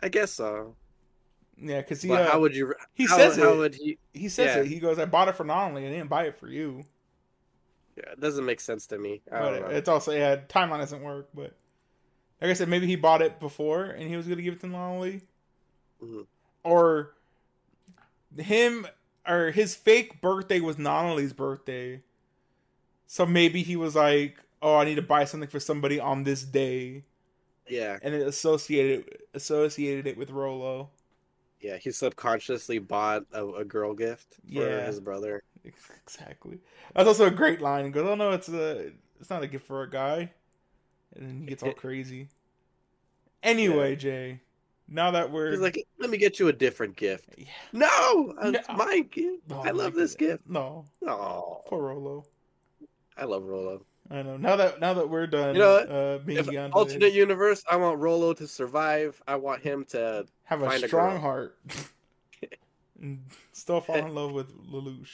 [0.01, 0.75] I guess so.
[1.61, 2.73] Yeah, because he uh, how would you?
[2.93, 3.57] he how, says how it.
[3.57, 3.97] would he?
[4.13, 4.61] he says yeah.
[4.61, 4.67] it.
[4.67, 5.85] He goes, "I bought it for Nunnally.
[5.85, 6.85] I didn't buy it for you."
[7.97, 9.21] Yeah, it doesn't make sense to me.
[9.31, 9.67] I But don't know.
[9.75, 11.29] it's also yeah, timeline doesn't work.
[11.33, 11.53] But
[12.41, 14.67] like I said, maybe he bought it before and he was gonna give it to
[14.67, 15.21] Nunnally,
[16.01, 16.25] Mhm.
[16.63, 17.15] or
[18.37, 18.87] him
[19.29, 22.03] or his fake birthday was Nunnally's birthday.
[23.07, 26.43] So maybe he was like, "Oh, I need to buy something for somebody on this
[26.43, 27.03] day,"
[27.67, 30.91] Yeah, and it associated associated it with Rolo.
[31.59, 31.77] yeah.
[31.77, 34.81] He subconsciously bought a, a girl gift for Yeah.
[34.81, 35.43] his brother.
[35.63, 36.59] Exactly.
[36.95, 37.85] That's also a great line.
[37.85, 40.31] He goes, "Oh no, it's a it's not a gift for a guy,"
[41.15, 42.29] and then he gets all crazy.
[43.43, 44.41] Anyway, Jay,
[44.89, 47.29] now that we're He's like, let me get you a different gift.
[47.37, 47.45] Yeah.
[47.73, 48.75] No, it's No.
[48.75, 49.43] my gift.
[49.51, 50.43] Oh, I love this gift.
[50.47, 52.25] No, Oh, poor Rolo.
[53.17, 53.85] I love Rolo.
[54.11, 54.37] I know.
[54.37, 58.33] Now that now that we're done, You know uh, being alternate universe, I want Rolo
[58.33, 59.21] to survive.
[59.27, 60.25] I want him to.
[60.45, 61.19] have a a strong girl.
[61.21, 61.57] heart,
[63.01, 63.19] and
[63.51, 65.09] still fall in love with Lelouch.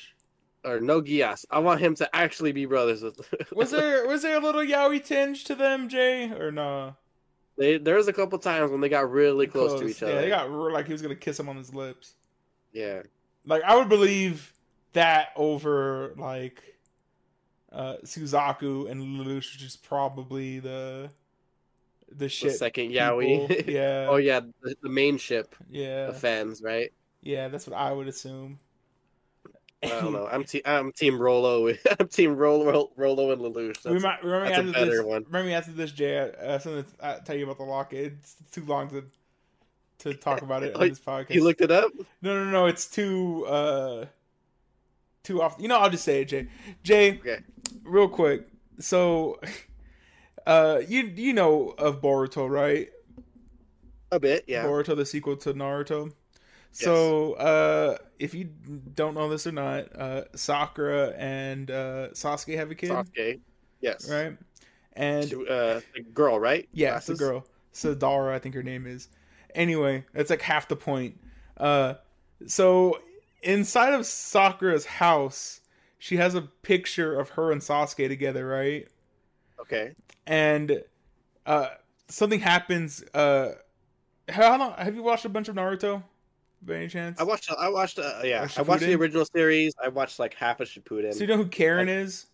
[0.63, 1.45] Or no Geass.
[1.51, 3.19] I want him to actually be brothers with.
[3.51, 6.95] Was there was there a little yaoi tinge to them, Jay, or no?
[7.57, 10.13] They, there was a couple times when they got really close, to each other.
[10.13, 12.15] Yeah, they got real- like he was gonna kiss him on his lips.
[12.73, 13.03] Yeah.
[13.45, 14.53] Like I would believe
[14.93, 16.61] that over like
[17.71, 21.09] uh Suzaku and Lelouch, which is probably the
[22.09, 22.91] the The second.
[22.91, 23.67] Yaoi.
[23.67, 24.07] Yeah.
[24.09, 26.07] oh yeah, the, the main ship Yeah.
[26.07, 26.91] The fans, right?
[27.21, 28.59] Yeah, that's what I would assume.
[29.83, 30.27] I don't know.
[30.31, 31.67] I'm te- I'm team Rolo.
[31.99, 33.85] I'm team Rolo, Rolo and Lelouch.
[33.85, 35.03] we might remember that's after this.
[35.03, 35.23] one.
[35.27, 36.17] Remember after this, Jay.
[36.19, 38.13] Uh, something uh, tell you about the locket.
[38.19, 39.03] It's too long to
[39.99, 41.29] to talk about it on this podcast.
[41.31, 41.91] you looked it up.
[42.21, 42.65] No, no, no.
[42.65, 44.05] It's too uh
[45.23, 45.55] too off.
[45.59, 46.47] You know, I'll just say it, Jay.
[46.83, 47.39] Jay, Okay.
[47.83, 48.47] real quick.
[48.79, 49.39] So,
[50.45, 52.89] uh, you you know of Boruto, right?
[54.11, 54.65] A bit, yeah.
[54.65, 56.11] Boruto, the sequel to Naruto.
[56.83, 58.49] So, uh, if you
[58.95, 63.39] don't know this or not, uh, Sakura and uh, Sasuke have a kid, Sasuke.
[63.81, 64.09] Yes.
[64.09, 64.37] right?
[64.93, 66.67] And She- uh, the girl, right?
[66.73, 67.19] Yeah, it's a Glasses?
[67.27, 67.45] girl.
[67.73, 69.07] Sadara, I think her name is.
[69.53, 71.19] Anyway, that's like half the point.
[71.57, 71.95] Uh,
[72.45, 72.99] so
[73.41, 75.61] inside of Sakura's house,
[75.97, 78.87] she has a picture of her and Sasuke together, right?
[79.61, 79.95] Okay.
[80.27, 80.83] And
[81.45, 81.69] uh,
[82.09, 83.01] something happens.
[83.13, 83.53] Uh,
[84.29, 86.03] how long have you watched a bunch of Naruto?
[86.61, 87.19] By any chance?
[87.19, 87.51] I watched.
[87.51, 87.99] I watched.
[87.99, 89.73] Uh, yeah, Or I watched the original series.
[89.83, 91.13] I watched like half of Shippuden.
[91.13, 92.25] so you know who Karin is?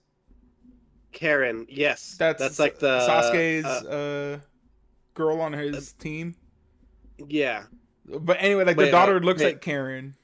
[1.11, 1.65] Karin.
[1.69, 2.15] Yes.
[2.18, 4.39] That's that's like the Sasuke's uh, uh,
[5.14, 6.35] girl on his team.
[7.27, 7.64] yeah.
[8.06, 9.48] But anyway, like Wait, the uh, daughter looks wait.
[9.48, 10.15] like Karin.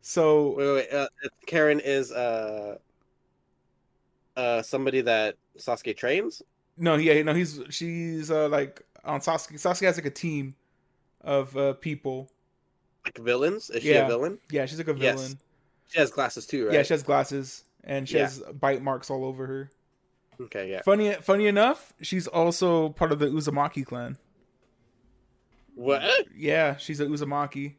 [0.00, 0.74] So Wait, wait.
[0.74, 0.92] wait.
[0.92, 1.08] Uh,
[1.46, 2.76] Karin is uh
[4.36, 6.42] uh somebody that Sasuke trains.
[6.76, 9.54] No, yeah, no, he's she's uh like on Sasuke.
[9.54, 10.54] Sasuke has like a team
[11.20, 12.30] of uh people.
[13.16, 13.70] Like villains.
[13.70, 14.04] Is she Yeah.
[14.04, 14.38] a villain?
[14.50, 15.18] Yeah, she's like a villain.
[15.18, 15.36] Yes.
[15.88, 16.74] She has glasses too, right?
[16.74, 18.22] Yeah, she has glasses and she Yeah.
[18.24, 19.70] has bite marks all over her.
[20.40, 20.70] Okay.
[20.70, 20.82] Yeah.
[20.82, 24.16] Funny, funny enough, she's also part of the Uzumaki clan.
[25.74, 26.02] What?
[26.36, 27.74] Yeah, she's a Uzumaki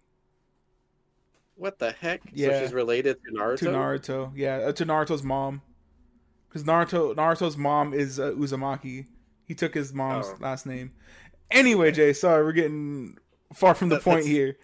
[1.56, 2.22] What the heck?
[2.34, 2.50] Yeah.
[2.50, 3.58] So she's related to Naruto.
[3.60, 4.32] to Naruto.
[4.36, 5.62] Yeah, uh, to Naruto's mom.
[6.50, 9.06] Because Naruto, Naruto's mom is uh, Uzumaki.
[9.46, 10.38] He took his mom's Oh.
[10.40, 10.92] last name.
[11.52, 13.18] Anyway, Jay, sorry, we're getting
[13.54, 14.58] far from the That- point here.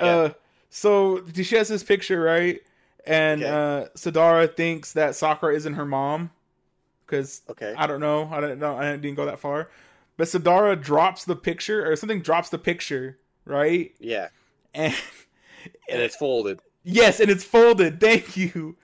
[0.00, 0.06] Yeah.
[0.16, 0.32] Uh,
[0.70, 2.60] so she has this picture, right?
[3.06, 3.50] And Okay.
[3.50, 6.30] uh, Sadara thinks that Sakura isn't her mom
[7.06, 7.74] because Okay.
[7.76, 8.28] I don't know.
[8.30, 8.76] I don't know.
[8.76, 9.70] I didn't go that far.
[10.16, 13.92] But Sadara drops the picture, or something drops the picture, right?
[13.98, 14.28] Yeah.
[14.74, 14.94] And
[15.88, 16.60] And it's folded.
[16.84, 18.00] yes, and it's folded.
[18.00, 18.76] Thank you.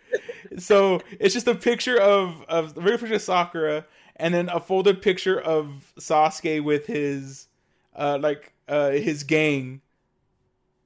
[0.58, 3.84] so it's just a picture of of the regular picture of Sakura,
[4.16, 7.48] and then a folded picture of Sasuke with his
[7.96, 9.80] uh like uh his gang,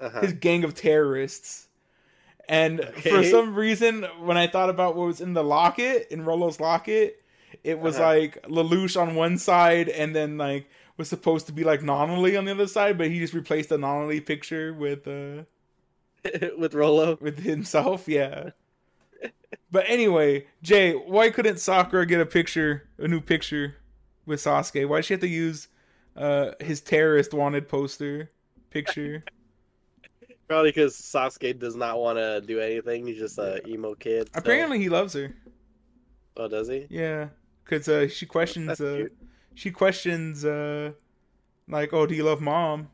[0.00, 0.20] Uh-huh.
[0.20, 1.66] his gang of terrorists.
[2.48, 6.60] And for some reason, when I thought about what was in the locket, in Rolo's
[6.60, 7.22] locket,
[7.64, 8.08] it was Uh-huh.
[8.08, 12.44] like Lelouch on one side, and then like was supposed to be like Nunnally on
[12.46, 15.44] the other side, but he just replaced the Nunnally picture with uh
[16.58, 17.16] With Rolo.
[17.20, 18.08] with himself.
[18.08, 18.50] Yeah.
[19.70, 23.76] But anyway, Jay, why couldn't Sakura get a picture, a new picture
[24.26, 24.86] with Sasuke?
[24.88, 25.68] Why did she have to use
[26.16, 28.30] uh his terrorist wanted poster
[28.70, 29.24] picture?
[30.48, 33.06] Probably because Sasuke does not want to do anything.
[33.06, 34.28] He's just a emo kid.
[34.28, 34.40] still.
[34.40, 35.34] Apparently, he loves her.
[36.38, 36.86] Oh, does he?
[36.88, 37.28] Yeah,
[37.64, 38.80] because uh, she questions.
[38.80, 39.08] Uh,
[39.54, 40.92] she questions, uh,
[41.68, 42.88] like, "Oh, do you love mom?"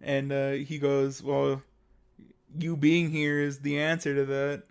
[0.00, 1.62] And uh, he goes, "Well,
[2.58, 4.62] you being here is the answer to that."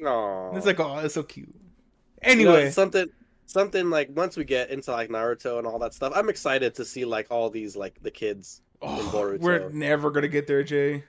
[0.00, 0.56] Aww.
[0.56, 3.08] It's like, "Oh, it's so cute." You know, Anyway, something,
[3.46, 6.84] something like once we get into like Naruto and all that stuff, I'm excited to
[6.84, 8.62] see like all these like the kids.
[8.82, 11.04] Oh, we're never gonna get there, Jay.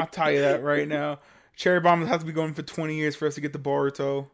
[0.00, 1.20] I'll tell you that right now.
[1.56, 4.28] Cherry bombs have to be going for twenty years for us to get to Boruto.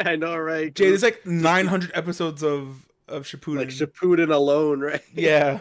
[0.00, 0.74] I know, right?
[0.74, 3.56] Jay, there's like 900 episodes of of Shippuden.
[3.56, 5.02] like Shippuden alone, right?
[5.14, 5.58] yeah,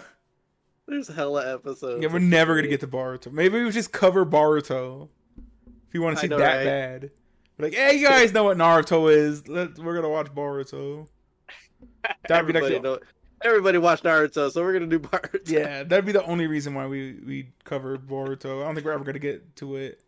[0.87, 2.01] There's hella episodes.
[2.01, 3.31] yeah, we're never gonna get to Boruto.
[3.31, 5.09] Maybe we just cover Boruto
[5.87, 6.63] if you want to see know, that right?
[6.63, 7.11] bad.
[7.57, 9.47] Like, hey, you guys know what Naruto is.
[9.47, 11.07] Let we're gonna watch Boruto.
[12.27, 12.99] That'd be like the- know,
[13.43, 15.49] everybody watch Naruto, so we're gonna do Naruto.
[15.49, 18.61] Yeah, that'd be the only reason why we we cover Boruto.
[18.61, 20.01] I don't think we're ever gonna get to it.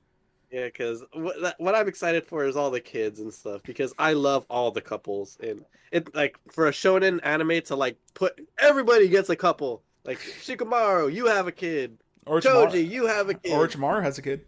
[0.52, 3.64] Yeah, because what, what I'm excited for is all the kids and stuff.
[3.64, 7.98] Because I love all the couples, and it like for a shonen anime to like
[8.14, 9.82] put everybody gets a couple.
[10.06, 11.98] Like Shikamaru, you have a kid.
[12.26, 13.52] or Choji, you have a kid.
[13.52, 14.46] Orochimaru has a kid.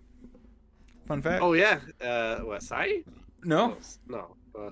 [1.08, 1.42] Fun fact.
[1.42, 1.80] Oh yeah.
[2.02, 2.62] Uh, what?
[2.64, 3.04] Sai?
[3.44, 4.36] no, No.
[4.58, 4.70] Uh,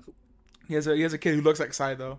[0.68, 2.18] he has a he has a kid who looks like Sai though.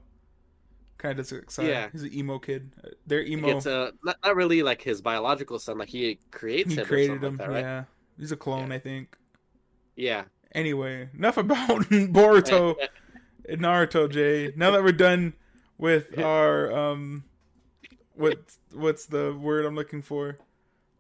[0.98, 1.64] Kind of Sai.
[1.64, 1.90] Yeah.
[1.92, 2.72] he's an emo kid.
[3.06, 3.54] They're emo.
[3.54, 5.78] gets uh, not not really like his biological son.
[5.78, 6.84] Like he creates he him.
[6.84, 7.38] or created something him.
[7.38, 7.60] Like that, right?
[7.62, 7.84] Yeah,
[8.18, 8.76] he's a clone, Yeah.
[8.76, 9.18] I think.
[9.96, 10.24] Yeah.
[10.54, 12.76] Anyway, enough about Boruto
[13.50, 14.54] and Naruto, Jay.
[14.56, 15.34] Now that we're done
[15.78, 17.26] with our um,
[18.14, 18.40] what
[18.74, 20.38] what's the word I'm looking for?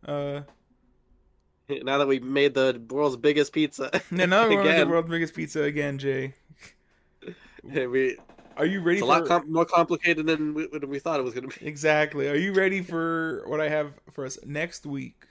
[0.06, 0.42] Uh,
[1.70, 5.34] now that we made the world's biggest pizza, now that we're on the world's biggest
[5.34, 6.34] pizza again, Jay.
[7.64, 8.18] we,
[8.58, 11.20] Are you ready it's a for lot com- more complicated than we, than we thought
[11.20, 11.66] it was going to be.
[11.66, 12.30] exactly?
[12.30, 15.26] Are you ready for what I have for us next week?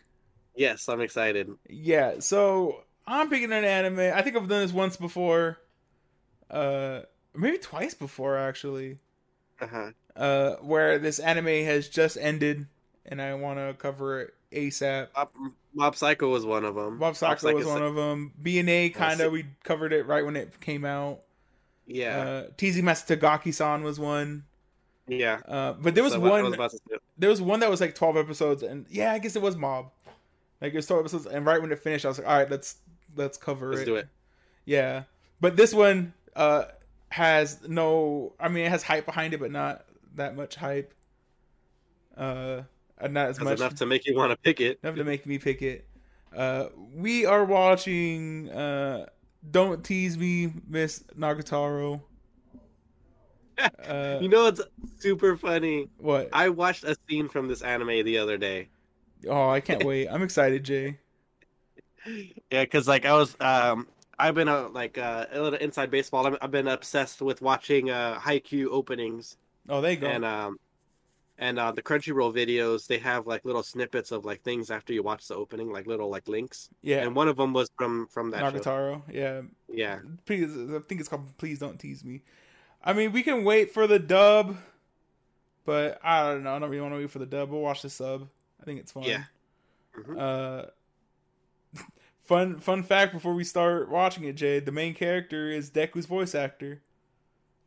[0.55, 1.51] Yes, I'm excited.
[1.69, 3.99] Yeah, so I'm picking an anime.
[3.99, 5.59] I think I've done this once before,
[6.51, 7.01] uh,
[7.35, 8.99] maybe twice before actually.
[9.61, 9.93] Uh-huh.
[10.17, 12.67] uh, where this anime has just ended,
[13.07, 15.09] and I want to cover it ASAP.
[15.17, 15.31] Mob,
[15.75, 16.99] Mob Psycho was one of them.
[16.99, 18.33] Mob Psycho was one of them.
[18.43, 21.21] BNA kind of we covered it right when it came out.
[21.87, 24.45] Yeah, Uh, Teasing Master Takagi-san was one.
[25.07, 25.41] yeah.
[25.47, 26.45] Uh, but there was So one.
[26.45, 29.19] was about to say- there was one that was like twelve episodes, and yeah, I
[29.19, 29.91] guess it was Mob.
[30.61, 32.51] Like it was twelve episodes, and right when it finished, I was like, all right,
[32.51, 32.77] let's
[33.17, 33.85] let's cover Let's it.
[33.87, 34.09] do it.
[34.65, 35.03] Yeah,
[35.41, 36.65] but this one uh
[37.11, 38.33] has no.
[38.41, 39.85] I mean, it has hype behind it, but not
[40.17, 40.95] that much hype.
[42.17, 42.63] Uh,
[42.99, 44.79] and not as That's much enough to make you want to pick it.
[44.83, 45.87] enough to make me pick it.
[46.35, 48.51] Uh, we are watching.
[48.51, 49.07] Uh,
[49.51, 52.01] Don't tease me, Miss Nagatoro.
[53.87, 54.61] Uh, You know, it's
[54.99, 55.89] super funny.
[55.99, 56.29] what?
[56.33, 58.69] I watched a scene from this anime the other day.
[59.29, 60.09] Oh, I can't wait.
[60.09, 60.99] I'm excited, Jay.
[62.51, 63.87] Yeah, because like I was, um,
[64.19, 66.27] I've been uh, like uh, a little inside baseball.
[66.27, 69.37] I'm, I've been obsessed with watching uh, Haikyuu openings
[69.69, 70.09] Oh, there you go.
[70.09, 70.59] and um,
[71.39, 72.87] and uh, the Crunchyroll videos.
[72.87, 76.09] They have like little snippets of like things after you watch the opening, like little
[76.09, 76.69] like links.
[76.83, 79.03] yeah, And one of them was from from that show.
[79.11, 80.51] Yeah, Yeah, please.
[80.57, 82.23] I think it's called "Please Don't Tease Me."
[82.83, 84.57] I mean, we can wait for the dub,
[85.65, 86.55] but I don't know.
[86.55, 87.51] I don't really want to wait for the dub.
[87.51, 88.29] We'll watch the sub.
[88.61, 89.05] I think it's fun.
[89.05, 89.25] Yeah.
[89.99, 90.19] Mhm.
[90.19, 90.67] Uh,
[92.25, 94.67] fun fun fact before we start watching it, Jade.
[94.67, 96.83] The main character is Deku's voice actor.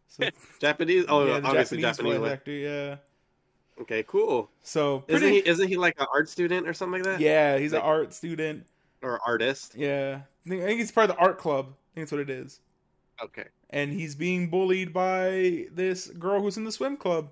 [0.07, 0.29] So,
[0.61, 1.05] Japanese.
[1.09, 2.17] Oh, yeah, obviously Japanese Japanese.
[2.19, 2.51] voice actor.
[2.51, 2.95] Yeah.
[3.81, 4.49] Okay, cool.
[4.63, 5.37] So Isn't he?
[5.47, 7.19] Isn't he like an art student or something like that?
[7.21, 8.65] yeah, he's an art student.
[9.03, 9.75] Or artist?
[9.75, 11.67] Yeah, I think, he's part of the art club.
[11.67, 12.59] I think that's what it is.
[13.23, 13.45] Okay.
[13.69, 17.29] and he's being bullied by this girl who's in the swim club.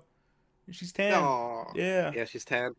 [0.70, 1.14] She's tan.
[1.14, 1.64] Aw.
[1.74, 2.12] Yeah.
[2.14, 2.74] Yeah, she's tan.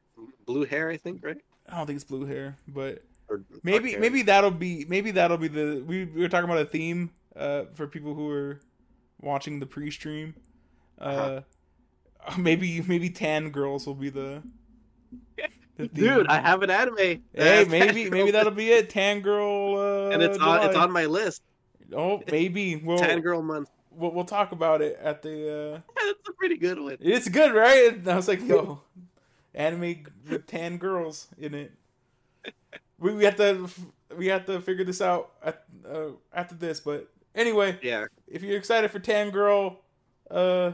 [0.46, 1.38] Blue hair, I think, right?
[1.70, 4.00] I don't think it's blue hair, but Or maybe hair.
[4.00, 7.64] maybe that'll be maybe that'll be the we, we were talking about a theme uh
[7.76, 8.60] for people who are
[9.22, 10.34] watching the pre-stream.
[11.00, 11.42] Uh Uh-huh.
[12.38, 14.44] maybe maybe tan girls will be the,
[15.78, 15.88] the.
[15.88, 17.24] Dude, I have an anime.
[17.34, 18.90] Hey, maybe maybe that'll be it.
[18.90, 21.44] Tan girl uh and it's on it's on my list.
[21.96, 23.70] Oh, maybe we'll, Tan Girl Month.
[23.92, 26.98] we'll we'll talk about it at the uh That's a pretty good one.
[27.00, 27.94] It's good, right?
[27.94, 28.82] And I was like, yo,
[29.54, 31.72] anime with tan girls in it.
[33.00, 33.70] We, we have to
[34.18, 36.80] we have to figure this out at, uh, after this.
[36.80, 39.80] But anyway, Yeah, if you're excited for tan girl,
[40.32, 40.72] uh,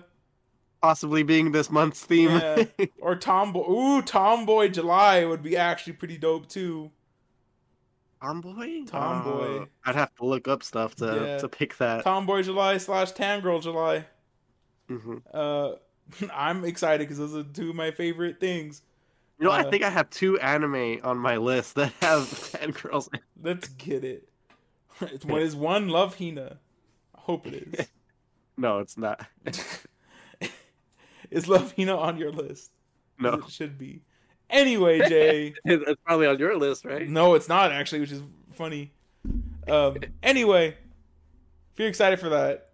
[0.84, 2.30] possibly being this month's theme.
[2.32, 2.66] yeah,
[3.02, 6.92] or tomboy, ooh, tomboy July would be actually pretty dope too.
[8.22, 8.86] Tomboy.
[8.86, 9.62] Tomboy.
[9.62, 11.38] Uh, I'd have to look up stuff to Yeah.
[11.38, 12.04] to pick that.
[12.04, 14.06] Tomboy July slash tan girl July.
[14.90, 15.74] hmm Uh,
[16.34, 18.82] I'm excited because those are two of my favorite things.
[19.40, 22.72] You know, I Uh, think I have two anime on my list that have tan
[22.72, 23.10] girls.
[23.42, 24.28] Let's get it.
[25.02, 26.60] It's one is one Love Hina.
[27.16, 27.88] I hope it is.
[28.58, 29.26] No, it's not.
[31.34, 32.72] Is Love Hina on your list?
[33.20, 34.02] No, It should be.
[34.50, 35.54] Anyway, Jay.
[35.66, 37.08] it's probably on your list, right?
[37.08, 38.22] no, it's not actually, which is
[38.54, 38.92] funny.
[39.68, 39.98] Um.
[40.22, 42.70] Anyway, if you're excited for that,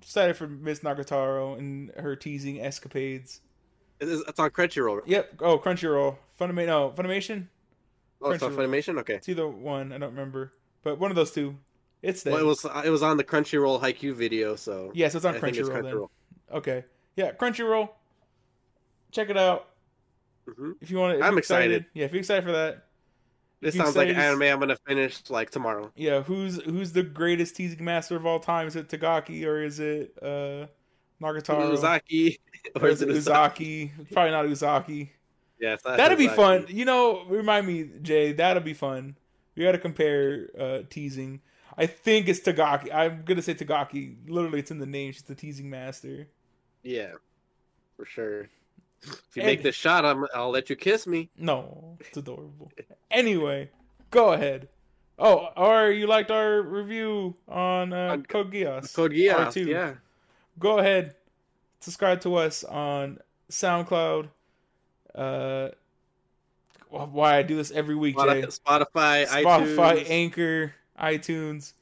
[0.00, 3.40] excited for Miss Nagatoro and her teasing escapades.
[4.00, 4.96] It's, on Crunchyroll.
[4.96, 5.08] right?
[5.08, 5.34] Yep.
[5.40, 6.16] Oh, Crunchyroll.
[6.38, 6.66] Funimation.
[6.66, 7.46] No, Funimation.
[8.20, 8.98] Oh, it's on Funimation.
[9.00, 9.14] Okay.
[9.14, 9.92] It's either one.
[9.92, 11.56] I don't remember, but one of those two.
[12.02, 12.34] It's there.
[12.34, 15.36] Well, it was it was on the Crunchyroll Haikyuu video, so yes, it's on I
[15.38, 15.72] it's Crunchyroll.
[15.72, 15.84] Then.
[15.84, 16.08] Crunchyroll.
[16.52, 16.84] Okay.
[17.16, 17.88] Yeah, Crunchyroll.
[19.14, 19.68] Check it out
[20.52, 21.24] hmm if you want to.
[21.24, 21.86] I'm excited.
[21.94, 22.84] Yeah, if you're excited for that.
[23.60, 25.90] This sounds like say an this- anime I'm gonna finish like tomorrow.
[25.96, 28.66] Yeah, who's who's the greatest teasing master of all time?
[28.66, 30.66] Is it Takagi or is it uh
[31.22, 31.72] Nagatoro?
[31.72, 32.36] Uzaki
[32.80, 33.90] Or is it Uzaki?
[34.12, 35.10] Probably not Uzaki.
[35.58, 36.66] Yeah, not That'd be fun.
[36.68, 38.32] You know, remind me, Jay.
[38.32, 39.16] That'll be fun.
[39.54, 41.40] We got to compare uh, teasing.
[41.78, 42.92] I think it's Takagi.
[42.92, 44.28] I'm gonna say Takagi.
[44.28, 45.12] Literally, it's in the name.
[45.12, 46.28] She's the teasing master.
[46.82, 47.12] Yeah,
[47.96, 48.48] for sure.
[49.04, 51.30] If you make this shot, I'm, I'll let you kiss me.
[51.36, 52.72] No, it's adorable.
[53.10, 53.70] anyway,
[54.10, 54.68] go ahead.
[55.18, 58.94] Oh, or you liked our review on, uh, On Code Geass.
[58.94, 59.66] Code Geass, R2.
[59.66, 59.94] yeah.
[60.58, 61.14] Go ahead,
[61.80, 63.18] subscribe to us on
[63.50, 64.28] SoundCloud.
[65.14, 65.68] Uh,
[66.88, 68.42] why I do this every week, Jay.
[68.42, 70.10] Spotify, Spotify, iTunes.
[70.10, 71.72] Anchor, iTunes.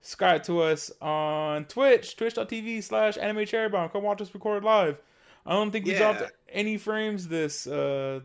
[0.00, 3.88] Subscribe to us on Twitch, twitch.tv slash anime cherry bomb.
[3.90, 4.98] Come watch us record live.
[5.46, 5.98] I don't think we Yeah.
[5.98, 8.20] dropped any frames this uh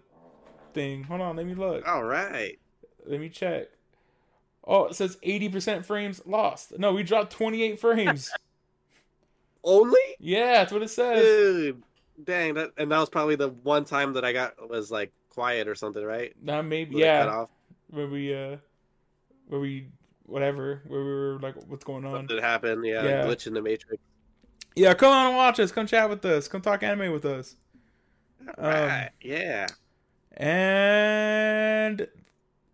[0.74, 1.04] thing.
[1.04, 1.88] Hold on, let me look.
[1.88, 2.60] All right.
[3.06, 3.68] Let me check.
[4.68, 6.78] Oh, it says 80% frames lost.
[6.80, 8.32] No, we dropped 28 frames.
[9.64, 10.00] Only?
[10.20, 11.22] yeah, that's what it says.
[11.24, 11.84] Dude.
[12.24, 15.68] Dang, that and that was probably the one time that I got was like quiet
[15.68, 16.34] or something, right?
[16.42, 17.50] Now maybe Where they cut yeah, off.
[17.90, 18.58] where we uh
[19.48, 19.90] where we
[20.26, 22.16] whatever, where we were like what's going on.
[22.16, 23.26] Something happened, yeah, Yeah.
[23.26, 24.02] glitch in the matrix.
[24.76, 25.72] Yeah, come on and watch us.
[25.72, 26.48] Come chat with us.
[26.48, 27.56] Come talk anime with us.
[28.58, 29.10] Um, right.
[29.22, 29.68] Yeah.
[30.38, 32.08] And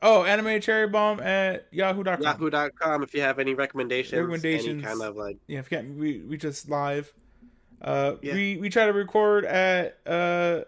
[0.01, 2.21] oh, anime cherry bomb at yahoo.com.
[2.21, 4.19] Yahoo.com if you have any recommendations.
[4.19, 4.67] Recommendations.
[4.67, 7.13] Any kind of like Yeah, if you can't, we we just live.
[7.81, 8.33] Uh, Yeah.
[8.33, 10.61] we we try to record at uh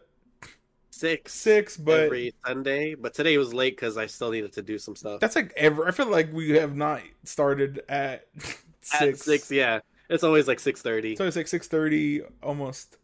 [0.92, 2.96] six six, but every Sunday.
[2.96, 5.20] But today was late because I still needed to do some stuff.
[5.20, 5.88] that's like ever.
[5.88, 8.60] I feel like we have not started at six.
[9.02, 9.80] At six, yeah.
[10.14, 11.16] It's always like six thirty.
[11.16, 12.98] So it's like six thirty, almost,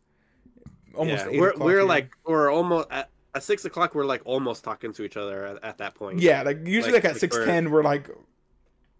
[0.96, 1.26] almost.
[1.32, 1.40] yeah.
[1.40, 1.84] We're o'clock we're here.
[1.84, 3.96] like we're almost at, at six o'clock.
[3.96, 6.20] We're like almost talking to each other at, at that point.
[6.20, 8.10] yeah, like usually like- like, at six we're ten, we're like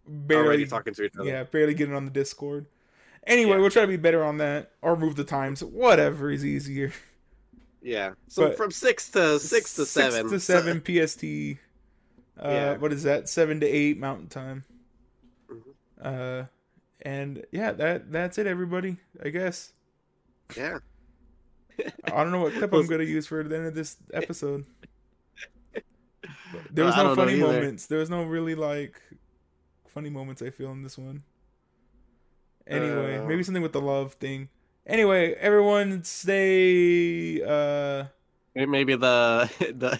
[0.08, 1.30] barely already talking to each other.
[1.30, 2.66] Yeah, barely getting on the Discord.
[3.28, 3.58] Anyway, Yeah.
[3.58, 5.64] we'll try to be better on that or move the times.
[5.64, 6.92] Whatever is easier.
[7.82, 8.14] Yeah.
[8.28, 10.30] So But- from six to six to seven.
[10.30, 11.60] Six to seven PST.
[12.42, 12.78] Uh, Yeah.
[12.78, 13.30] What is that?
[13.30, 14.64] Seven to eight Mountain Time.
[15.50, 15.62] Mhm.
[16.02, 16.46] Uh,
[17.02, 18.98] and yeah, that that's it, everybody.
[19.24, 19.74] I guess
[20.58, 20.80] Yeah.
[22.04, 24.66] I don't know what clip I'm gonna use for the end of this episode.
[26.72, 27.86] There was no funny moments.
[27.86, 29.00] There was no really like
[29.88, 30.42] funny moments.
[30.42, 31.24] I feel in this one.
[32.68, 33.26] Anyway, Uh.
[33.26, 34.50] maybe something with the love thing.
[34.86, 37.42] Anyway, everyone stay.
[37.44, 38.06] uh
[38.56, 40.00] Maybe the the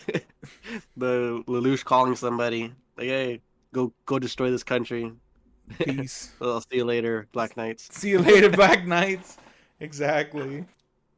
[0.98, 3.42] the Lelouch calling somebody like, "Hey,
[3.74, 5.14] go go destroy this country."
[5.78, 6.32] Peace.
[6.42, 7.90] I'll see you later, Black Knights.
[7.92, 9.38] See you later, Black Knights.
[9.80, 10.66] Exactly.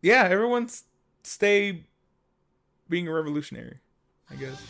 [0.01, 0.69] Yeah, everyone
[1.23, 1.83] stay
[2.89, 3.79] being a revolutionary.
[4.29, 4.61] I guess.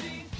[0.00, 0.31] machine.